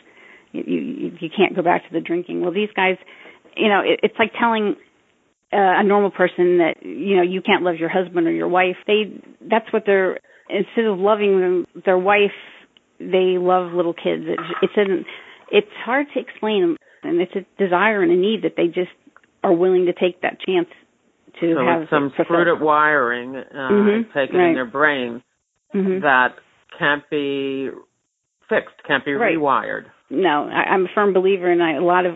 You 0.56 0.64
you, 0.66 1.12
you 1.20 1.30
can't 1.36 1.56
go 1.56 1.62
back 1.62 1.88
to 1.88 1.94
the 1.94 2.02
drinking. 2.02 2.42
Well, 2.42 2.54
these 2.54 2.70
guys, 2.76 2.98
you 3.56 3.68
know, 3.68 3.82
it, 3.82 4.00
it's 4.04 4.16
like 4.18 4.32
telling 4.40 4.76
uh, 5.54 5.80
a 5.80 5.84
normal 5.84 6.12
person 6.12 6.60
that 6.60 6.76
you 6.82 7.18
know 7.18 7.24
you 7.24 7.42
can't 7.42 7.64
love 7.64 7.76
your 7.80 7.90
husband 7.90 8.28
or 8.28 8.32
your 8.32 8.48
wife. 8.48 8.78
They 8.88 9.22
that's 9.42 9.72
what 9.72 9.84
they're 9.86 10.20
instead 10.50 10.86
of 10.86 11.00
loving 11.00 11.40
them, 11.40 11.66
their 11.86 11.98
wife, 11.98 12.36
they 13.00 13.38
love 13.38 13.74
little 13.74 13.94
kids. 13.94 14.24
It, 14.26 14.40
it's 14.62 14.74
an 14.76 15.06
it's 15.52 15.72
hard 15.84 16.08
to 16.14 16.20
explain, 16.20 16.78
and 17.04 17.22
it's 17.22 17.34
a 17.36 17.46
desire 17.62 18.02
and 18.02 18.12
a 18.12 18.16
need 18.16 18.44
that 18.44 18.54
they 18.58 18.68
just 18.68 18.92
are 19.44 19.54
willing 19.54 19.86
to 19.86 19.94
take 19.94 20.22
that 20.22 20.40
chance 20.46 20.68
to 21.40 21.56
so 21.56 21.66
have 21.66 21.88
some 21.90 22.12
screwed 22.20 22.62
wiring 22.62 23.36
uh, 23.36 23.44
mm-hmm. 23.54 24.18
taken 24.18 24.38
right. 24.38 24.50
in 24.50 24.54
their 24.54 24.66
brain 24.66 25.22
mm-hmm. 25.74 26.02
that 26.02 26.36
can't 26.80 27.04
be 27.10 27.70
fixed, 28.50 28.76
can't 28.88 29.06
be 29.06 29.14
right. 29.14 29.38
rewired. 29.38 29.86
No, 30.16 30.50
I, 30.50 30.74
I'm 30.74 30.86
a 30.86 30.90
firm 30.94 31.14
believer, 31.14 31.52
and 31.52 31.62
I, 31.62 31.76
a 31.76 31.84
lot 31.84 32.06
of 32.06 32.16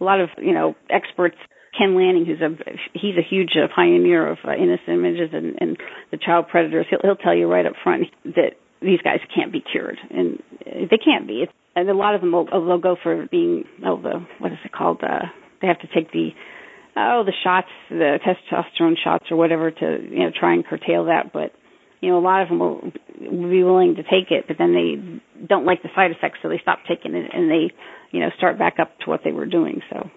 a 0.00 0.04
lot 0.04 0.20
of 0.20 0.30
you 0.38 0.54
know 0.54 0.74
experts. 0.88 1.36
Ken 1.78 1.94
Lanning, 1.94 2.26
who's 2.26 2.40
a 2.40 2.50
he's 2.94 3.14
a 3.16 3.22
huge 3.28 3.50
uh, 3.56 3.68
pioneer 3.74 4.26
of 4.26 4.38
uh, 4.44 4.52
innocent 4.52 4.88
images 4.88 5.30
and, 5.32 5.54
and 5.60 5.76
the 6.10 6.18
child 6.18 6.46
predators. 6.50 6.86
He'll, 6.90 6.98
he'll 7.00 7.16
tell 7.16 7.34
you 7.34 7.46
right 7.46 7.64
up 7.64 7.74
front 7.84 8.06
that 8.24 8.58
these 8.82 9.00
guys 9.02 9.20
can't 9.34 9.52
be 9.52 9.62
cured, 9.62 9.98
and 10.10 10.42
they 10.66 10.98
can't 10.98 11.28
be. 11.28 11.44
It's 11.44 11.52
and 11.76 11.88
a 11.88 11.94
lot 11.94 12.14
of 12.14 12.20
them 12.20 12.32
will 12.32 12.46
they'll 12.46 12.78
go 12.78 12.96
for 13.02 13.26
being 13.30 13.64
oh 13.84 14.00
the 14.00 14.26
what 14.38 14.52
is 14.52 14.58
it 14.64 14.72
called 14.72 15.02
uh 15.02 15.26
they 15.60 15.68
have 15.68 15.78
to 15.80 15.88
take 15.94 16.10
the 16.12 16.30
oh 16.96 17.22
the 17.24 17.32
shots 17.44 17.68
the 17.88 18.18
testosterone 18.26 18.94
shots 19.02 19.26
or 19.30 19.36
whatever 19.36 19.70
to 19.70 19.98
you 20.10 20.20
know 20.20 20.30
try 20.38 20.54
and 20.54 20.66
curtail 20.66 21.06
that 21.06 21.32
but 21.32 21.52
you 22.00 22.10
know 22.10 22.18
a 22.18 22.20
lot 22.20 22.42
of 22.42 22.48
them 22.48 22.58
will, 22.58 22.80
will 23.20 23.50
be 23.50 23.62
willing 23.62 23.96
to 23.96 24.02
take 24.02 24.30
it 24.30 24.46
but 24.48 24.56
then 24.58 24.72
they 24.72 25.29
don't 25.46 25.64
like 25.64 25.82
the 25.82 25.88
side 25.94 26.10
effects 26.10 26.38
so 26.42 26.48
they 26.48 26.60
stop 26.60 26.78
taking 26.88 27.14
it 27.14 27.30
and 27.32 27.50
they 27.50 27.72
you 28.10 28.20
know 28.20 28.30
start 28.36 28.58
back 28.58 28.76
up 28.80 28.98
to 29.00 29.10
what 29.10 29.20
they 29.24 29.32
were 29.32 29.46
doing 29.46 29.80
so 29.90 30.10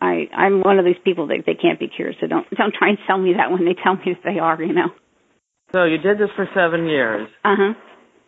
i 0.00 0.24
i'm 0.36 0.60
one 0.60 0.78
of 0.78 0.84
these 0.84 1.00
people 1.04 1.26
that 1.28 1.42
they 1.46 1.54
can't 1.54 1.80
be 1.80 1.88
cured 1.88 2.16
so 2.20 2.26
don't 2.26 2.48
don't 2.56 2.74
try 2.74 2.88
and 2.88 2.98
sell 3.06 3.18
me 3.18 3.34
that 3.36 3.50
when 3.50 3.64
they 3.64 3.74
tell 3.82 3.96
me 3.96 4.14
that 4.14 4.24
they 4.24 4.38
are 4.38 4.60
you 4.62 4.72
know 4.72 4.88
so 5.72 5.84
you 5.84 5.98
did 5.98 6.18
this 6.18 6.30
for 6.36 6.48
seven 6.54 6.86
years 6.86 7.28
uh-huh 7.44 7.74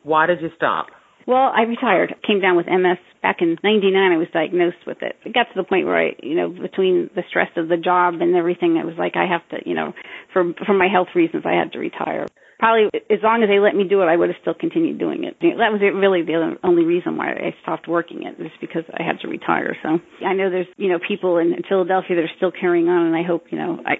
why 0.02 0.26
did 0.26 0.40
you 0.40 0.50
stop 0.56 0.86
well, 1.26 1.50
I 1.54 1.62
retired. 1.62 2.14
Came 2.26 2.40
down 2.40 2.56
with 2.56 2.66
MS 2.66 2.98
back 3.22 3.36
in 3.40 3.56
'99. 3.64 4.12
I 4.12 4.16
was 4.18 4.28
diagnosed 4.32 4.84
with 4.86 4.98
it. 5.00 5.16
It 5.24 5.32
got 5.32 5.44
to 5.44 5.56
the 5.56 5.64
point 5.64 5.86
where 5.86 5.96
I, 5.96 6.12
you 6.22 6.34
know, 6.34 6.50
between 6.50 7.08
the 7.14 7.22
stress 7.28 7.48
of 7.56 7.68
the 7.68 7.78
job 7.78 8.20
and 8.20 8.34
everything, 8.36 8.76
it 8.76 8.84
was 8.84 8.96
like 8.98 9.16
I 9.16 9.26
have 9.26 9.46
to, 9.48 9.66
you 9.68 9.74
know, 9.74 9.94
for 10.32 10.52
for 10.66 10.74
my 10.74 10.88
health 10.88 11.08
reasons, 11.14 11.44
I 11.46 11.52
had 11.52 11.72
to 11.72 11.78
retire. 11.78 12.26
Probably 12.64 12.88
as 13.12 13.20
long 13.20 13.42
as 13.42 13.50
they 13.52 13.60
let 13.60 13.76
me 13.76 13.84
do 13.84 14.00
it, 14.00 14.06
I 14.06 14.16
would 14.16 14.30
have 14.32 14.40
still 14.40 14.56
continued 14.56 14.98
doing 14.98 15.24
it. 15.24 15.36
That 15.38 15.68
was 15.68 15.84
really 15.84 16.24
the 16.24 16.56
only 16.64 16.84
reason 16.84 17.18
why 17.18 17.28
I 17.28 17.52
stopped 17.60 17.86
working 17.86 18.22
it, 18.24 18.40
was 18.40 18.48
because 18.58 18.84
I 18.88 19.02
had 19.04 19.20
to 19.20 19.28
retire. 19.28 19.76
So 19.82 20.00
I 20.24 20.32
know 20.32 20.48
there's, 20.48 20.72
you 20.78 20.88
know, 20.88 20.96
people 20.96 21.36
in 21.36 21.52
Philadelphia 21.68 22.16
that 22.16 22.24
are 22.24 22.36
still 22.38 22.52
carrying 22.52 22.88
on, 22.88 23.04
and 23.04 23.14
I 23.14 23.22
hope, 23.22 23.52
you 23.52 23.58
know, 23.58 23.80
I 23.84 23.96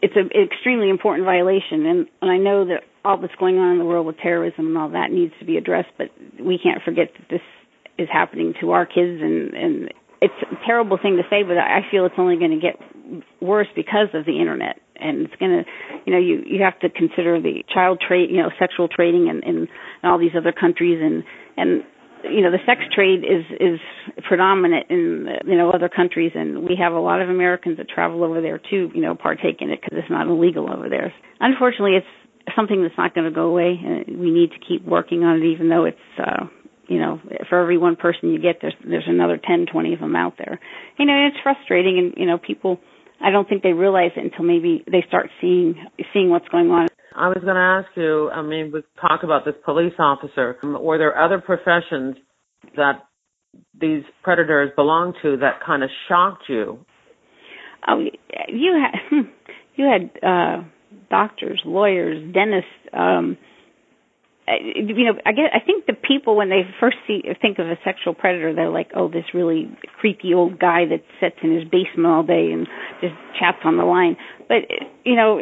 it's 0.00 0.14
an 0.14 0.30
extremely 0.30 0.90
important 0.90 1.24
violation, 1.26 1.86
and, 1.86 2.06
and 2.22 2.30
I 2.30 2.36
know 2.36 2.64
that 2.66 2.84
all 3.04 3.18
that's 3.18 3.34
going 3.34 3.58
on 3.58 3.72
in 3.72 3.78
the 3.78 3.84
world 3.84 4.06
with 4.06 4.18
terrorism 4.18 4.68
and 4.68 4.78
all 4.78 4.90
that 4.90 5.10
needs 5.10 5.32
to 5.40 5.44
be 5.44 5.56
addressed, 5.56 5.90
but 5.98 6.06
we 6.38 6.56
can't 6.62 6.82
forget 6.84 7.08
that 7.18 7.26
this 7.28 7.42
is 7.98 8.06
happening 8.12 8.54
to 8.60 8.70
our 8.72 8.86
kids, 8.86 9.22
and 9.22 9.54
and 9.54 9.90
it's 10.22 10.40
a 10.52 10.66
terrible 10.66 10.98
thing 11.02 11.16
to 11.16 11.24
say, 11.28 11.42
but 11.42 11.58
I 11.58 11.80
feel 11.90 12.06
it's 12.06 12.14
only 12.16 12.36
going 12.36 12.52
to 12.52 12.62
get 12.62 12.78
worse 13.40 13.68
because 13.74 14.08
of 14.14 14.24
the 14.24 14.40
internet, 14.40 14.80
and 14.96 15.26
it's 15.26 15.34
going 15.36 15.64
to, 15.64 15.70
you 16.06 16.12
know, 16.12 16.18
you 16.18 16.42
you 16.46 16.62
have 16.62 16.78
to 16.80 16.88
consider 16.90 17.40
the 17.40 17.62
child 17.72 18.02
trade, 18.06 18.30
you 18.30 18.38
know, 18.38 18.50
sexual 18.58 18.88
trading 18.88 19.28
in, 19.28 19.42
in 19.48 19.68
all 20.02 20.18
these 20.18 20.32
other 20.36 20.52
countries, 20.52 21.00
and 21.02 21.24
and 21.56 21.84
you 22.30 22.40
know 22.40 22.50
the 22.50 22.58
sex 22.66 22.80
trade 22.94 23.20
is 23.24 23.44
is 23.60 23.80
predominant 24.26 24.86
in 24.90 25.26
you 25.46 25.56
know 25.56 25.70
other 25.70 25.88
countries. 25.88 26.32
And 26.34 26.64
we 26.64 26.76
have 26.80 26.92
a 26.92 27.00
lot 27.00 27.20
of 27.20 27.28
Americans 27.28 27.76
that 27.78 27.88
travel 27.88 28.24
over 28.24 28.40
there 28.40 28.58
too 28.58 28.90
you 28.94 29.02
know 29.02 29.14
partake 29.14 29.60
in 29.60 29.70
it 29.70 29.80
because 29.82 29.98
it's 29.98 30.10
not 30.10 30.26
illegal 30.26 30.72
over 30.72 30.88
there. 30.88 31.12
Unfortunately 31.40 31.96
it's 31.96 32.54
something 32.56 32.82
that's 32.82 32.96
not 32.96 33.14
going 33.14 33.24
to 33.26 33.34
go 33.34 33.46
away. 33.46 33.78
And 33.82 34.18
we 34.18 34.30
need 34.30 34.50
to 34.50 34.58
keep 34.66 34.86
working 34.86 35.22
on 35.24 35.42
it 35.42 35.44
even 35.44 35.68
though 35.68 35.84
it's 35.84 35.98
uh 36.18 36.46
you 36.88 36.98
know 36.98 37.20
for 37.48 37.60
every 37.60 37.78
one 37.78 37.96
person 37.96 38.30
you 38.30 38.40
get 38.40 38.58
there's 38.60 38.74
there's 38.86 39.08
another 39.08 39.38
ten 39.42 39.66
twenty 39.70 39.94
of 39.94 40.00
them 40.00 40.16
out 40.16 40.34
there. 40.38 40.60
You 40.98 41.06
know 41.06 41.26
it's 41.28 41.36
frustrating 41.42 41.98
and 41.98 42.14
you 42.16 42.26
know 42.26 42.38
people 42.38 42.80
I 43.20 43.30
don't 43.30 43.48
think 43.48 43.62
they 43.62 43.72
realize 43.72 44.10
it 44.16 44.24
until 44.24 44.44
maybe 44.44 44.84
they 44.90 45.04
start 45.08 45.30
seeing 45.40 45.76
seeing 46.12 46.30
what's 46.30 46.48
going 46.48 46.70
on 46.70 46.88
I 47.16 47.28
was 47.28 47.38
going 47.42 47.54
to 47.54 47.60
ask 47.60 47.86
you, 47.96 48.28
I 48.30 48.42
mean, 48.42 48.72
we 48.72 48.82
talk 49.00 49.22
about 49.22 49.44
this 49.44 49.54
police 49.64 49.92
officer. 49.98 50.56
Were 50.62 50.98
there 50.98 51.16
other 51.16 51.40
professions 51.40 52.16
that 52.76 53.04
these 53.80 54.02
predators 54.24 54.70
belong 54.74 55.14
to 55.22 55.36
that 55.36 55.60
kind 55.64 55.84
of 55.84 55.90
shocked 56.08 56.44
you? 56.48 56.84
Oh, 57.86 58.00
you 58.48 58.82
had 58.82 59.16
you 59.76 59.84
had 59.84 60.26
uh 60.26 60.64
doctors, 61.08 61.62
lawyers, 61.64 62.32
dentists, 62.32 62.70
um 62.92 63.36
you 64.46 65.04
know, 65.06 65.18
I 65.24 65.32
get. 65.32 65.50
I 65.54 65.60
think 65.64 65.86
the 65.86 65.94
people 65.94 66.36
when 66.36 66.50
they 66.50 66.62
first 66.78 66.96
see 67.06 67.22
think 67.40 67.58
of 67.58 67.66
a 67.66 67.78
sexual 67.84 68.14
predator, 68.14 68.54
they're 68.54 68.70
like, 68.70 68.90
"Oh, 68.94 69.08
this 69.08 69.24
really 69.32 69.70
creepy 70.00 70.34
old 70.34 70.58
guy 70.58 70.84
that 70.86 71.02
sits 71.20 71.36
in 71.42 71.54
his 71.54 71.64
basement 71.64 72.06
all 72.06 72.22
day 72.22 72.50
and 72.52 72.66
just 73.00 73.14
chats 73.38 73.58
on 73.64 73.76
the 73.76 73.84
line." 73.84 74.16
But 74.48 74.68
you 75.04 75.16
know, 75.16 75.40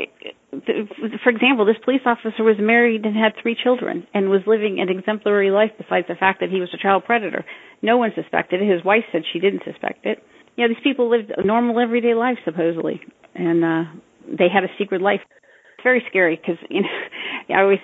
for 1.24 1.30
example, 1.30 1.64
this 1.64 1.82
police 1.84 2.02
officer 2.06 2.44
was 2.44 2.56
married 2.60 3.04
and 3.04 3.16
had 3.16 3.32
three 3.42 3.56
children 3.60 4.06
and 4.14 4.30
was 4.30 4.42
living 4.46 4.78
an 4.80 4.88
exemplary 4.88 5.50
life. 5.50 5.72
Besides 5.78 6.06
the 6.08 6.14
fact 6.14 6.38
that 6.40 6.50
he 6.50 6.60
was 6.60 6.70
a 6.72 6.78
child 6.78 7.04
predator, 7.04 7.44
no 7.82 7.96
one 7.96 8.12
suspected 8.14 8.62
it. 8.62 8.70
His 8.72 8.84
wife 8.84 9.04
said 9.10 9.22
she 9.32 9.40
didn't 9.40 9.62
suspect 9.64 10.06
it. 10.06 10.22
You 10.56 10.68
know, 10.68 10.74
these 10.74 10.84
people 10.84 11.10
lived 11.10 11.32
a 11.36 11.44
normal 11.44 11.80
everyday 11.80 12.14
life 12.14 12.38
supposedly, 12.44 13.00
and 13.34 13.64
uh 13.64 13.84
they 14.28 14.46
had 14.48 14.62
a 14.62 14.70
secret 14.78 15.02
life 15.02 15.20
very 15.82 16.02
scary 16.08 16.36
because 16.36 16.58
you 16.70 16.82
know 16.82 16.88
I 17.54 17.60
always 17.60 17.80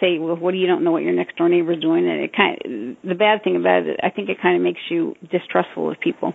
say, 0.00 0.18
well, 0.18 0.36
what 0.36 0.52
do 0.52 0.58
you 0.58 0.66
don't 0.66 0.84
know 0.84 0.92
what 0.92 1.02
your 1.02 1.14
next 1.14 1.36
door 1.36 1.48
neighbor's 1.48 1.80
doing? 1.80 2.08
And 2.08 2.20
it 2.20 2.32
kind 2.36 2.56
of, 2.56 3.08
the 3.08 3.14
bad 3.14 3.42
thing 3.44 3.56
about 3.56 3.86
it, 3.86 4.00
I 4.02 4.10
think 4.10 4.28
it 4.28 4.38
kind 4.42 4.56
of 4.56 4.62
makes 4.62 4.80
you 4.90 5.14
distrustful 5.30 5.90
of 5.90 6.00
people. 6.00 6.34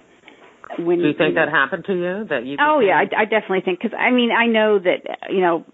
When 0.80 1.00
do 1.00 1.08
you 1.08 1.13
think 1.17 1.36
that 1.36 1.50
happened 1.50 1.86
to 1.88 1.93
you? 1.93 2.26
That 2.30 2.45
you? 2.45 2.58
Oh 2.60 2.80
yeah, 2.80 3.00
I, 3.00 3.21
I 3.21 3.26
definitely 3.26 3.62
think 3.63 3.80
because 3.82 3.97
I 3.97 4.12
mean 4.12 4.32
I 4.32 4.47
know 4.47 4.80
that 4.80 5.30
you 5.30 5.41
know 5.41 5.65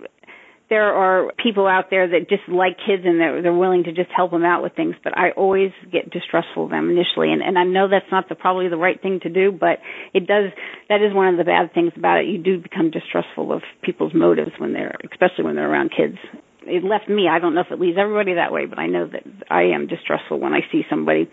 there 0.73 0.89
are 0.89 1.31
people 1.37 1.67
out 1.67 1.91
there 1.91 2.07
that 2.07 2.27
just 2.29 2.41
like 2.49 2.77
kids 2.81 3.03
and 3.05 3.19
they're 3.19 3.43
they're 3.43 3.53
willing 3.53 3.83
to 3.83 3.93
just 3.93 4.09
help 4.09 4.31
them 4.31 4.43
out 4.43 4.63
with 4.63 4.73
things 4.73 4.95
but 5.03 5.15
i 5.15 5.29
always 5.37 5.69
get 5.91 6.09
distrustful 6.09 6.65
of 6.65 6.71
them 6.71 6.89
initially. 6.89 7.31
And 7.31 7.43
and 7.43 7.59
i 7.59 7.63
know 7.63 7.87
that's 7.87 8.09
not 8.11 8.27
the 8.27 8.33
probably 8.33 8.69
the 8.69 8.77
right 8.77 8.99
thing 8.99 9.19
to 9.21 9.29
do 9.29 9.51
but 9.51 9.77
it 10.15 10.25
does 10.25 10.49
that 10.89 11.03
is 11.03 11.13
one 11.13 11.27
of 11.27 11.37
the 11.37 11.43
bad 11.43 11.73
things 11.75 11.93
about 11.95 12.21
it. 12.21 12.25
You 12.25 12.41
do 12.41 12.59
become 12.59 12.89
distrustful 12.89 13.53
of 13.53 13.61
people's 13.83 14.15
motives 14.15 14.49
when 14.57 14.73
they're 14.73 14.97
especially 15.11 15.45
when 15.45 15.55
they're 15.55 15.69
around 15.69 15.91
kids. 15.95 16.17
It 16.65 16.83
left 16.83 17.07
me 17.07 17.29
i 17.29 17.37
don't 17.37 17.53
know 17.53 17.61
if 17.61 17.69
it 17.69 17.79
leaves 17.79 17.97
everybody 18.01 18.33
that 18.33 18.51
way 18.51 18.65
but 18.65 18.79
i 18.79 18.87
know 18.87 19.05
that 19.05 19.23
i 19.51 19.77
am 19.77 19.85
distrustful 19.85 20.39
when 20.39 20.53
i 20.53 20.61
see 20.71 20.81
somebody 20.89 21.29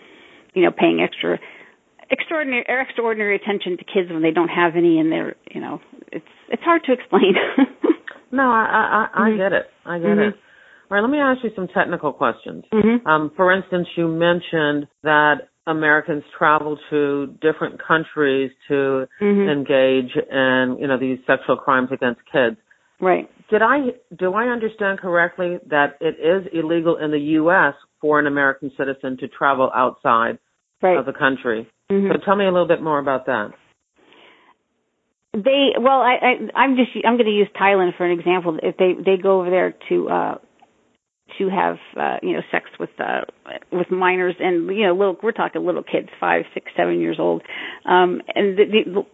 you 0.52 0.62
know 0.64 0.70
paying 0.70 1.00
extra 1.00 1.38
extraordinary 2.10 2.66
extraordinary 2.68 3.36
attention 3.36 3.78
to 3.78 3.84
kids 3.84 4.10
when 4.10 4.20
they 4.20 4.32
don't 4.32 4.52
have 4.52 4.76
any 4.76 4.98
and 4.98 5.10
they're 5.10 5.36
you 5.48 5.62
know 5.62 5.80
it's 6.12 6.28
it's 6.50 6.62
hard 6.62 6.82
to 6.84 6.92
explain 6.92 7.32
No, 8.32 8.42
I 8.42 9.08
I, 9.14 9.22
I 9.24 9.28
mm-hmm. 9.28 9.38
get 9.38 9.52
it. 9.52 9.66
I 9.84 9.98
get 9.98 10.06
mm-hmm. 10.08 10.20
it. 10.20 10.34
All 10.90 10.96
right, 10.96 11.02
let 11.02 11.10
me 11.10 11.18
ask 11.18 11.44
you 11.44 11.50
some 11.54 11.68
technical 11.68 12.12
questions. 12.12 12.64
Mm-hmm. 12.72 13.06
Um, 13.06 13.30
for 13.36 13.52
instance, 13.52 13.86
you 13.96 14.08
mentioned 14.08 14.88
that 15.04 15.48
Americans 15.66 16.24
travel 16.36 16.78
to 16.90 17.28
different 17.40 17.80
countries 17.86 18.50
to 18.68 19.06
mm-hmm. 19.22 19.48
engage 19.48 20.16
in, 20.16 20.78
you 20.80 20.88
know, 20.88 20.98
these 20.98 21.18
sexual 21.26 21.56
crimes 21.56 21.90
against 21.92 22.20
kids. 22.32 22.56
Right. 23.00 23.30
Did 23.50 23.62
I 23.62 23.78
do 24.18 24.34
I 24.34 24.46
understand 24.46 24.98
correctly 24.98 25.58
that 25.68 25.96
it 26.00 26.16
is 26.20 26.50
illegal 26.52 26.96
in 26.96 27.10
the 27.10 27.18
U.S. 27.40 27.74
for 28.00 28.18
an 28.18 28.26
American 28.26 28.70
citizen 28.76 29.16
to 29.18 29.28
travel 29.28 29.70
outside 29.74 30.38
right. 30.82 30.98
of 30.98 31.06
the 31.06 31.12
country? 31.12 31.68
Mm-hmm. 31.90 32.12
So 32.12 32.24
tell 32.24 32.36
me 32.36 32.44
a 32.44 32.52
little 32.52 32.68
bit 32.68 32.82
more 32.82 32.98
about 32.98 33.26
that. 33.26 33.50
They 35.32 35.70
well, 35.78 36.00
I, 36.00 36.16
I 36.20 36.58
I'm 36.58 36.76
just 36.76 36.90
I'm 37.06 37.14
going 37.14 37.26
to 37.26 37.32
use 37.32 37.48
Thailand 37.58 37.96
for 37.96 38.04
an 38.04 38.18
example. 38.18 38.58
If 38.62 38.76
they 38.76 38.94
they 38.94 39.20
go 39.20 39.40
over 39.40 39.50
there 39.50 39.74
to 39.88 40.08
uh 40.08 40.34
to 41.38 41.48
have 41.48 41.76
uh 41.96 42.16
you 42.20 42.32
know 42.32 42.40
sex 42.50 42.66
with 42.80 42.90
uh 42.98 43.20
with 43.70 43.92
minors 43.92 44.34
and 44.40 44.66
you 44.76 44.86
know 44.86 44.92
little 44.92 45.16
we're 45.22 45.30
talking 45.30 45.64
little 45.64 45.84
kids 45.84 46.08
five 46.18 46.42
six 46.52 46.66
seven 46.76 46.98
years 47.00 47.16
old. 47.20 47.42
Um 47.84 48.22
and 48.34 48.58
the, 48.58 48.64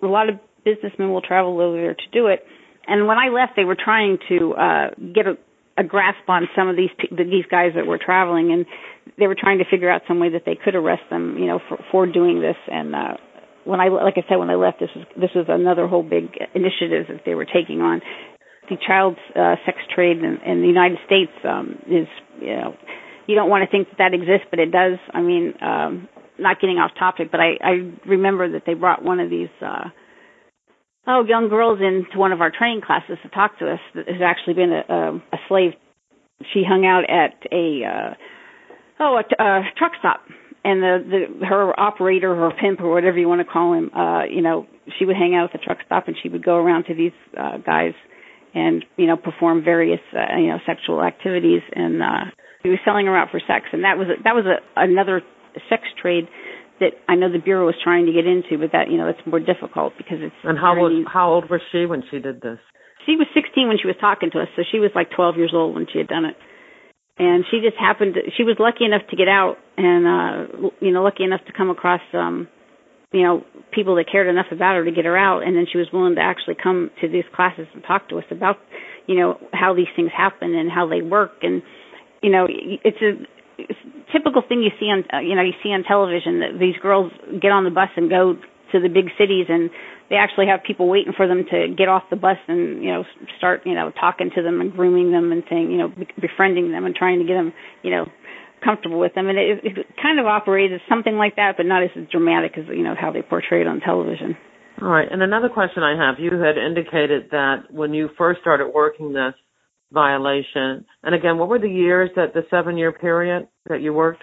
the, 0.00 0.06
a 0.06 0.08
lot 0.08 0.30
of 0.30 0.36
businessmen 0.64 1.10
will 1.12 1.20
travel 1.20 1.60
over 1.60 1.76
there 1.76 1.94
to 1.94 2.08
do 2.12 2.28
it. 2.28 2.44
And 2.86 3.06
when 3.06 3.18
I 3.18 3.28
left 3.28 3.52
they 3.54 3.64
were 3.64 3.76
trying 3.76 4.16
to 4.30 4.54
uh 4.54 4.90
get 5.14 5.26
a 5.26 5.36
a 5.76 5.84
grasp 5.84 6.26
on 6.28 6.48
some 6.56 6.68
of 6.68 6.76
these 6.76 6.90
these 7.10 7.44
guys 7.50 7.72
that 7.74 7.86
were 7.86 7.98
traveling. 7.98 8.52
And 8.52 8.64
they 9.18 9.26
were 9.26 9.36
trying 9.38 9.58
to 9.58 9.64
figure 9.70 9.90
out 9.90 10.00
some 10.08 10.18
way 10.18 10.30
that 10.30 10.44
they 10.46 10.54
could 10.56 10.74
arrest 10.74 11.02
them 11.10 11.36
you 11.36 11.44
know 11.44 11.60
for 11.68 11.78
for 11.92 12.06
doing 12.06 12.40
this. 12.40 12.56
And 12.72 12.94
uh 12.94 13.16
when 13.66 13.80
I 13.80 13.88
like 13.88 14.14
I 14.16 14.24
said 14.28 14.36
when 14.36 14.50
I 14.50 14.54
left 14.54 14.80
this 14.80 14.90
was 14.94 15.04
this 15.16 15.30
was 15.34 15.46
another 15.48 15.86
whole 15.86 16.02
big 16.02 16.30
initiative 16.54 17.06
that 17.08 17.22
they 17.26 17.34
were 17.34 17.44
taking 17.44 17.80
on. 17.80 18.00
The 18.70 18.76
child 18.84 19.16
uh, 19.34 19.56
sex 19.64 19.78
trade 19.94 20.18
in, 20.18 20.38
in 20.44 20.60
the 20.60 20.66
United 20.66 20.98
States 21.06 21.32
um 21.44 21.78
is 21.86 22.06
you 22.40 22.54
know 22.56 22.74
you 23.26 23.34
don't 23.34 23.50
want 23.50 23.68
to 23.68 23.70
think 23.70 23.88
that 23.90 23.98
that 23.98 24.14
exists 24.14 24.46
but 24.50 24.58
it 24.58 24.70
does. 24.70 24.98
I 25.12 25.20
mean 25.20 25.54
um 25.60 26.08
not 26.38 26.60
getting 26.60 26.78
off 26.78 26.92
topic 26.98 27.30
but 27.30 27.40
I 27.40 27.58
I 27.60 27.92
remember 28.06 28.52
that 28.52 28.62
they 28.66 28.74
brought 28.74 29.02
one 29.02 29.20
of 29.20 29.30
these 29.30 29.52
uh 29.60 29.90
oh 31.06 31.24
young 31.26 31.48
girls 31.48 31.80
into 31.80 32.18
one 32.18 32.32
of 32.32 32.40
our 32.40 32.52
training 32.56 32.82
classes 32.86 33.18
to 33.22 33.28
talk 33.30 33.58
to 33.58 33.72
us. 33.72 33.80
That 33.94 34.08
has 34.08 34.22
actually 34.22 34.54
been 34.54 34.72
a, 34.72 34.82
a, 34.88 35.16
a 35.32 35.38
slave. 35.48 35.72
She 36.52 36.62
hung 36.62 36.84
out 36.86 37.04
at 37.10 37.34
a 37.50 37.82
uh, 37.82 38.14
oh 39.00 39.18
a, 39.18 39.42
a 39.42 39.62
truck 39.76 39.92
stop, 39.98 40.20
and 40.66 40.82
the, 40.82 41.28
the 41.38 41.46
her 41.46 41.78
operator 41.78 42.34
or 42.34 42.50
pimp 42.50 42.80
or 42.80 42.90
whatever 42.90 43.18
you 43.18 43.28
want 43.28 43.40
to 43.40 43.50
call 43.50 43.72
him, 43.72 43.90
uh, 43.94 44.24
you 44.24 44.42
know, 44.42 44.66
she 44.98 45.04
would 45.04 45.16
hang 45.16 45.34
out 45.34 45.54
at 45.54 45.60
the 45.60 45.64
truck 45.64 45.78
stop 45.86 46.08
and 46.08 46.16
she 46.20 46.28
would 46.28 46.44
go 46.44 46.56
around 46.56 46.84
to 46.84 46.94
these 46.94 47.14
uh, 47.38 47.58
guys 47.58 47.94
and 48.54 48.84
you 48.96 49.06
know 49.06 49.16
perform 49.16 49.62
various 49.62 50.00
uh, 50.12 50.36
you 50.36 50.48
know 50.48 50.58
sexual 50.66 51.02
activities 51.02 51.62
and 51.72 52.02
uh, 52.02 52.24
he 52.62 52.68
was 52.68 52.78
selling 52.84 53.06
her 53.06 53.16
out 53.16 53.28
for 53.30 53.40
sex 53.46 53.66
and 53.72 53.84
that 53.84 53.96
was 53.96 54.08
a, 54.08 54.22
that 54.24 54.34
was 54.34 54.44
a, 54.46 54.58
another 54.80 55.22
sex 55.68 55.82
trade 56.00 56.26
that 56.80 56.92
I 57.08 57.14
know 57.16 57.32
the 57.32 57.38
bureau 57.38 57.64
was 57.64 57.76
trying 57.82 58.06
to 58.06 58.12
get 58.12 58.26
into, 58.26 58.60
but 58.60 58.72
that 58.72 58.90
you 58.90 58.98
know 58.98 59.08
it's 59.08 59.22
more 59.24 59.40
difficult 59.40 59.94
because 59.96 60.18
it's. 60.20 60.36
And 60.44 60.58
how 60.58 60.76
was 60.76 60.92
how 61.08 61.32
old 61.32 61.48
was 61.48 61.60
she 61.72 61.86
when 61.86 62.02
she 62.10 62.18
did 62.18 62.40
this? 62.40 62.58
She 63.06 63.16
was 63.16 63.26
16 63.34 63.68
when 63.68 63.78
she 63.80 63.86
was 63.86 63.96
talking 64.00 64.30
to 64.32 64.42
us, 64.42 64.48
so 64.56 64.62
she 64.66 64.78
was 64.78 64.90
like 64.94 65.14
12 65.14 65.36
years 65.36 65.52
old 65.54 65.74
when 65.74 65.86
she 65.86 65.98
had 65.98 66.08
done 66.08 66.24
it. 66.24 66.36
And 67.18 67.44
she 67.50 67.60
just 67.60 67.76
happened 67.78 68.14
to, 68.14 68.20
she 68.36 68.44
was 68.44 68.56
lucky 68.58 68.84
enough 68.84 69.02
to 69.10 69.16
get 69.16 69.28
out 69.28 69.56
and 69.78 70.06
uh 70.06 70.68
you 70.80 70.90
know 70.90 71.02
lucky 71.02 71.24
enough 71.24 71.40
to 71.46 71.52
come 71.52 71.70
across 71.70 72.00
um 72.12 72.48
you 73.12 73.22
know 73.22 73.44
people 73.72 73.96
that 73.96 74.06
cared 74.10 74.28
enough 74.28 74.46
about 74.52 74.76
her 74.76 74.84
to 74.84 74.92
get 74.92 75.04
her 75.04 75.16
out. 75.16 75.42
And 75.42 75.56
then 75.56 75.66
she 75.70 75.78
was 75.78 75.88
willing 75.92 76.14
to 76.16 76.20
actually 76.20 76.56
come 76.62 76.90
to 77.00 77.08
these 77.08 77.24
classes 77.34 77.66
and 77.74 77.82
talk 77.84 78.08
to 78.10 78.18
us 78.18 78.24
about 78.30 78.56
you 79.06 79.16
know 79.16 79.38
how 79.52 79.74
these 79.74 79.88
things 79.96 80.10
happen 80.16 80.54
and 80.54 80.70
how 80.70 80.88
they 80.88 81.02
work. 81.02 81.42
And 81.42 81.62
you 82.22 82.30
know 82.30 82.46
it's 82.48 83.00
a 83.00 83.26
typical 84.12 84.42
thing 84.46 84.62
you 84.62 84.70
see 84.78 84.86
on 84.86 85.04
uh, 85.12 85.20
you 85.20 85.34
know 85.34 85.42
you 85.42 85.54
see 85.62 85.70
on 85.70 85.84
television 85.84 86.40
that 86.40 86.58
these 86.60 86.76
girls 86.82 87.12
get 87.40 87.50
on 87.50 87.64
the 87.64 87.70
bus 87.70 87.88
and 87.96 88.10
go 88.10 88.36
to 88.72 88.80
the 88.80 88.88
big 88.88 89.08
cities 89.18 89.46
and 89.48 89.70
they 90.10 90.16
actually 90.16 90.46
have 90.46 90.60
people 90.66 90.88
waiting 90.88 91.12
for 91.16 91.26
them 91.26 91.44
to 91.50 91.74
get 91.76 91.88
off 91.88 92.04
the 92.10 92.16
bus 92.16 92.36
and 92.48 92.82
you 92.82 92.92
know 92.92 93.04
start 93.38 93.62
you 93.64 93.74
know 93.74 93.90
talking 93.98 94.30
to 94.34 94.42
them 94.42 94.60
and 94.60 94.72
grooming 94.72 95.12
them 95.12 95.32
and 95.32 95.42
saying 95.48 95.70
you 95.70 95.78
know 95.78 95.92
befriending 96.20 96.70
them 96.72 96.84
and 96.84 96.94
trying 96.94 97.18
to 97.18 97.24
get 97.24 97.34
them 97.34 97.52
you 97.82 97.90
know 97.90 98.06
comfortable 98.64 98.98
with 98.98 99.14
them 99.14 99.28
and 99.28 99.38
it, 99.38 99.60
it 99.62 99.86
kind 100.02 100.18
of 100.18 100.26
operates 100.26 100.72
as 100.74 100.80
something 100.88 101.16
like 101.16 101.36
that 101.36 101.54
but 101.56 101.66
not 101.66 101.82
as 101.82 101.90
dramatic 102.10 102.56
as 102.56 102.64
you 102.68 102.82
know 102.82 102.94
how 102.98 103.12
they 103.12 103.22
portray 103.22 103.60
it 103.60 103.66
on 103.66 103.80
television 103.80 104.36
all 104.80 104.88
right 104.88 105.08
and 105.10 105.22
another 105.22 105.48
question 105.48 105.82
i 105.82 105.94
have 105.94 106.18
you 106.18 106.30
had 106.40 106.56
indicated 106.56 107.28
that 107.30 107.70
when 107.70 107.92
you 107.92 108.08
first 108.16 108.40
started 108.40 108.68
working 108.74 109.12
this 109.12 109.34
violation. 109.92 110.84
And 111.02 111.14
again, 111.14 111.38
what 111.38 111.48
were 111.48 111.58
the 111.58 111.68
years 111.68 112.10
that 112.16 112.34
the 112.34 112.42
seven 112.50 112.76
year 112.76 112.92
period 112.92 113.48
that 113.68 113.80
you 113.80 113.92
worked? 113.92 114.22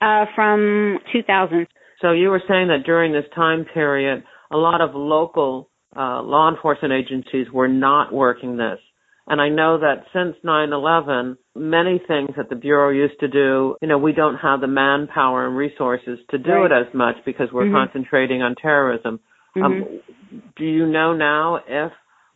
Uh, 0.00 0.26
from 0.34 0.98
2000. 1.12 1.66
So 2.00 2.12
you 2.12 2.28
were 2.28 2.42
saying 2.48 2.68
that 2.68 2.84
during 2.84 3.12
this 3.12 3.24
time 3.34 3.64
period, 3.72 4.24
a 4.52 4.56
lot 4.56 4.80
of 4.80 4.94
local 4.94 5.70
uh, 5.96 6.22
law 6.22 6.50
enforcement 6.50 6.92
agencies 6.92 7.46
were 7.52 7.68
not 7.68 8.12
working 8.12 8.56
this. 8.56 8.78
And 9.26 9.40
I 9.40 9.48
know 9.48 9.78
that 9.78 10.04
since 10.12 10.36
9/11, 10.44 11.36
many 11.54 12.00
things 12.06 12.30
that 12.36 12.48
the 12.48 12.56
bureau 12.56 12.90
used 12.90 13.20
to 13.20 13.28
do, 13.28 13.76
you 13.80 13.88
know, 13.88 13.98
we 13.98 14.12
don't 14.12 14.36
have 14.36 14.60
the 14.60 14.66
manpower 14.66 15.46
and 15.46 15.56
resources 15.56 16.18
to 16.30 16.38
do 16.38 16.50
right. 16.50 16.70
it 16.70 16.88
as 16.88 16.92
much 16.92 17.16
because 17.24 17.48
we're 17.52 17.64
mm-hmm. 17.64 17.86
concentrating 17.86 18.42
on 18.42 18.56
terrorism. 18.56 19.20
Um, 19.54 19.62
mm-hmm. 19.62 19.82
Um, 19.82 20.42
do 20.56 20.64
you 20.64 20.86
know 20.86 21.14
now 21.14 21.60
if 21.68 21.92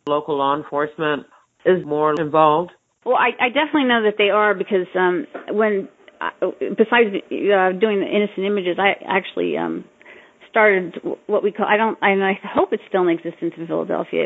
local 0.07 0.39
law 0.39 0.57
enforcement 0.57 1.27
is 1.65 1.85
more 1.85 2.15
involved? 2.19 2.71
Well, 3.05 3.17
I, 3.17 3.47
I 3.47 3.49
definitely 3.49 3.85
know 3.85 4.03
that 4.05 4.15
they 4.19 4.31
are 4.31 4.55
because 4.55 4.87
um, 4.95 5.27
when 5.51 5.89
uh, 6.21 6.51
besides 6.61 7.11
uh, 7.15 7.73
doing 7.79 8.01
the 8.01 8.09
innocent 8.09 8.47
images, 8.47 8.79
I 8.79 8.95
actually 9.07 9.57
um, 9.57 9.85
started 10.57 10.97
what 11.27 11.43
we 11.43 11.53
call 11.53 11.67
I 11.67 11.77
don't 11.77 11.99
and 12.01 12.25
I 12.25 12.33
hope 12.43 12.71
it's 12.73 12.83
still 12.89 13.03
in 13.03 13.11
existence 13.11 13.53
in 13.59 13.67
Philadelphia. 13.67 14.25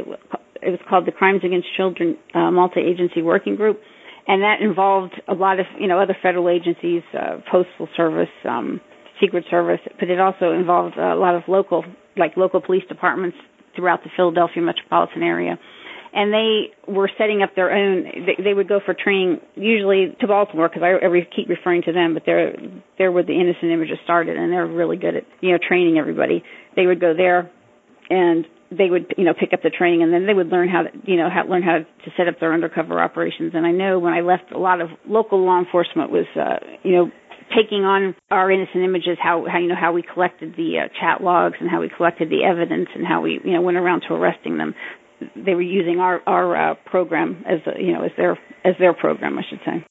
It, 0.62 0.70
was 0.70 0.78
called 0.88 1.06
the 1.06 1.10
Crimes 1.12 1.40
Against 1.44 1.66
Children 1.76 2.16
uh, 2.34 2.50
Multi-Agency 2.52 3.22
Working 3.22 3.56
Group, 3.56 3.80
and 4.28 4.42
that 4.42 4.60
involved 4.62 5.14
a 5.26 5.34
lot 5.34 5.58
of 5.58 5.66
you 5.80 5.88
know 5.88 5.98
other 5.98 6.16
federal 6.22 6.48
agencies, 6.48 7.02
uh, 7.18 7.38
Postal 7.50 7.88
Service, 7.96 8.28
um, 8.48 8.80
Secret 9.20 9.44
Service, 9.50 9.80
but 9.98 10.08
it 10.08 10.20
also 10.20 10.52
involved 10.52 10.96
a 10.96 11.16
lot 11.16 11.34
of 11.34 11.42
local 11.48 11.84
like 12.16 12.36
local 12.36 12.60
police 12.60 12.84
departments 12.88 13.36
throughout 13.74 14.04
the 14.04 14.10
Philadelphia 14.16 14.62
metropolitan 14.62 15.22
area 15.24 15.58
and 16.12 16.32
they 16.32 16.72
were 16.90 17.10
setting 17.16 17.42
up 17.42 17.54
their 17.54 17.70
own. 17.70 18.04
They, 18.04 18.42
they 18.42 18.54
would 18.54 18.68
go 18.68 18.80
for 18.84 18.94
training 18.94 19.40
usually 19.54 20.16
to 20.20 20.26
Baltimore 20.26 20.68
because 20.68 20.82
I, 20.82 21.06
I 21.06 21.28
keep 21.34 21.48
referring 21.48 21.82
to 21.82 21.92
them, 21.92 22.14
but 22.14 22.24
they're 22.26 22.54
they're 22.98 23.12
where 23.12 23.22
the 23.22 23.38
innocent 23.38 23.70
images 23.70 23.98
started, 24.04 24.36
and 24.36 24.52
they're 24.52 24.66
really 24.66 24.96
good 24.96 25.16
at 25.16 25.24
you 25.40 25.52
know 25.52 25.58
training 25.58 25.98
everybody. 25.98 26.42
They 26.74 26.86
would 26.86 27.00
go 27.00 27.14
there, 27.14 27.50
and 28.10 28.44
they 28.70 28.90
would 28.90 29.14
you 29.16 29.24
know 29.24 29.34
pick 29.38 29.52
up 29.52 29.62
the 29.62 29.70
training, 29.70 30.02
and 30.02 30.12
then 30.12 30.26
they 30.26 30.34
would 30.34 30.48
learn 30.48 30.68
how 30.68 30.82
to 30.82 30.90
you 31.04 31.16
know 31.16 31.28
how, 31.30 31.48
learn 31.48 31.62
how 31.62 31.78
to 31.78 32.10
set 32.16 32.26
up 32.26 32.40
their 32.40 32.52
undercover 32.52 33.00
operations. 33.00 33.52
And 33.54 33.64
I 33.64 33.70
know 33.70 33.98
when 33.98 34.12
I 34.12 34.20
left, 34.20 34.50
a 34.52 34.58
lot 34.58 34.80
of 34.80 34.90
local 35.06 35.44
law 35.44 35.58
enforcement 35.58 36.10
was 36.10 36.26
uh, 36.34 36.58
you 36.82 36.92
know 36.92 37.10
taking 37.54 37.84
on 37.84 38.14
our 38.30 38.50
innocent 38.50 38.84
images, 38.84 39.18
how, 39.20 39.44
how 39.50 39.58
you 39.58 39.68
know 39.68 39.78
how 39.78 39.92
we 39.92 40.02
collected 40.02 40.54
the 40.56 40.78
uh, 40.78 40.88
chat 41.00 41.22
logs 41.22 41.56
and 41.60 41.68
how 41.68 41.80
we 41.80 41.90
collected 41.96 42.30
the 42.30 42.44
evidence 42.44 42.88
and 42.94 43.06
how 43.06 43.20
we 43.20 43.40
you 43.44 43.52
know 43.52 43.60
went 43.60 43.76
around 43.76 44.02
to 44.08 44.14
arresting 44.14 44.58
them 44.58 44.74
they 45.36 45.54
were 45.54 45.62
using 45.62 45.98
our 45.98 46.20
our 46.26 46.72
uh, 46.72 46.74
program 46.86 47.44
as 47.46 47.60
you 47.78 47.92
know 47.92 48.04
as 48.04 48.10
their 48.16 48.32
as 48.64 48.74
their 48.78 48.94
program, 48.94 49.38
I 49.38 49.42
should 49.48 49.60
say. 49.64 49.84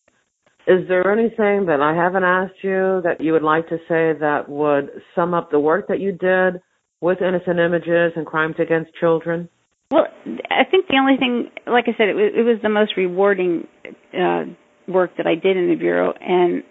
Is 0.67 0.87
there 0.87 1.11
anything 1.11 1.65
that 1.65 1.79
I 1.81 1.95
haven't 1.95 2.23
asked 2.23 2.61
you 2.63 3.01
that 3.03 3.17
you 3.19 3.33
would 3.33 3.43
like 3.43 3.69
to 3.69 3.77
say 3.87 4.13
that 4.19 4.43
would 4.47 4.89
sum 5.15 5.33
up 5.33 5.49
the 5.49 5.59
work 5.59 5.87
that 5.87 5.99
you 5.99 6.11
did 6.11 6.61
with 7.01 7.21
innocent 7.21 7.59
images 7.59 8.13
and 8.15 8.25
crimes 8.25 8.55
against 8.59 8.91
children? 8.99 9.49
Well, 9.89 10.05
I 10.51 10.65
think 10.69 10.87
the 10.87 10.97
only 11.01 11.17
thing, 11.17 11.49
like 11.65 11.85
I 11.87 11.97
said, 11.97 12.09
it 12.09 12.13
was, 12.13 12.31
it 12.35 12.43
was 12.43 12.59
the 12.61 12.69
most 12.69 12.95
rewarding 12.97 13.67
uh, 14.13 14.43
work 14.87 15.17
that 15.17 15.25
I 15.25 15.33
did 15.33 15.57
in 15.57 15.69
the 15.69 15.75
bureau, 15.75 16.13
and 16.19 16.63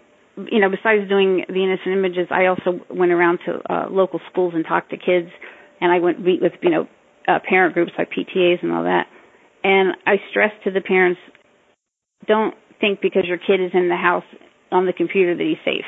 you 0.49 0.61
know, 0.61 0.69
besides 0.69 1.09
doing 1.09 1.43
the 1.49 1.63
innocent 1.63 1.97
images, 1.97 2.27
I 2.31 2.45
also 2.45 2.79
went 2.89 3.11
around 3.11 3.39
to 3.45 3.59
uh, 3.69 3.89
local 3.89 4.21
schools 4.31 4.53
and 4.55 4.63
talked 4.65 4.91
to 4.91 4.97
kids, 4.97 5.27
and 5.81 5.91
I 5.91 5.99
went 5.99 6.21
meet 6.21 6.41
with 6.41 6.53
you 6.61 6.69
know 6.69 6.87
uh, 7.29 7.39
parent 7.47 7.73
groups 7.73 7.91
like 7.97 8.09
PTAs 8.09 8.63
and 8.63 8.71
all 8.71 8.83
that. 8.83 9.07
And 9.63 9.95
I 10.05 10.15
stress 10.31 10.51
to 10.63 10.71
the 10.71 10.81
parents, 10.81 11.19
don't 12.27 12.55
think 12.79 13.01
because 13.01 13.23
your 13.27 13.37
kid 13.37 13.61
is 13.61 13.71
in 13.73 13.89
the 13.89 13.95
house 13.95 14.23
on 14.71 14.85
the 14.85 14.93
computer 14.93 15.35
that 15.35 15.43
he's 15.43 15.63
safe. 15.63 15.85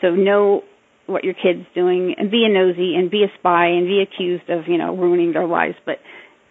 So 0.00 0.14
know 0.14 0.62
what 1.06 1.24
your 1.24 1.34
kid's 1.34 1.66
doing 1.74 2.14
and 2.16 2.30
be 2.30 2.46
a 2.48 2.52
nosy 2.52 2.94
and 2.94 3.10
be 3.10 3.24
a 3.24 3.38
spy 3.38 3.66
and 3.66 3.86
be 3.86 4.00
accused 4.00 4.48
of, 4.48 4.68
you 4.68 4.78
know, 4.78 4.96
ruining 4.96 5.32
their 5.32 5.46
lives. 5.46 5.74
But 5.84 5.96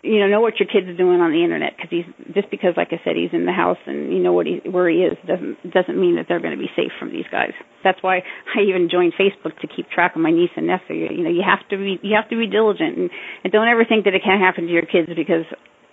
you 0.01 0.19
know 0.19 0.27
know 0.27 0.39
what 0.39 0.59
your 0.59 0.67
kid's 0.67 0.95
doing 0.95 1.19
on 1.19 1.31
the 1.35 1.43
internet 1.43 1.75
because 1.75 1.91
he's 1.91 2.07
just 2.33 2.49
because 2.49 2.71
like 2.79 2.95
I 2.95 3.03
said 3.03 3.19
he's 3.19 3.35
in 3.35 3.45
the 3.45 3.51
house 3.51 3.79
and 3.85 4.13
you 4.15 4.23
know 4.23 4.31
what 4.31 4.47
he 4.47 4.63
where 4.63 4.87
he 4.87 5.03
is 5.03 5.19
doesn't 5.27 5.59
doesn't 5.67 5.99
mean 5.99 6.15
that 6.15 6.25
they're 6.27 6.39
going 6.39 6.55
to 6.55 6.61
be 6.61 6.71
safe 6.75 6.95
from 6.99 7.11
these 7.11 7.27
guys. 7.27 7.51
That's 7.83 7.99
why 8.01 8.23
I 8.55 8.63
even 8.63 8.87
joined 8.87 9.13
Facebook 9.19 9.59
to 9.59 9.67
keep 9.67 9.91
track 9.91 10.15
of 10.15 10.21
my 10.21 10.31
niece 10.31 10.55
and 10.55 10.67
nephew. 10.67 11.11
You 11.11 11.23
know 11.23 11.29
you 11.29 11.43
have 11.43 11.67
to 11.69 11.77
be 11.77 11.99
you 12.01 12.15
have 12.15 12.29
to 12.31 12.39
be 12.39 12.47
diligent 12.47 12.95
and, 12.97 13.09
and 13.43 13.51
don't 13.51 13.67
ever 13.67 13.83
think 13.83 14.05
that 14.05 14.15
it 14.15 14.23
can't 14.23 14.39
happen 14.39 14.67
to 14.67 14.71
your 14.71 14.87
kids 14.87 15.11
because 15.11 15.43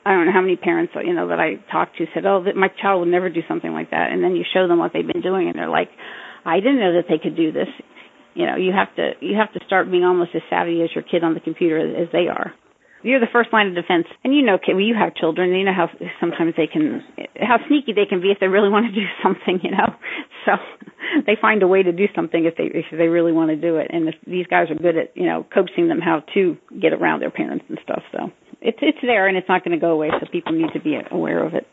I 0.06 0.14
don't 0.14 0.26
know 0.26 0.32
how 0.32 0.42
many 0.42 0.56
parents 0.56 0.94
you 1.02 1.14
know 1.14 1.28
that 1.34 1.40
I 1.42 1.58
talked 1.70 1.98
to 1.98 2.06
said 2.14 2.26
oh 2.26 2.46
my 2.54 2.70
child 2.78 3.02
would 3.02 3.10
never 3.10 3.26
do 3.28 3.42
something 3.48 3.72
like 3.72 3.90
that 3.90 4.14
and 4.14 4.22
then 4.22 4.38
you 4.38 4.46
show 4.46 4.68
them 4.70 4.78
what 4.78 4.92
they've 4.94 5.06
been 5.06 5.22
doing 5.22 5.50
and 5.50 5.58
they're 5.58 5.72
like 5.72 5.90
I 6.46 6.62
didn't 6.62 6.78
know 6.78 6.94
that 6.94 7.10
they 7.10 7.18
could 7.18 7.34
do 7.34 7.50
this. 7.50 7.68
You 8.38 8.46
know 8.46 8.54
you 8.54 8.70
have 8.70 8.94
to 9.02 9.18
you 9.18 9.34
have 9.34 9.50
to 9.58 9.66
start 9.66 9.90
being 9.90 10.06
almost 10.06 10.30
as 10.38 10.46
savvy 10.46 10.78
as 10.86 10.94
your 10.94 11.02
kid 11.02 11.24
on 11.26 11.34
the 11.34 11.42
computer 11.42 11.82
as, 11.82 12.06
as 12.06 12.12
they 12.14 12.30
are 12.30 12.54
you're 13.06 13.20
the 13.20 13.30
first 13.32 13.52
line 13.52 13.68
of 13.68 13.74
defense. 13.74 14.06
And 14.24 14.34
you 14.34 14.42
know, 14.42 14.58
well, 14.66 14.80
you 14.80 14.96
have 14.98 15.14
children. 15.14 15.54
You 15.54 15.64
know 15.64 15.72
how 15.72 15.88
sometimes 16.18 16.54
they 16.56 16.66
can, 16.66 17.02
how 17.38 17.58
sneaky 17.68 17.92
they 17.92 18.04
can 18.04 18.20
be 18.20 18.34
if 18.34 18.38
they 18.40 18.48
really 18.48 18.68
want 18.68 18.86
to 18.86 18.92
do 18.92 19.06
something. 19.22 19.60
You 19.62 19.70
know, 19.70 19.94
so 20.44 20.52
they 21.24 21.36
find 21.40 21.62
a 21.62 21.68
way 21.68 21.84
to 21.84 21.92
do 21.92 22.06
something 22.14 22.44
if 22.44 22.56
they 22.56 22.64
if 22.64 22.86
they 22.90 23.06
really 23.06 23.32
want 23.32 23.50
to 23.50 23.56
do 23.56 23.76
it. 23.76 23.86
And 23.90 24.08
if 24.08 24.16
these 24.26 24.46
guys 24.48 24.70
are 24.70 24.74
good 24.74 24.98
at 24.98 25.16
you 25.16 25.26
know 25.26 25.46
coaching 25.54 25.86
them 25.86 26.00
how 26.00 26.24
to 26.34 26.56
get 26.82 26.92
around 26.92 27.20
their 27.20 27.30
parents 27.30 27.64
and 27.68 27.78
stuff, 27.84 28.02
so 28.10 28.32
it's 28.60 28.78
it's 28.82 28.98
there 29.02 29.28
and 29.28 29.36
it's 29.36 29.48
not 29.48 29.64
going 29.64 29.78
to 29.78 29.80
go 29.80 29.92
away. 29.92 30.10
So 30.18 30.26
people 30.30 30.52
need 30.52 30.72
to 30.74 30.80
be 30.80 30.98
aware 31.10 31.46
of 31.46 31.54
it. 31.54 31.66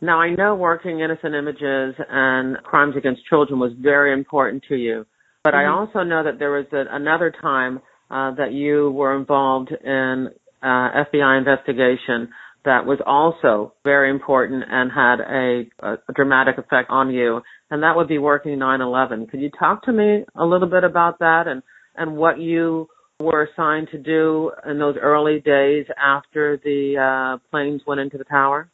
Now 0.00 0.20
I 0.20 0.34
know 0.34 0.54
working 0.54 1.00
innocent 1.00 1.34
images 1.34 1.94
and 2.08 2.56
crimes 2.64 2.96
against 2.96 3.26
children 3.28 3.60
was 3.60 3.72
very 3.78 4.12
important 4.12 4.64
to 4.68 4.76
you, 4.76 5.04
but 5.44 5.52
mm-hmm. 5.52 5.68
I 5.68 5.78
also 5.78 6.02
know 6.02 6.24
that 6.24 6.38
there 6.38 6.50
was 6.50 6.66
a, 6.72 6.84
another 6.90 7.30
time 7.42 7.80
uh, 8.10 8.32
that 8.36 8.52
you 8.52 8.90
were 8.90 9.16
involved 9.16 9.72
in 9.72 10.28
uh, 10.62 11.04
FBI 11.12 11.38
investigation 11.38 12.28
that 12.64 12.84
was 12.84 12.98
also 13.06 13.72
very 13.84 14.10
important 14.10 14.64
and 14.68 14.90
had 14.90 15.20
a, 15.20 15.66
a, 15.80 16.12
dramatic 16.14 16.58
effect 16.58 16.90
on 16.90 17.14
you, 17.14 17.40
and 17.70 17.82
that 17.84 17.94
would 17.94 18.08
be 18.08 18.18
working 18.18 18.58
9/11. 18.58 19.30
Could 19.30 19.40
you 19.40 19.50
talk 19.56 19.84
to 19.84 19.92
me 19.92 20.24
a 20.34 20.44
little 20.44 20.68
bit 20.68 20.82
about 20.82 21.20
that 21.20 21.44
and 21.46 21.62
and 21.94 22.16
what 22.16 22.38
you 22.38 22.88
were 23.20 23.44
assigned 23.44 23.88
to 23.92 23.98
do 23.98 24.50
in 24.68 24.78
those 24.78 24.96
early 25.00 25.40
days 25.40 25.86
after 25.96 26.60
the 26.62 26.96
uh, 26.98 27.38
planes 27.50 27.80
went 27.86 28.00
into 28.00 28.18
the 28.18 28.24
tower? 28.24 28.68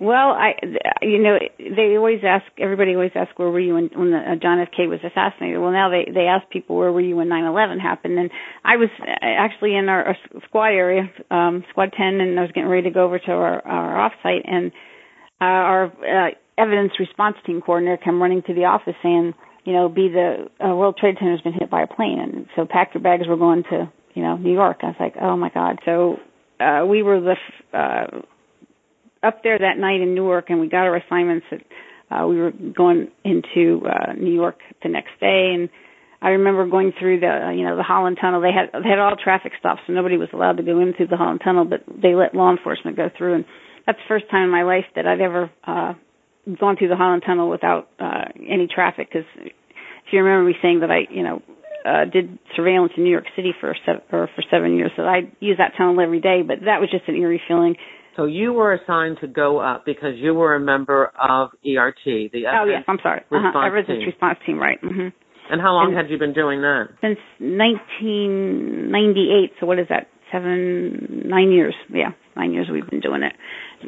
Well, 0.00 0.30
I, 0.30 0.54
you 1.02 1.22
know, 1.22 1.38
they 1.58 1.94
always 1.98 2.20
ask 2.24 2.46
everybody 2.58 2.94
always 2.94 3.10
ask 3.14 3.38
where 3.38 3.50
were 3.50 3.60
you 3.60 3.74
when 3.74 3.90
when 3.94 4.10
the, 4.12 4.16
uh, 4.16 4.36
John 4.36 4.58
F. 4.58 4.68
K. 4.74 4.86
was 4.86 5.00
assassinated. 5.04 5.60
Well, 5.60 5.72
now 5.72 5.90
they 5.90 6.10
they 6.10 6.24
ask 6.24 6.48
people 6.48 6.76
where 6.76 6.90
were 6.90 7.02
you 7.02 7.16
when 7.16 7.28
9/11 7.28 7.78
happened, 7.78 8.18
and 8.18 8.30
I 8.64 8.76
was 8.76 8.88
uh, 8.98 9.04
actually 9.20 9.76
in 9.76 9.90
our, 9.90 10.02
our 10.02 10.16
squad 10.46 10.68
area, 10.72 11.02
um, 11.30 11.64
squad 11.68 11.92
10, 11.92 12.18
and 12.18 12.38
I 12.38 12.42
was 12.42 12.50
getting 12.52 12.70
ready 12.70 12.84
to 12.84 12.94
go 12.94 13.04
over 13.04 13.18
to 13.18 13.30
our 13.30 13.60
our 13.66 14.10
offsite, 14.10 14.50
and 14.50 14.72
uh, 15.38 15.44
our 15.44 15.84
uh, 15.84 16.30
evidence 16.56 16.92
response 16.98 17.36
team 17.44 17.60
coordinator 17.60 18.02
came 18.02 18.22
running 18.22 18.40
to 18.46 18.54
the 18.54 18.64
office 18.64 18.96
saying, 19.02 19.34
you 19.64 19.74
know, 19.74 19.90
Bea 19.90 20.08
the 20.08 20.48
uh, 20.64 20.74
World 20.74 20.96
Trade 20.98 21.16
Center 21.18 21.32
has 21.32 21.42
been 21.42 21.52
hit 21.52 21.68
by 21.68 21.82
a 21.82 21.86
plane, 21.86 22.20
and 22.20 22.46
so 22.56 22.64
pack 22.64 22.94
your 22.94 23.02
bags, 23.02 23.24
we're 23.28 23.36
going 23.36 23.64
to 23.64 23.92
you 24.14 24.22
know 24.22 24.38
New 24.38 24.54
York. 24.54 24.78
I 24.82 24.86
was 24.86 24.96
like, 24.98 25.16
oh 25.20 25.36
my 25.36 25.50
god. 25.50 25.78
So 25.84 26.16
uh, 26.58 26.86
we 26.86 27.02
were 27.02 27.20
the 27.20 27.36
uh, 27.78 28.22
up 29.22 29.42
there 29.42 29.58
that 29.58 29.78
night 29.78 30.00
in 30.00 30.14
Newark, 30.14 30.50
and 30.50 30.60
we 30.60 30.68
got 30.68 30.84
our 30.84 30.96
assignments. 30.96 31.46
That, 31.50 31.60
uh, 32.10 32.26
we 32.26 32.38
were 32.38 32.50
going 32.50 33.08
into 33.24 33.86
uh, 33.86 34.14
New 34.14 34.32
York 34.32 34.58
the 34.82 34.88
next 34.88 35.18
day, 35.20 35.52
and 35.54 35.68
I 36.22 36.30
remember 36.30 36.66
going 36.68 36.92
through 36.98 37.20
the 37.20 37.54
you 37.56 37.64
know 37.64 37.76
the 37.76 37.82
Holland 37.82 38.18
Tunnel. 38.20 38.40
They 38.40 38.52
had 38.52 38.72
they 38.72 38.88
had 38.88 38.98
all 38.98 39.16
traffic 39.16 39.52
stops, 39.58 39.80
so 39.86 39.92
nobody 39.92 40.16
was 40.16 40.28
allowed 40.32 40.58
to 40.58 40.62
go 40.62 40.78
in 40.80 40.92
through 40.92 41.08
the 41.08 41.16
Holland 41.16 41.40
Tunnel, 41.42 41.64
but 41.64 41.80
they 41.86 42.14
let 42.14 42.34
law 42.34 42.50
enforcement 42.50 42.96
go 42.96 43.08
through. 43.16 43.36
And 43.36 43.44
that's 43.86 43.98
the 43.98 44.08
first 44.08 44.30
time 44.30 44.44
in 44.44 44.50
my 44.50 44.62
life 44.62 44.84
that 44.96 45.06
I'd 45.06 45.20
ever 45.20 45.50
uh, 45.66 45.94
gone 46.58 46.76
through 46.76 46.88
the 46.88 46.96
Holland 46.96 47.22
Tunnel 47.24 47.48
without 47.48 47.88
uh, 47.98 48.24
any 48.36 48.66
traffic. 48.66 49.08
Because 49.08 49.26
if 49.36 50.12
you 50.12 50.22
remember 50.22 50.48
me 50.48 50.56
saying 50.60 50.80
that 50.80 50.90
I 50.90 51.06
you 51.10 51.22
know 51.22 51.42
uh, 51.86 52.04
did 52.04 52.38
surveillance 52.54 52.92
in 52.98 53.04
New 53.04 53.10
York 53.10 53.24
City 53.34 53.54
for 53.58 53.74
seven, 53.86 54.02
or 54.12 54.28
for 54.34 54.44
seven 54.50 54.76
years, 54.76 54.90
so 54.96 55.02
I 55.02 55.30
use 55.40 55.56
that 55.56 55.72
tunnel 55.78 55.98
every 56.00 56.20
day. 56.20 56.42
But 56.46 56.66
that 56.66 56.80
was 56.80 56.90
just 56.90 57.08
an 57.08 57.16
eerie 57.16 57.40
feeling. 57.48 57.76
So 58.20 58.26
you 58.26 58.52
were 58.52 58.74
assigned 58.74 59.16
to 59.22 59.26
go 59.26 59.58
up 59.60 59.86
because 59.86 60.12
you 60.16 60.34
were 60.34 60.54
a 60.54 60.60
member 60.60 61.10
of 61.18 61.52
ERT, 61.64 62.04
the 62.04 62.44
oh 62.52 62.66
yes, 62.68 62.84
I'm 62.86 62.98
sorry, 63.02 63.22
uh-huh. 63.32 63.38
response 63.38 63.72
uh-huh. 63.72 63.92
team. 63.94 64.04
response 64.04 64.38
team, 64.44 64.58
right? 64.58 64.78
Mm-hmm. 64.82 65.08
And 65.50 65.58
how 65.58 65.72
long 65.72 65.86
and 65.88 65.96
had 65.96 66.10
you 66.10 66.18
been 66.18 66.34
doing 66.34 66.60
that? 66.60 66.88
Since 67.00 67.16
1998. 67.40 69.52
So 69.58 69.64
what 69.64 69.78
is 69.78 69.86
that? 69.88 70.08
Seven, 70.30 71.22
nine 71.28 71.50
years. 71.50 71.74
Yeah, 71.88 72.10
nine 72.36 72.52
years 72.52 72.68
we've 72.70 72.86
been 72.90 73.00
doing 73.00 73.22
it. 73.22 73.32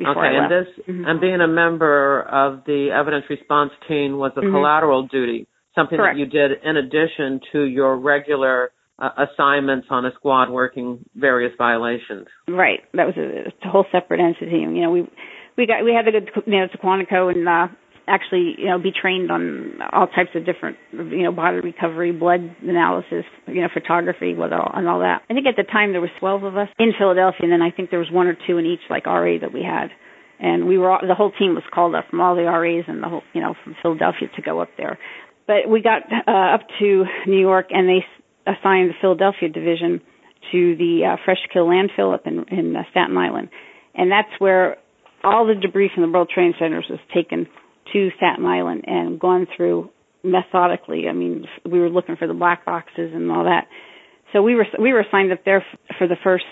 okay, 0.01 0.37
and 0.41 0.51
this 0.51 0.69
mm-hmm. 0.89 1.05
and 1.05 1.21
being 1.21 1.43
a 1.43 1.47
member 1.47 2.23
of 2.23 2.65
the 2.65 2.89
evidence 2.89 3.27
response 3.29 3.73
team 3.87 4.17
was 4.17 4.33
a 4.37 4.41
mm-hmm. 4.41 4.51
collateral 4.51 5.07
duty, 5.09 5.47
something 5.75 5.99
Correct. 5.99 6.17
that 6.17 6.19
you 6.19 6.25
did 6.25 6.53
in 6.65 6.79
addition 6.79 7.39
to 7.53 7.65
your 7.65 7.99
regular 7.99 8.71
uh, 9.03 9.27
assignments 9.27 9.89
on 9.91 10.07
a 10.07 10.13
squad 10.15 10.49
working 10.49 11.05
various 11.17 11.53
violations. 11.59 12.29
Right. 12.49 12.81
That 12.95 13.07
was 13.07 13.17
a, 13.17 13.51
a 13.67 13.71
whole 13.71 13.85
separate 13.91 14.21
entity. 14.21 14.61
You 14.61 14.83
know, 14.83 14.91
we 14.91 15.09
we 15.57 15.67
got 15.67 15.85
we 15.85 15.93
had 15.93 16.11
to 16.11 16.13
go 16.13 16.43
you 16.47 16.61
know 16.61 16.69
to 16.69 16.79
Quantico 16.79 17.35
and 17.35 17.49
uh, 17.49 17.67
actually 18.07 18.55
you 18.59 18.67
know 18.67 18.79
be 18.79 18.93
trained 18.93 19.33
on 19.33 19.81
all 19.93 20.07
types 20.07 20.31
of 20.37 20.47
different 20.47 20.77
you 20.93 21.25
know 21.25 21.33
body 21.33 21.59
recovery, 21.59 22.13
blood 22.13 22.55
analysis, 22.63 23.25
you 23.49 23.61
know 23.61 23.69
photography, 23.75 24.35
with 24.35 24.53
all 24.53 24.71
and 24.73 24.89
all 24.89 25.01
that. 25.01 25.23
I 25.29 25.35
think 25.35 25.47
at 25.47 25.57
the 25.57 25.65
time 25.65 25.91
there 25.91 26.01
was 26.01 26.11
12 26.21 26.45
of 26.45 26.57
us 26.57 26.69
in 26.79 26.93
Philadelphia, 26.97 27.41
and 27.43 27.53
then 27.53 27.63
I 27.63 27.73
think 27.73 27.91
there 27.91 27.99
was 27.99 28.11
one 28.11 28.29
or 28.29 28.37
two 28.47 28.59
in 28.59 28.67
each 28.67 28.87
like 28.89 29.07
RA 29.07 29.39
that 29.41 29.53
we 29.53 29.63
had. 29.63 29.89
And 30.39 30.67
we 30.67 30.77
were 30.77 30.91
all, 30.91 30.99
the 31.07 31.15
whole 31.15 31.31
team 31.31 31.55
was 31.55 31.63
called 31.73 31.95
up 31.95 32.07
from 32.11 32.21
all 32.21 32.35
the 32.35 32.43
RAs 32.43 32.87
and 32.89 33.01
the 33.03 33.09
whole 33.09 33.23
you 33.33 33.41
know 33.41 33.55
from 33.65 33.75
Philadelphia 33.83 34.29
to 34.37 34.43
go 34.43 34.61
up 34.61 34.71
there 34.77 34.99
but 35.47 35.69
we 35.69 35.83
got 35.83 36.03
uh, 36.13 36.55
up 36.55 36.61
to 36.79 37.05
New 37.27 37.41
York 37.41 37.67
and 37.71 37.89
they 37.89 38.05
assigned 38.47 38.91
the 38.91 38.95
Philadelphia 39.01 39.49
division 39.49 40.01
to 40.51 40.77
the 40.77 41.13
uh, 41.13 41.17
Fresh 41.25 41.39
Kill 41.53 41.67
landfill 41.67 42.13
up 42.13 42.27
in, 42.27 42.45
in 42.51 42.75
uh, 42.77 42.83
Staten 42.91 43.17
Island, 43.17 43.49
and 43.95 44.11
that's 44.11 44.33
where 44.39 44.77
all 45.25 45.47
the 45.47 45.55
debris 45.55 45.91
from 45.95 46.03
the 46.03 46.11
World 46.11 46.31
Trade 46.35 46.55
Centers 46.59 46.87
was 46.91 46.99
taken 47.15 47.47
to 47.93 48.11
Staten 48.17 48.45
Island 48.45 48.85
and 48.87 49.21
gone 49.21 49.47
through 49.57 49.91
methodically. 50.25 51.07
I 51.09 51.13
mean, 51.13 51.45
we 51.65 51.81
were 51.81 51.91
looking 51.91 52.17
for 52.17 52.27
the 52.27 52.35
black 52.35 52.65
boxes 52.65 53.11
and 53.15 53.31
all 53.31 53.45
that. 53.45 53.67
So 54.33 54.43
we 54.43 54.55
were 54.55 54.67
we 54.81 54.93
were 54.93 55.01
assigned 55.01 55.31
up 55.31 55.45
there 55.45 55.65
for 55.99 56.09
the 56.09 56.17
first. 56.25 56.45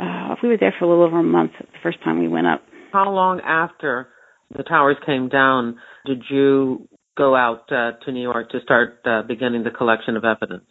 Uh, 0.00 0.36
we 0.42 0.48
were 0.48 0.56
there 0.58 0.74
for 0.78 0.86
a 0.86 0.88
little 0.88 1.04
over 1.04 1.20
a 1.20 1.22
month 1.22 1.52
the 1.58 1.66
first 1.82 2.02
time 2.02 2.18
we 2.18 2.28
went 2.28 2.46
up. 2.46 2.62
How 2.92 3.10
long 3.10 3.40
after 3.40 4.08
the 4.56 4.62
towers 4.62 4.96
came 5.04 5.28
down 5.28 5.76
did 6.06 6.22
you 6.30 6.88
go 7.16 7.34
out 7.34 7.70
uh, 7.70 7.92
to 8.04 8.12
New 8.12 8.22
York 8.22 8.50
to 8.50 8.60
start 8.62 9.00
uh, 9.04 9.22
beginning 9.22 9.64
the 9.64 9.70
collection 9.70 10.16
of 10.16 10.24
evidence? 10.24 10.64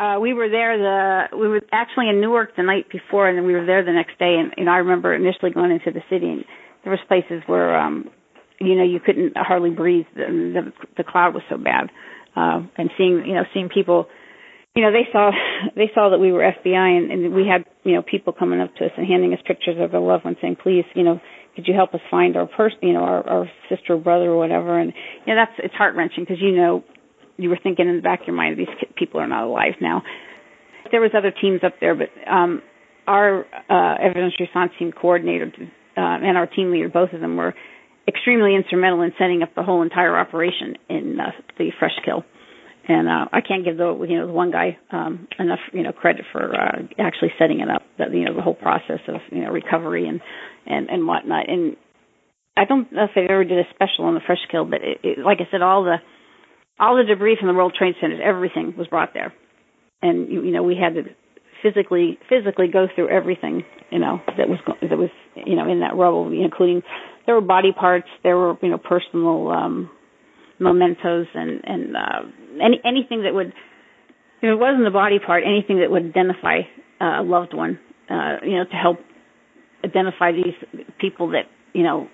Uh, 0.00 0.16
we 0.20 0.32
were 0.32 0.48
there 0.48 0.78
the 0.78 1.36
we 1.36 1.48
were 1.48 1.60
actually 1.72 2.08
in 2.08 2.20
Newark 2.20 2.54
the 2.56 2.62
night 2.62 2.86
before, 2.88 3.28
and 3.28 3.36
then 3.36 3.46
we 3.46 3.52
were 3.54 3.66
there 3.66 3.84
the 3.84 3.92
next 3.92 4.16
day. 4.18 4.36
And, 4.38 4.54
and 4.56 4.70
I 4.70 4.76
remember 4.76 5.12
initially 5.12 5.50
going 5.50 5.72
into 5.72 5.90
the 5.90 6.04
city, 6.08 6.26
and 6.30 6.44
there 6.84 6.92
was 6.92 7.00
places 7.08 7.42
where 7.46 7.76
um, 7.76 8.08
you 8.60 8.76
know 8.76 8.84
you 8.84 9.00
couldn't 9.04 9.32
hardly 9.36 9.70
breathe. 9.70 10.06
The 10.14 10.26
the, 10.54 10.72
the 10.98 11.04
cloud 11.04 11.34
was 11.34 11.42
so 11.50 11.56
bad, 11.58 11.90
uh, 12.36 12.62
and 12.76 12.90
seeing 12.96 13.24
you 13.26 13.34
know 13.34 13.42
seeing 13.52 13.68
people, 13.68 14.06
you 14.76 14.82
know 14.82 14.92
they 14.92 15.10
saw 15.10 15.32
they 15.74 15.90
saw 15.94 16.10
that 16.10 16.18
we 16.18 16.30
were 16.30 16.42
FBI, 16.42 16.96
and, 16.96 17.10
and 17.10 17.34
we 17.34 17.48
had 17.50 17.64
you 17.82 17.94
know 17.94 18.02
people 18.02 18.32
coming 18.32 18.60
up 18.60 18.72
to 18.76 18.84
us 18.84 18.92
and 18.96 19.04
handing 19.04 19.32
us 19.32 19.40
pictures 19.44 19.78
of 19.80 19.90
their 19.90 20.00
loved 20.00 20.24
ones, 20.24 20.36
saying, 20.40 20.56
"Please, 20.62 20.84
you 20.94 21.02
know." 21.02 21.20
Could 21.56 21.66
you 21.66 21.74
help 21.74 21.92
us 21.92 22.00
find 22.08 22.36
our 22.36 22.46
person, 22.46 22.78
you 22.82 22.92
know, 22.92 23.00
our, 23.02 23.28
our 23.28 23.50
sister 23.68 23.94
or 23.94 23.96
brother 23.96 24.26
or 24.26 24.38
whatever? 24.38 24.78
And 24.78 24.92
you 25.26 25.34
know, 25.34 25.40
that's 25.42 25.58
it's 25.58 25.74
heart 25.74 25.96
wrenching 25.96 26.22
because 26.22 26.40
you 26.40 26.52
know 26.52 26.84
you 27.38 27.48
were 27.48 27.58
thinking 27.62 27.88
in 27.88 27.96
the 27.96 28.02
back 28.02 28.22
of 28.22 28.26
your 28.26 28.36
mind, 28.36 28.58
these 28.58 28.66
people 28.96 29.20
are 29.20 29.28
not 29.28 29.44
alive 29.44 29.74
now. 29.80 30.02
There 30.90 31.00
was 31.00 31.12
other 31.16 31.30
teams 31.30 31.60
up 31.64 31.74
there, 31.80 31.94
but 31.94 32.08
um, 32.30 32.62
our 33.06 33.46
uh, 33.70 33.94
evidence 34.02 34.34
response 34.38 34.72
team 34.78 34.92
coordinator 34.92 35.50
uh, 35.96 36.00
and 36.00 36.36
our 36.36 36.46
team 36.46 36.72
leader, 36.72 36.88
both 36.88 37.12
of 37.12 37.20
them 37.20 37.36
were 37.36 37.54
extremely 38.06 38.56
instrumental 38.56 39.02
in 39.02 39.12
setting 39.18 39.42
up 39.42 39.54
the 39.54 39.62
whole 39.62 39.82
entire 39.82 40.18
operation 40.18 40.76
in 40.88 41.18
uh, 41.20 41.30
the 41.58 41.70
fresh 41.78 41.92
kill. 42.04 42.24
And 42.88 43.06
uh, 43.06 43.26
I 43.32 43.40
can't 43.42 43.64
give 43.66 43.76
the 43.76 44.06
you 44.08 44.18
know 44.18 44.26
the 44.26 44.32
one 44.32 44.50
guy 44.50 44.78
um, 44.90 45.28
enough 45.38 45.58
you 45.74 45.82
know 45.82 45.92
credit 45.92 46.24
for 46.32 46.54
uh, 46.54 46.82
actually 46.98 47.32
setting 47.38 47.60
it 47.60 47.68
up. 47.68 47.82
That 47.98 48.14
you 48.14 48.24
know 48.24 48.34
the 48.34 48.40
whole 48.40 48.54
process 48.54 49.00
of 49.08 49.20
you 49.30 49.42
know 49.42 49.50
recovery 49.50 50.08
and 50.08 50.22
and 50.66 50.88
and 50.88 51.06
whatnot. 51.06 51.50
And 51.50 51.76
I 52.56 52.64
don't 52.64 52.90
know 52.90 53.04
if 53.04 53.10
they 53.14 53.26
ever 53.28 53.44
did 53.44 53.58
a 53.58 53.68
special 53.74 54.06
on 54.06 54.14
the 54.14 54.20
fresh 54.24 54.40
kill, 54.50 54.64
but 54.64 54.80
it, 54.82 55.00
it, 55.02 55.18
like 55.18 55.36
I 55.40 55.50
said, 55.50 55.60
all 55.60 55.84
the 55.84 55.96
all 56.80 56.96
the 56.96 57.04
debris 57.04 57.36
from 57.38 57.48
the 57.48 57.54
World 57.54 57.74
Trade 57.76 57.94
Centers, 58.00 58.20
everything 58.22 58.74
was 58.76 58.86
brought 58.86 59.14
there, 59.14 59.32
and 60.02 60.28
you, 60.30 60.44
you 60.44 60.52
know 60.52 60.62
we 60.62 60.76
had 60.76 60.94
to 60.94 61.02
physically 61.62 62.18
physically 62.28 62.68
go 62.68 62.86
through 62.94 63.08
everything 63.08 63.64
you 63.90 63.98
know 63.98 64.20
that 64.36 64.48
was 64.48 64.58
that 64.80 64.96
was 64.96 65.10
you 65.34 65.56
know 65.56 65.70
in 65.70 65.80
that 65.80 65.96
rubble, 65.96 66.30
including 66.32 66.82
there 67.26 67.34
were 67.34 67.40
body 67.40 67.72
parts, 67.72 68.08
there 68.22 68.36
were 68.36 68.56
you 68.62 68.70
know 68.70 68.78
personal 68.78 69.48
um 69.50 69.90
mementos 70.58 71.26
and 71.34 71.60
and 71.64 71.96
uh, 71.96 72.22
any 72.62 72.80
anything 72.84 73.22
that 73.22 73.34
would 73.34 73.48
if 74.40 74.44
it 74.44 74.54
wasn't 74.54 74.86
a 74.86 74.90
body 74.90 75.18
part, 75.18 75.42
anything 75.44 75.80
that 75.80 75.90
would 75.90 76.04
identify 76.04 76.60
uh, 77.00 77.22
a 77.22 77.24
loved 77.24 77.54
one, 77.54 77.78
uh, 78.08 78.36
you 78.44 78.56
know, 78.56 78.64
to 78.64 78.76
help 78.76 78.98
identify 79.84 80.32
these 80.32 80.84
people 81.00 81.30
that 81.30 81.46
you 81.72 81.82
know 81.82 82.08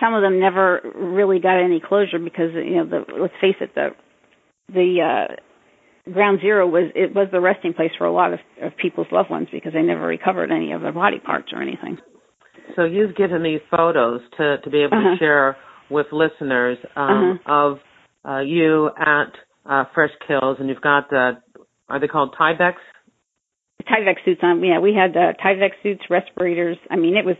some 0.00 0.14
of 0.14 0.22
them 0.22 0.40
never 0.40 0.80
really 0.94 1.40
got 1.40 1.62
any 1.62 1.80
closure 1.80 2.18
because 2.18 2.50
you 2.54 2.76
know 2.76 2.86
the 2.86 3.04
let's 3.20 3.34
face 3.40 3.56
it 3.60 3.74
the 3.74 3.88
the 4.72 5.28
uh 5.28 6.12
ground 6.12 6.40
zero 6.40 6.66
was 6.66 6.90
it 6.94 7.14
was 7.14 7.28
the 7.32 7.40
resting 7.40 7.74
place 7.74 7.90
for 7.98 8.06
a 8.06 8.12
lot 8.12 8.32
of, 8.32 8.40
of 8.62 8.76
people's 8.76 9.06
loved 9.12 9.30
ones 9.30 9.48
because 9.52 9.72
they 9.72 9.82
never 9.82 10.06
recovered 10.06 10.50
any 10.50 10.72
of 10.72 10.80
their 10.80 10.92
body 10.92 11.18
parts 11.18 11.48
or 11.52 11.62
anything 11.62 11.98
so 12.76 12.84
you've 12.84 13.16
given 13.16 13.42
these 13.42 13.60
photos 13.70 14.20
to 14.36 14.58
to 14.58 14.70
be 14.70 14.78
able 14.78 14.98
uh-huh. 14.98 15.14
to 15.14 15.18
share 15.18 15.56
with 15.90 16.06
listeners 16.12 16.78
um 16.96 17.38
uh-huh. 17.46 17.52
of 17.52 17.78
uh 18.28 18.40
you 18.40 18.90
at 18.96 19.32
uh 19.68 19.84
fresh 19.94 20.12
kills 20.26 20.56
and 20.58 20.68
you've 20.68 20.80
got 20.80 21.10
the 21.10 21.32
are 21.88 22.00
they 22.00 22.08
called 22.08 22.34
tyvek 22.40 22.74
tyvek 23.82 24.16
suits 24.24 24.40
on 24.42 24.62
yeah 24.64 24.78
we 24.78 24.94
had 24.94 25.16
uh 25.16 25.32
tyvek 25.44 25.70
suits 25.82 26.02
respirators 26.08 26.76
i 26.90 26.96
mean 26.96 27.16
it 27.16 27.24
was 27.24 27.36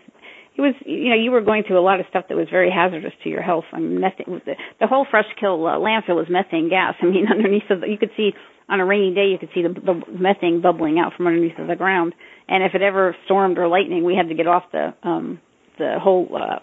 it 0.61 0.63
was 0.63 0.75
you 0.85 1.09
know 1.09 1.17
you 1.17 1.31
were 1.31 1.41
going 1.41 1.65
through 1.67 1.79
a 1.79 1.83
lot 1.85 2.01
of 2.01 2.07
stuff 2.11 2.27
that 2.29 2.37
was 2.37 2.49
very 2.51 2.71
hazardous 2.71 3.13
to 3.25 3.31
your 3.31 3.41
health. 3.41 3.65
I 3.73 3.79
mean, 3.81 4.01
methane, 4.01 4.43
the, 4.45 4.55
the 4.79 4.87
whole 4.87 5.07
Fresh 5.11 5.33
Kill 5.41 5.67
uh, 5.67 5.79
landfill 5.79 6.17
was 6.17 6.27
methane 6.29 6.69
gas. 6.69 6.95
I 7.01 7.07
mean, 7.07 7.27
underneath 7.31 7.71
of 7.71 7.81
the, 7.81 7.89
you 7.89 7.97
could 7.97 8.11
see 8.17 8.33
on 8.69 8.79
a 8.81 8.85
rainy 8.85 9.15
day 9.15 9.29
you 9.33 9.39
could 9.39 9.49
see 9.55 9.63
the, 9.63 9.73
the 9.73 10.03
methane 10.13 10.61
bubbling 10.61 10.99
out 10.99 11.15
from 11.17 11.27
underneath 11.27 11.59
of 11.59 11.67
the 11.67 11.77
ground. 11.77 12.15
And 12.47 12.63
if 12.63 12.75
it 12.75 12.83
ever 12.83 13.17
stormed 13.25 13.59
or 13.59 13.69
lightning, 13.69 14.05
we 14.05 14.15
had 14.15 14.29
to 14.29 14.35
get 14.35 14.47
off 14.47 14.65
the 14.73 14.93
um 15.03 15.41
the 15.79 15.97
whole 15.99 16.29
uh, 16.37 16.61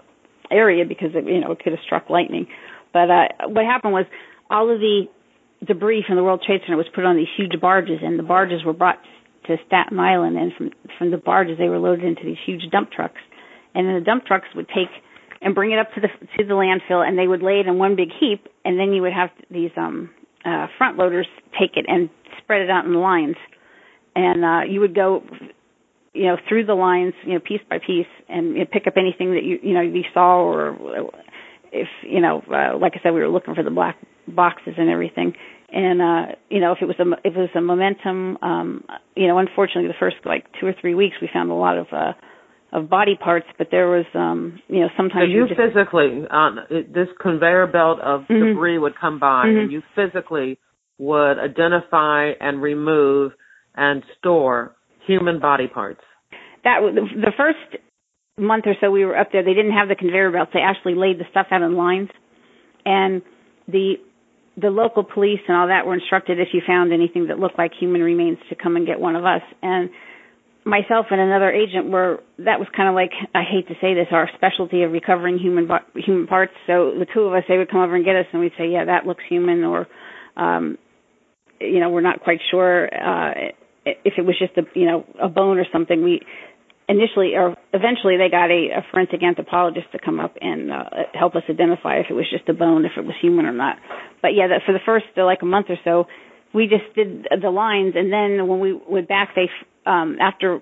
area 0.52 0.86
because 0.86 1.10
it 1.16 1.26
you 1.26 1.42
know 1.42 1.52
it 1.52 1.60
could 1.60 1.74
have 1.74 1.82
struck 1.84 2.10
lightning. 2.10 2.48
But 2.94 3.10
uh, 3.10 3.28
what 3.48 3.66
happened 3.66 3.94
was 3.94 4.06
all 4.50 4.72
of 4.72 4.80
the 4.80 5.06
debris 5.66 6.06
from 6.06 6.18
the 6.18 6.24
World 6.24 6.44
Trade 6.46 6.62
Center 6.66 6.78
was 6.78 6.86
put 6.94 7.04
on 7.04 7.16
these 7.16 7.28
huge 7.36 7.60
barges, 7.60 8.00
and 8.04 8.20
the 8.20 8.24
barges 8.24 8.64
were 8.64 8.74
brought 8.74 9.00
to 9.48 9.58
Staten 9.66 10.00
Island, 10.00 10.38
and 10.38 10.52
from 10.54 10.72
from 10.98 11.12
the 11.12 11.18
barges 11.18 11.58
they 11.58 11.70
were 11.70 11.80
loaded 11.80 12.06
into 12.06 12.24
these 12.24 12.38
huge 12.46 12.70
dump 12.72 12.92
trucks, 12.92 13.22
and 13.78 13.88
then 13.88 13.96
the 13.96 14.02
dump 14.02 14.26
trucks 14.26 14.48
would 14.56 14.68
take 14.70 14.90
and 15.42 15.54
bring 15.54 15.72
it 15.72 15.78
up 15.78 15.94
to 15.94 16.02
the 16.02 16.08
to 16.38 16.44
the 16.44 16.56
landfill, 16.56 17.08
and 17.08 17.18
they 17.18 17.28
would 17.28 17.44
lay 17.44 17.60
it 17.60 17.68
in 17.68 17.78
one 17.78 17.96
big 17.96 18.10
heap, 18.20 18.48
and 18.66 18.80
then 18.80 18.92
you 18.92 19.04
would 19.04 19.14
have 19.14 19.30
these 19.52 19.72
um 19.78 20.10
uh 20.44 20.66
front 20.78 20.98
loaders 20.98 21.28
take 21.60 21.78
it 21.78 21.86
and 21.88 22.10
spread 22.40 22.62
it 22.62 22.70
out 22.70 22.86
in 22.86 22.94
lines, 22.96 23.36
and 24.16 24.44
uh 24.44 24.62
you 24.68 24.80
would 24.80 24.96
go 24.96 25.22
you 26.14 26.26
know 26.26 26.38
through 26.50 26.66
the 26.66 26.74
lines 26.74 27.14
you 27.24 27.34
know 27.34 27.40
piece 27.40 27.62
by 27.70 27.78
piece 27.78 28.08
and 28.28 28.54
you 28.54 28.60
know, 28.60 28.66
pick 28.72 28.88
up 28.88 28.96
anything 28.98 29.34
that 29.34 29.44
you 29.44 29.60
you 29.62 29.74
know 29.74 29.82
you 29.82 30.04
saw 30.14 30.40
or 30.42 31.12
if 31.72 31.88
you 32.02 32.20
know 32.20 32.42
uh, 32.52 32.76
like 32.78 32.94
I 32.96 33.00
said 33.04 33.14
we 33.14 33.20
were 33.20 33.30
looking 33.30 33.54
for 33.54 33.64
the 33.64 33.70
black 33.70 33.98
boxes 34.28 34.74
and 34.78 34.90
everything. 34.90 35.34
And 35.72 36.02
uh 36.02 36.36
you 36.50 36.60
know 36.60 36.72
if 36.72 36.80
it 36.82 36.86
was 36.86 36.98
a 37.00 37.06
if 37.28 37.36
it 37.36 37.40
was 37.40 37.50
a 37.56 37.62
momentum 37.62 38.38
um 38.42 38.84
you 39.16 39.28
know 39.28 39.38
unfortunately 39.38 39.88
the 39.88 40.00
first 40.00 40.18
like 40.26 40.46
two 40.60 40.66
or 40.66 40.74
three 40.82 40.96
weeks 40.96 41.18
we 41.22 41.30
found 41.32 41.52
a 41.52 41.54
lot 41.54 41.78
of 41.78 41.88
uh 41.92 42.14
of 42.78 42.90
body 42.90 43.18
parts 43.22 43.46
but 43.58 43.68
there 43.72 43.90
was 43.90 44.06
um 44.14 44.60
you 44.68 44.80
know 44.80 44.88
sometimes 44.96 45.24
so 45.24 45.30
you 45.30 45.48
just, 45.48 45.60
physically 45.60 46.26
on 46.30 46.60
this 46.70 47.08
conveyor 47.22 47.68
belt 47.68 48.00
of 48.00 48.22
mm-hmm. 48.22 48.54
debris 48.54 48.78
would 48.78 48.94
come 49.00 49.20
by 49.20 49.46
mm-hmm. 49.46 49.60
and 49.60 49.72
you 49.72 49.82
physically 49.96 50.58
would 50.98 51.38
identify 51.40 52.32
and 52.40 52.62
remove 52.62 53.32
and 53.76 54.04
store 54.18 54.76
human 55.06 55.40
body 55.40 55.68
parts 55.68 56.02
that 56.64 56.80
the 56.94 57.32
first 57.36 57.84
month 58.38 58.66
or 58.68 58.76
so 58.80 58.92
we 58.92 59.04
were 59.04 59.18
up 59.18 59.30
there 59.32 59.44
they 59.44 59.54
didn't 59.54 59.74
have 59.74 59.88
the 59.88 59.96
conveyor 59.96 60.32
belts 60.32 60.52
they 60.54 60.62
actually 60.62 60.96
laid 60.96 61.20
the 61.20 61.26
stuff 61.32 61.48
out 61.52 61.62
in 61.62 61.76
lines 61.76 62.10
and 62.86 63.22
the 63.68 63.96
the 64.60 64.70
local 64.70 65.04
police 65.04 65.40
and 65.48 65.56
all 65.56 65.68
that 65.68 65.86
were 65.86 65.94
instructed 65.94 66.40
if 66.40 66.50
you 66.52 66.62
found 66.66 66.92
anything 66.92 67.28
that 67.28 67.38
looked 67.38 67.58
like 67.60 67.72
human 67.80 68.02
remains 68.02 68.40
to 68.50 68.56
come 68.56 68.76
and 68.76 68.88
get 68.88 69.00
one 69.00 69.16
of 69.16 69.24
us. 69.24 69.42
And 69.62 69.90
myself 70.68 71.08
and 71.12 71.22
another 71.22 71.50
agent 71.50 71.90
were 71.90 72.20
that 72.40 72.60
was 72.60 72.68
kind 72.76 72.90
of 72.90 72.96
like 72.96 73.12
I 73.34 73.44
hate 73.50 73.68
to 73.70 73.76
say 73.80 73.94
this 73.94 74.08
our 74.12 74.30
specialty 74.36 74.84
of 74.84 74.92
recovering 74.92 75.40
human 75.40 75.68
human 75.96 76.28
parts. 76.28 76.52
So 76.68 76.92
the 77.00 77.08
two 77.12 77.22
of 77.22 77.34
us 77.34 77.44
they 77.48 77.58
would 77.58 77.72
come 77.72 77.80
over 77.80 77.96
and 77.96 78.04
get 78.04 78.16
us 78.16 78.26
and 78.34 78.42
we'd 78.42 78.52
say 78.58 78.68
yeah 78.68 78.86
that 78.86 79.08
looks 79.08 79.24
human 79.30 79.64
or 79.64 79.88
um 80.36 80.78
you 81.60 81.80
know 81.80 81.90
we're 81.90 82.02
not 82.02 82.22
quite 82.22 82.40
sure 82.52 82.86
uh 82.94 83.34
if 83.86 84.14
it 84.18 84.26
was 84.26 84.38
just 84.38 84.58
a 84.58 84.64
you 84.78 84.86
know 84.86 85.06
a 85.22 85.30
bone 85.30 85.58
or 85.58 85.66
something 85.72 86.04
we 86.04 86.20
initially 86.90 87.36
or 87.36 87.56
eventually 87.74 88.18
they 88.18 88.30
got 88.30 88.52
a, 88.52 88.80
a 88.80 88.86
forensic 88.92 89.24
anthropologist 89.24 89.88
to 89.94 90.00
come 90.04 90.20
up 90.20 90.36
and 90.42 90.72
uh, 90.72 90.84
help 91.14 91.36
us 91.36 91.44
identify 91.50 91.98
if 91.98 92.08
it 92.10 92.14
was 92.14 92.26
just 92.32 92.48
a 92.50 92.54
bone, 92.54 92.86
if 92.86 92.92
it 92.98 93.06
was 93.06 93.16
human 93.22 93.46
or 93.46 93.52
not. 93.52 93.78
But 94.22 94.30
yeah, 94.36 94.48
that 94.48 94.62
for 94.66 94.72
the 94.74 94.84
first 94.86 95.06
uh, 95.18 95.26
like 95.26 95.42
a 95.42 95.46
month 95.46 95.68
or 95.70 95.78
so, 95.84 96.06
we 96.54 96.68
just 96.68 96.96
did 96.96 97.28
the 97.42 97.50
lines, 97.50 97.94
and 97.96 98.12
then 98.12 98.48
when 98.48 98.60
we 98.62 98.74
went 98.74 99.10
back, 99.10 99.36
they 99.36 99.50
um, 99.88 100.18
after 100.20 100.62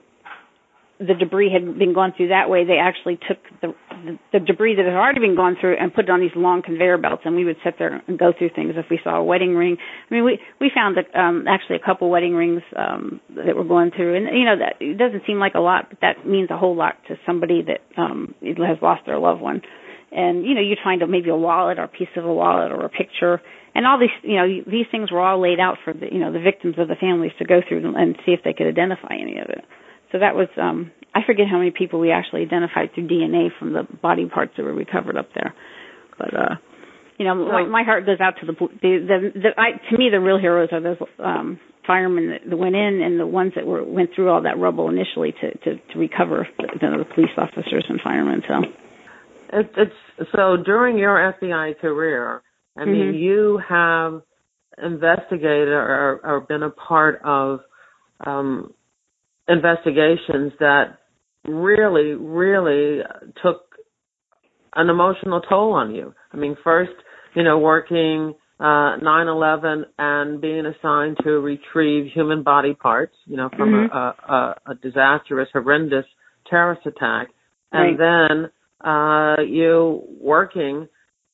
the 1.00 1.14
debris 1.14 1.52
had 1.52 1.78
been 1.78 1.94
gone 1.94 2.14
through 2.16 2.30
that 2.30 2.50
way, 2.50 2.64
they 2.64 2.78
actually 2.80 3.20
took 3.28 3.38
the, 3.62 3.76
the 4.06 4.20
the 4.32 4.40
debris 4.40 4.76
that 4.76 4.86
had 4.86 4.94
already 4.94 5.20
been 5.20 5.36
gone 5.36 5.58
through 5.60 5.76
and 5.78 5.94
put 5.94 6.06
it 6.06 6.10
on 6.10 6.22
these 6.22 6.32
long 6.36 6.62
conveyor 6.62 6.98
belts, 6.98 7.24
and 7.26 7.36
we 7.36 7.44
would 7.44 7.58
sit 7.66 7.76
there 7.78 8.02
and 8.08 8.18
go 8.18 8.32
through 8.38 8.50
things. 8.56 8.74
If 8.78 8.86
we 8.90 9.00
saw 9.04 9.18
a 9.18 9.24
wedding 9.24 9.56
ring, 9.56 9.76
I 10.10 10.14
mean, 10.14 10.24
we 10.24 10.40
we 10.60 10.72
found 10.74 10.96
that 10.96 11.14
um, 11.18 11.46
actually 11.50 11.78
a 11.78 11.86
couple 11.86 12.10
wedding 12.10 12.34
rings 12.34 12.62
um, 12.78 13.20
that 13.36 13.56
were 13.56 13.66
going 13.66 13.92
through, 13.92 14.16
and 14.16 14.38
you 14.38 14.46
know 14.46 14.56
that 14.58 14.76
it 14.80 14.98
doesn't 14.98 15.24
seem 15.28 15.38
like 15.38 15.56
a 15.56 15.60
lot, 15.60 15.88
but 15.90 16.00
that 16.02 16.26
means 16.26 16.50
a 16.50 16.58
whole 16.58 16.76
lot 16.76 16.96
to 17.10 17.16
somebody 17.26 17.62
that 17.64 17.82
um, 18.02 18.34
has 18.42 18.78
lost 18.82 19.06
their 19.06 19.20
loved 19.20 19.42
one. 19.42 19.62
And 20.14 20.46
you 20.46 20.56
know, 20.56 20.62
you'd 20.62 20.80
find 20.82 21.02
a, 21.02 21.08
maybe 21.08 21.30
a 21.30 21.36
wallet 21.36 21.78
or 21.78 21.84
a 21.84 21.90
piece 21.90 22.14
of 22.16 22.24
a 22.24 22.34
wallet 22.34 22.72
or 22.72 22.86
a 22.86 22.90
picture, 22.90 23.42
and 23.76 23.86
all 23.86 24.00
these 24.00 24.16
you 24.24 24.38
know 24.38 24.48
these 24.66 24.88
things 24.90 25.12
were 25.12 25.20
all 25.20 25.40
laid 25.40 25.60
out 25.60 25.78
for 25.84 25.94
the 25.94 26.08
you 26.12 26.20
know 26.20 26.32
the 26.32 26.40
victims 26.40 26.76
of 26.80 26.88
the 26.88 26.96
families 26.96 27.34
to 27.38 27.46
go 27.46 27.60
through 27.68 27.96
and 27.96 28.16
see 28.26 28.32
if 28.32 28.40
they 28.44 28.54
could 28.54 28.68
identify 28.68 29.14
any 29.14 29.38
of 29.38 29.50
it. 29.50 29.64
So 30.12 30.20
that 30.20 30.34
was 30.34 30.48
um 30.58 30.92
I 31.14 31.20
forget 31.26 31.46
how 31.52 31.58
many 31.60 31.72
people 31.72 32.00
we 32.00 32.12
actually 32.12 32.42
identified 32.42 32.96
through 32.96 33.08
DNA 33.08 33.50
from 33.60 33.74
the 33.74 33.84
body 34.02 34.26
parts 34.26 34.54
that 34.58 34.64
were 34.64 34.74
recovered 34.74 35.18
up 35.18 35.28
there. 35.36 35.54
But 36.18 36.34
uh 36.34 36.56
you 37.18 37.24
know, 37.24 37.36
my, 37.36 37.64
my 37.64 37.84
heart 37.84 38.06
goes 38.06 38.20
out 38.20 38.36
to 38.42 38.46
the 38.46 38.54
the 38.54 38.92
the, 39.08 39.40
the 39.40 39.50
I, 39.58 39.72
to 39.92 39.98
me 39.98 40.10
the 40.10 40.20
real 40.20 40.40
heroes 40.40 40.70
are 40.72 40.82
those 40.82 40.98
um 41.20 41.60
firemen 41.86 42.30
that, 42.30 42.50
that 42.50 42.58
went 42.58 42.76
in 42.76 43.02
and 43.04 43.20
the 43.20 43.28
ones 43.28 43.54
that 43.56 43.66
were 43.68 43.84
went 43.84 44.10
through 44.16 44.30
all 44.30 44.42
that 44.44 44.58
rubble 44.58 44.90
initially 44.90 45.34
to 45.34 45.52
to 45.60 45.76
to 45.94 46.00
recover 46.00 46.48
the, 46.58 46.68
the 46.80 47.06
police 47.14 47.30
officers 47.38 47.86
and 47.90 48.00
firemen 48.04 48.42
so 48.48 48.56
it, 49.54 49.70
it's 49.78 50.30
so 50.36 50.58
during 50.58 50.98
your 50.98 51.36
FBI 51.42 51.78
career 51.80 52.42
I 52.78 52.86
mean 52.86 52.96
mm-hmm. 52.96 53.18
you 53.18 53.62
have 53.68 54.22
investigated 54.78 55.70
or, 55.70 56.20
or 56.24 56.42
been 56.42 56.64
a 56.64 56.70
part 56.70 57.22
of 57.24 57.60
um 58.26 58.74
investigations 59.48 60.54
that 60.60 60.98
really, 61.48 62.14
really 62.14 63.02
took 63.44 63.62
an 64.76 64.90
emotional 64.90 65.42
toll 65.42 65.74
on 65.74 65.94
you. 65.94 66.14
I 66.34 66.38
mean, 66.38 66.58
first, 66.64 66.92
you 67.36 67.44
know, 67.44 67.60
working 67.60 68.34
uh 68.60 68.98
9/11 69.04 69.84
and 69.98 70.40
being 70.40 70.66
assigned 70.66 71.18
to 71.24 71.32
retrieve 71.32 72.12
human 72.14 72.44
body 72.44 72.74
parts, 72.74 73.16
you 73.26 73.36
know, 73.36 73.50
from 73.56 73.72
mm-hmm. 73.72 73.96
a, 73.96 74.34
a, 74.34 74.72
a 74.72 74.76
disastrous, 74.76 75.50
horrendous 75.52 76.06
terrorist 76.50 76.86
attack, 76.86 77.28
and 77.72 78.00
right. 78.00 78.50
then 78.82 78.90
uh 78.90 79.42
you 79.42 80.04
working 80.22 80.88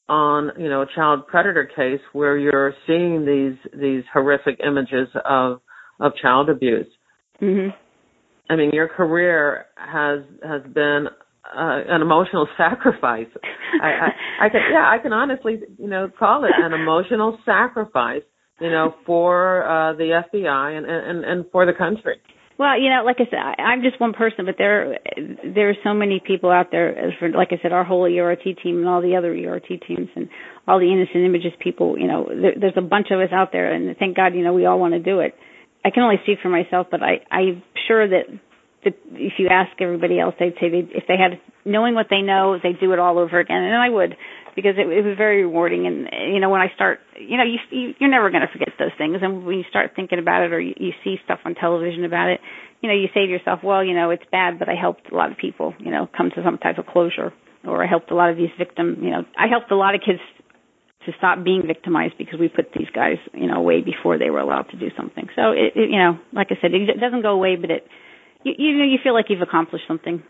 on, 0.09 0.51
you 0.59 0.69
know, 0.69 0.81
a 0.81 0.87
child 0.93 1.27
predator 1.27 1.65
case 1.65 2.01
where 2.13 2.37
you're 2.37 2.73
seeing 2.85 3.25
these 3.25 3.57
these 3.79 4.03
horrific 4.13 4.59
images 4.65 5.07
of 5.25 5.61
of 5.99 6.13
child 6.21 6.49
abuse. 6.49 6.87
hmm 7.39 7.69
I 8.49 8.57
mean, 8.57 8.71
your 8.73 8.89
career 8.89 9.67
has 9.75 10.19
has 10.43 10.61
been 10.73 11.07
uh, 11.45 11.79
an 11.87 12.01
emotional 12.01 12.47
sacrifice. 12.57 13.27
I, 13.81 13.87
I, 13.87 14.45
I 14.45 14.49
can, 14.49 14.61
yeah, 14.71 14.89
I 14.89 14.97
can 15.01 15.13
honestly, 15.13 15.59
you 15.77 15.87
know, 15.87 16.09
call 16.17 16.43
it 16.43 16.51
an 16.57 16.73
emotional 16.73 17.37
sacrifice, 17.45 18.23
you 18.59 18.69
know, 18.69 18.95
for 19.05 19.63
uh, 19.65 19.93
the 19.93 20.21
FBI 20.33 20.77
and, 20.77 20.85
and 20.85 21.23
and 21.23 21.45
for 21.51 21.65
the 21.65 21.73
country. 21.73 22.17
Well, 22.61 22.79
you 22.79 22.91
know, 22.91 23.01
like 23.03 23.15
I 23.17 23.25
said, 23.27 23.39
I, 23.39 23.59
I'm 23.73 23.81
just 23.81 23.99
one 23.99 24.13
person, 24.13 24.45
but 24.45 24.53
there 24.55 24.99
there 25.43 25.71
are 25.71 25.81
so 25.83 25.95
many 25.95 26.21
people 26.23 26.51
out 26.51 26.67
there. 26.69 26.91
Uh, 26.91 27.09
for 27.17 27.29
like 27.29 27.47
I 27.49 27.59
said, 27.59 27.71
our 27.71 27.83
whole 27.83 28.05
ERT 28.05 28.43
team 28.61 28.77
and 28.77 28.87
all 28.87 29.01
the 29.01 29.15
other 29.15 29.33
ERT 29.33 29.65
teams 29.87 30.09
and 30.15 30.29
all 30.67 30.77
the 30.77 30.85
innocent 30.85 31.25
images 31.25 31.53
people. 31.59 31.97
You 31.97 32.07
know, 32.07 32.29
there, 32.29 32.53
there's 32.61 32.77
a 32.77 32.81
bunch 32.85 33.07
of 33.09 33.19
us 33.19 33.33
out 33.33 33.51
there, 33.51 33.73
and 33.73 33.97
thank 33.97 34.15
God, 34.15 34.35
you 34.35 34.43
know, 34.43 34.53
we 34.53 34.67
all 34.67 34.79
want 34.79 34.93
to 34.93 34.99
do 34.99 35.21
it. 35.21 35.33
I 35.83 35.89
can 35.89 36.03
only 36.03 36.17
speak 36.21 36.37
for 36.43 36.49
myself, 36.49 36.85
but 36.91 37.01
I, 37.01 37.25
I'm 37.35 37.63
sure 37.87 38.07
that, 38.07 38.25
that 38.83 38.93
if 39.13 39.33
you 39.39 39.47
ask 39.49 39.71
everybody 39.81 40.19
else, 40.19 40.35
they'd 40.39 40.53
say 40.61 40.69
they, 40.69 40.85
if 40.93 41.05
they 41.07 41.17
had 41.17 41.41
knowing 41.65 41.95
what 41.95 42.11
they 42.11 42.21
know, 42.21 42.59
they'd 42.61 42.79
do 42.79 42.93
it 42.93 42.99
all 42.99 43.17
over 43.17 43.39
again, 43.39 43.57
and 43.57 43.75
I 43.75 43.89
would 43.89 44.15
because 44.55 44.75
it, 44.77 44.87
it 44.87 45.05
was 45.05 45.17
very 45.17 45.43
rewarding. 45.43 45.87
And 45.87 46.33
you 46.33 46.39
know, 46.39 46.49
when 46.49 46.61
I 46.61 46.67
start, 46.75 46.99
you 47.19 47.37
know, 47.37 47.43
you, 47.43 47.59
you 47.69 47.93
you're 47.99 48.09
never 48.09 48.29
going 48.29 48.41
to 48.41 48.51
forget 48.51 48.69
those 48.77 48.91
things, 48.97 49.17
and 49.21 49.45
when 49.45 49.57
you 49.57 49.63
start 49.69 49.91
thinking 49.95 50.19
about 50.19 50.43
it 50.43 50.53
or 50.53 50.59
you, 50.59 50.73
you 50.77 50.91
see 51.03 51.17
stuff 51.23 51.39
on 51.45 51.55
television 51.55 52.05
about 52.05 52.29
it, 52.29 52.39
you 52.81 52.89
know, 52.89 52.95
you 52.95 53.07
say 53.13 53.25
to 53.25 53.31
yourself, 53.31 53.59
well, 53.63 53.83
you 53.83 53.93
know, 53.93 54.09
it's 54.09 54.25
bad, 54.31 54.59
but 54.59 54.69
I 54.69 54.75
helped 54.75 55.11
a 55.11 55.15
lot 55.15 55.31
of 55.31 55.37
people, 55.37 55.73
you 55.79 55.91
know, 55.91 56.07
come 56.15 56.29
to 56.35 56.43
some 56.43 56.57
type 56.57 56.77
of 56.77 56.85
closure, 56.87 57.33
or 57.63 57.83
I 57.83 57.87
helped 57.87 58.11
a 58.11 58.15
lot 58.15 58.29
of 58.29 58.37
these 58.37 58.53
victims, 58.57 58.97
you 59.01 59.11
know, 59.11 59.23
I 59.37 59.47
helped 59.47 59.71
a 59.71 59.75
lot 59.75 59.95
of 59.95 60.01
kids 60.01 60.19
to 61.05 61.11
stop 61.17 61.43
being 61.43 61.63
victimized 61.65 62.13
because 62.17 62.39
we 62.39 62.47
put 62.47 62.73
these 62.77 62.89
guys, 62.93 63.17
you 63.33 63.47
know, 63.47 63.55
away 63.55 63.81
before 63.81 64.17
they 64.19 64.29
were 64.29 64.39
allowed 64.39 64.69
to 64.69 64.77
do 64.77 64.89
something. 64.95 65.27
So 65.35 65.51
it, 65.51 65.73
it 65.75 65.89
you 65.89 65.97
know, 65.97 66.19
like 66.31 66.47
I 66.51 66.61
said, 66.61 66.73
it 66.73 66.99
doesn't 66.99 67.23
go 67.23 67.31
away, 67.31 67.55
but 67.55 67.71
it, 67.71 67.87
you, 68.43 68.53
you 68.57 68.77
know, 68.77 68.85
you 68.85 68.99
feel 69.03 69.13
like 69.13 69.25
you've 69.29 69.41
accomplished 69.41 69.85
something. 69.87 70.21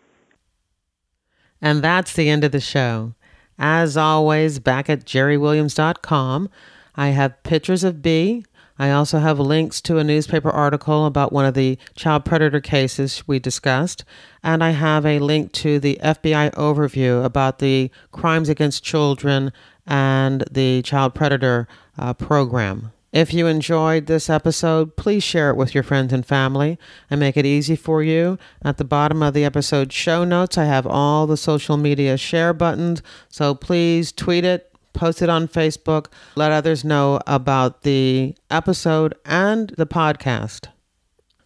And 1.60 1.82
that's 1.82 2.14
the 2.14 2.28
end 2.28 2.44
of 2.44 2.52
the 2.52 2.60
show. 2.60 3.14
As 3.58 3.96
always, 3.96 4.58
back 4.58 4.88
at 4.90 5.04
jerrywilliams.com, 5.04 6.48
I 6.94 7.08
have 7.08 7.42
pictures 7.42 7.84
of 7.84 8.02
Bea. 8.02 8.44
I 8.78 8.90
also 8.90 9.18
have 9.18 9.38
links 9.38 9.80
to 9.82 9.98
a 9.98 10.04
newspaper 10.04 10.50
article 10.50 11.06
about 11.06 11.32
one 11.32 11.44
of 11.44 11.54
the 11.54 11.78
child 11.94 12.24
predator 12.24 12.60
cases 12.60 13.22
we 13.26 13.38
discussed. 13.38 14.04
And 14.42 14.64
I 14.64 14.70
have 14.70 15.06
a 15.06 15.18
link 15.18 15.52
to 15.52 15.78
the 15.78 16.00
FBI 16.02 16.52
overview 16.54 17.24
about 17.24 17.58
the 17.58 17.90
crimes 18.10 18.48
against 18.48 18.82
children 18.82 19.52
and 19.86 20.44
the 20.50 20.82
child 20.82 21.14
predator 21.14 21.68
uh, 21.98 22.14
program. 22.14 22.92
If 23.12 23.34
you 23.34 23.46
enjoyed 23.46 24.06
this 24.06 24.30
episode, 24.30 24.96
please 24.96 25.22
share 25.22 25.50
it 25.50 25.56
with 25.56 25.74
your 25.74 25.84
friends 25.84 26.14
and 26.14 26.24
family 26.24 26.78
and 27.10 27.20
make 27.20 27.36
it 27.36 27.44
easy 27.44 27.76
for 27.76 28.02
you. 28.02 28.38
At 28.62 28.78
the 28.78 28.84
bottom 28.84 29.22
of 29.22 29.34
the 29.34 29.44
episode 29.44 29.92
show 29.92 30.24
notes, 30.24 30.56
I 30.56 30.64
have 30.64 30.86
all 30.86 31.26
the 31.26 31.36
social 31.36 31.76
media 31.76 32.16
share 32.16 32.54
buttons, 32.54 33.02
so 33.28 33.54
please 33.54 34.12
tweet 34.12 34.46
it, 34.46 34.72
post 34.94 35.20
it 35.20 35.28
on 35.28 35.46
Facebook, 35.46 36.06
let 36.36 36.52
others 36.52 36.86
know 36.86 37.20
about 37.26 37.82
the 37.82 38.34
episode 38.50 39.14
and 39.26 39.74
the 39.76 39.86
podcast. 39.86 40.68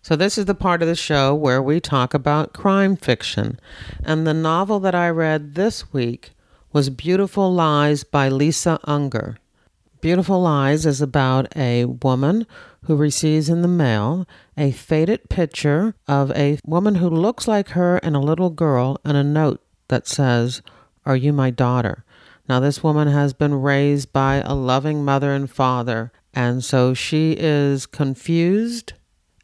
So, 0.03 0.15
this 0.15 0.39
is 0.39 0.45
the 0.45 0.55
part 0.55 0.83
of 0.83 0.89
the 0.89 0.95
show 0.95 1.35
where 1.35 1.61
we 1.61 1.81
talk 1.81 2.15
about 2.15 2.53
crime 2.53 2.95
fiction. 2.95 3.59
And 4.05 4.25
the 4.25 4.35
novel 4.35 4.79
that 4.79 4.95
I 4.95 5.09
read 5.11 5.57
this 5.57 5.93
week 5.93 6.31
was 6.73 6.91
Beautiful 6.91 7.53
Lies 7.53 8.05
by 8.05 8.29
Lisa 8.29 8.79
Unger. 8.85 9.39
Beautiful 10.01 10.43
Lies 10.43 10.85
is 10.85 11.01
about 11.01 11.57
a 11.57 11.87
woman 11.87 12.47
who 12.85 12.97
receives 12.97 13.49
in 13.49 13.63
the 13.63 13.69
mail 13.69 14.29
a 14.57 14.71
faded 14.71 15.29
picture 15.31 15.95
of 16.07 16.31
a 16.33 16.59
woman 16.65 16.97
who 16.97 17.09
looks 17.09 17.49
like 17.49 17.71
her 17.71 17.97
and 17.99 18.15
a 18.15 18.21
little 18.21 18.51
girl 18.51 19.01
and 19.05 19.17
a 19.17 19.25
note 19.25 19.65
that 19.89 20.07
says, 20.07 20.61
Are 21.07 21.17
you 21.17 21.33
my 21.33 21.51
daughter? 21.51 22.05
Now, 22.49 22.61
this 22.61 22.83
woman 22.83 23.09
has 23.09 23.33
been 23.33 23.55
raised 23.55 24.13
by 24.13 24.37
a 24.37 24.55
loving 24.55 25.05
mother 25.05 25.33
and 25.33 25.51
father, 25.51 26.13
and 26.35 26.63
so 26.63 26.93
she 26.93 27.33
is 27.33 27.87
confused 27.87 28.93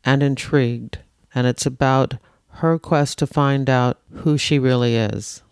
and 0.04 0.22
intrigued, 0.22 0.98
and 1.34 1.46
it's 1.46 1.66
about 1.66 2.18
her 2.56 2.78
quest 2.78 3.18
to 3.18 3.26
find 3.26 3.70
out 3.70 3.98
who 4.16 4.36
she 4.36 4.58
really 4.58 4.96
is. 4.96 5.42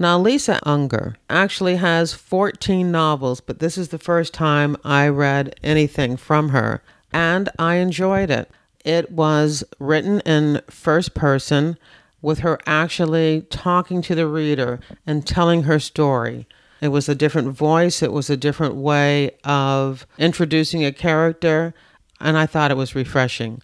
Now, 0.00 0.18
Lisa 0.18 0.58
Unger 0.62 1.16
actually 1.28 1.76
has 1.76 2.14
14 2.14 2.90
novels, 2.90 3.42
but 3.42 3.58
this 3.58 3.76
is 3.76 3.88
the 3.88 3.98
first 3.98 4.32
time 4.32 4.78
I 4.82 5.08
read 5.08 5.54
anything 5.62 6.16
from 6.16 6.48
her, 6.48 6.82
and 7.12 7.50
I 7.58 7.74
enjoyed 7.74 8.30
it. 8.30 8.50
It 8.82 9.12
was 9.12 9.62
written 9.78 10.20
in 10.20 10.62
first 10.70 11.12
person, 11.12 11.76
with 12.22 12.38
her 12.38 12.58
actually 12.64 13.42
talking 13.50 14.00
to 14.00 14.14
the 14.14 14.26
reader 14.26 14.80
and 15.06 15.26
telling 15.26 15.64
her 15.64 15.78
story. 15.78 16.46
It 16.80 16.88
was 16.88 17.06
a 17.06 17.14
different 17.14 17.52
voice, 17.52 18.02
it 18.02 18.10
was 18.10 18.30
a 18.30 18.38
different 18.38 18.76
way 18.76 19.32
of 19.44 20.06
introducing 20.16 20.82
a 20.82 20.92
character, 20.92 21.74
and 22.22 22.38
I 22.38 22.46
thought 22.46 22.70
it 22.70 22.78
was 22.78 22.94
refreshing. 22.94 23.60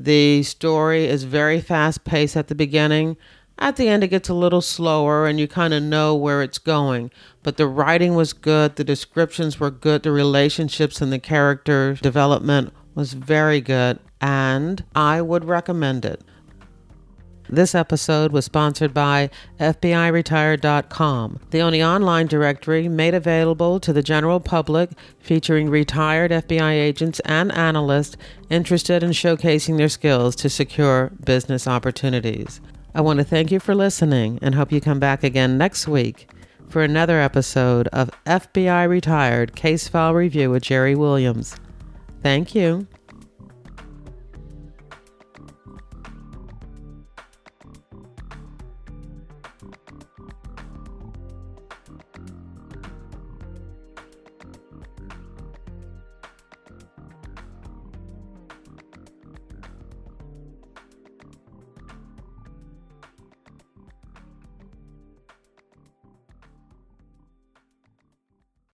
The 0.00 0.42
story 0.42 1.06
is 1.06 1.22
very 1.22 1.60
fast 1.60 2.02
paced 2.02 2.36
at 2.36 2.48
the 2.48 2.56
beginning 2.56 3.16
at 3.58 3.76
the 3.76 3.88
end, 3.88 4.04
it 4.04 4.08
gets 4.08 4.28
a 4.28 4.34
little 4.34 4.60
slower 4.60 5.26
and 5.26 5.40
you 5.40 5.48
kind 5.48 5.72
of 5.72 5.82
know 5.82 6.14
where 6.14 6.42
it's 6.42 6.58
going. 6.58 7.10
But 7.42 7.56
the 7.56 7.66
writing 7.66 8.14
was 8.14 8.32
good, 8.32 8.76
the 8.76 8.84
descriptions 8.84 9.58
were 9.58 9.70
good, 9.70 10.02
the 10.02 10.12
relationships 10.12 11.00
and 11.00 11.12
the 11.12 11.18
character 11.18 11.94
development 11.94 12.72
was 12.94 13.14
very 13.14 13.60
good, 13.60 13.98
and 14.20 14.84
I 14.94 15.22
would 15.22 15.44
recommend 15.44 16.04
it. 16.04 16.22
This 17.48 17.76
episode 17.76 18.32
was 18.32 18.44
sponsored 18.44 18.92
by 18.92 19.30
FBIRetired.com, 19.60 21.40
the 21.50 21.60
only 21.60 21.82
online 21.82 22.26
directory 22.26 22.88
made 22.88 23.14
available 23.14 23.78
to 23.80 23.92
the 23.92 24.02
general 24.02 24.40
public 24.40 24.90
featuring 25.20 25.70
retired 25.70 26.32
FBI 26.32 26.72
agents 26.72 27.20
and 27.20 27.52
analysts 27.52 28.16
interested 28.50 29.04
in 29.04 29.10
showcasing 29.10 29.76
their 29.76 29.88
skills 29.88 30.34
to 30.36 30.50
secure 30.50 31.12
business 31.24 31.68
opportunities. 31.68 32.60
I 32.96 33.02
want 33.02 33.18
to 33.18 33.24
thank 33.24 33.52
you 33.52 33.60
for 33.60 33.74
listening 33.74 34.38
and 34.40 34.54
hope 34.54 34.72
you 34.72 34.80
come 34.80 34.98
back 34.98 35.22
again 35.22 35.58
next 35.58 35.86
week 35.86 36.30
for 36.66 36.80
another 36.80 37.20
episode 37.20 37.88
of 37.88 38.10
FBI 38.24 38.88
Retired 38.88 39.54
Case 39.54 39.86
File 39.86 40.14
Review 40.14 40.50
with 40.50 40.62
Jerry 40.62 40.94
Williams. 40.94 41.56
Thank 42.22 42.54
you. 42.54 42.86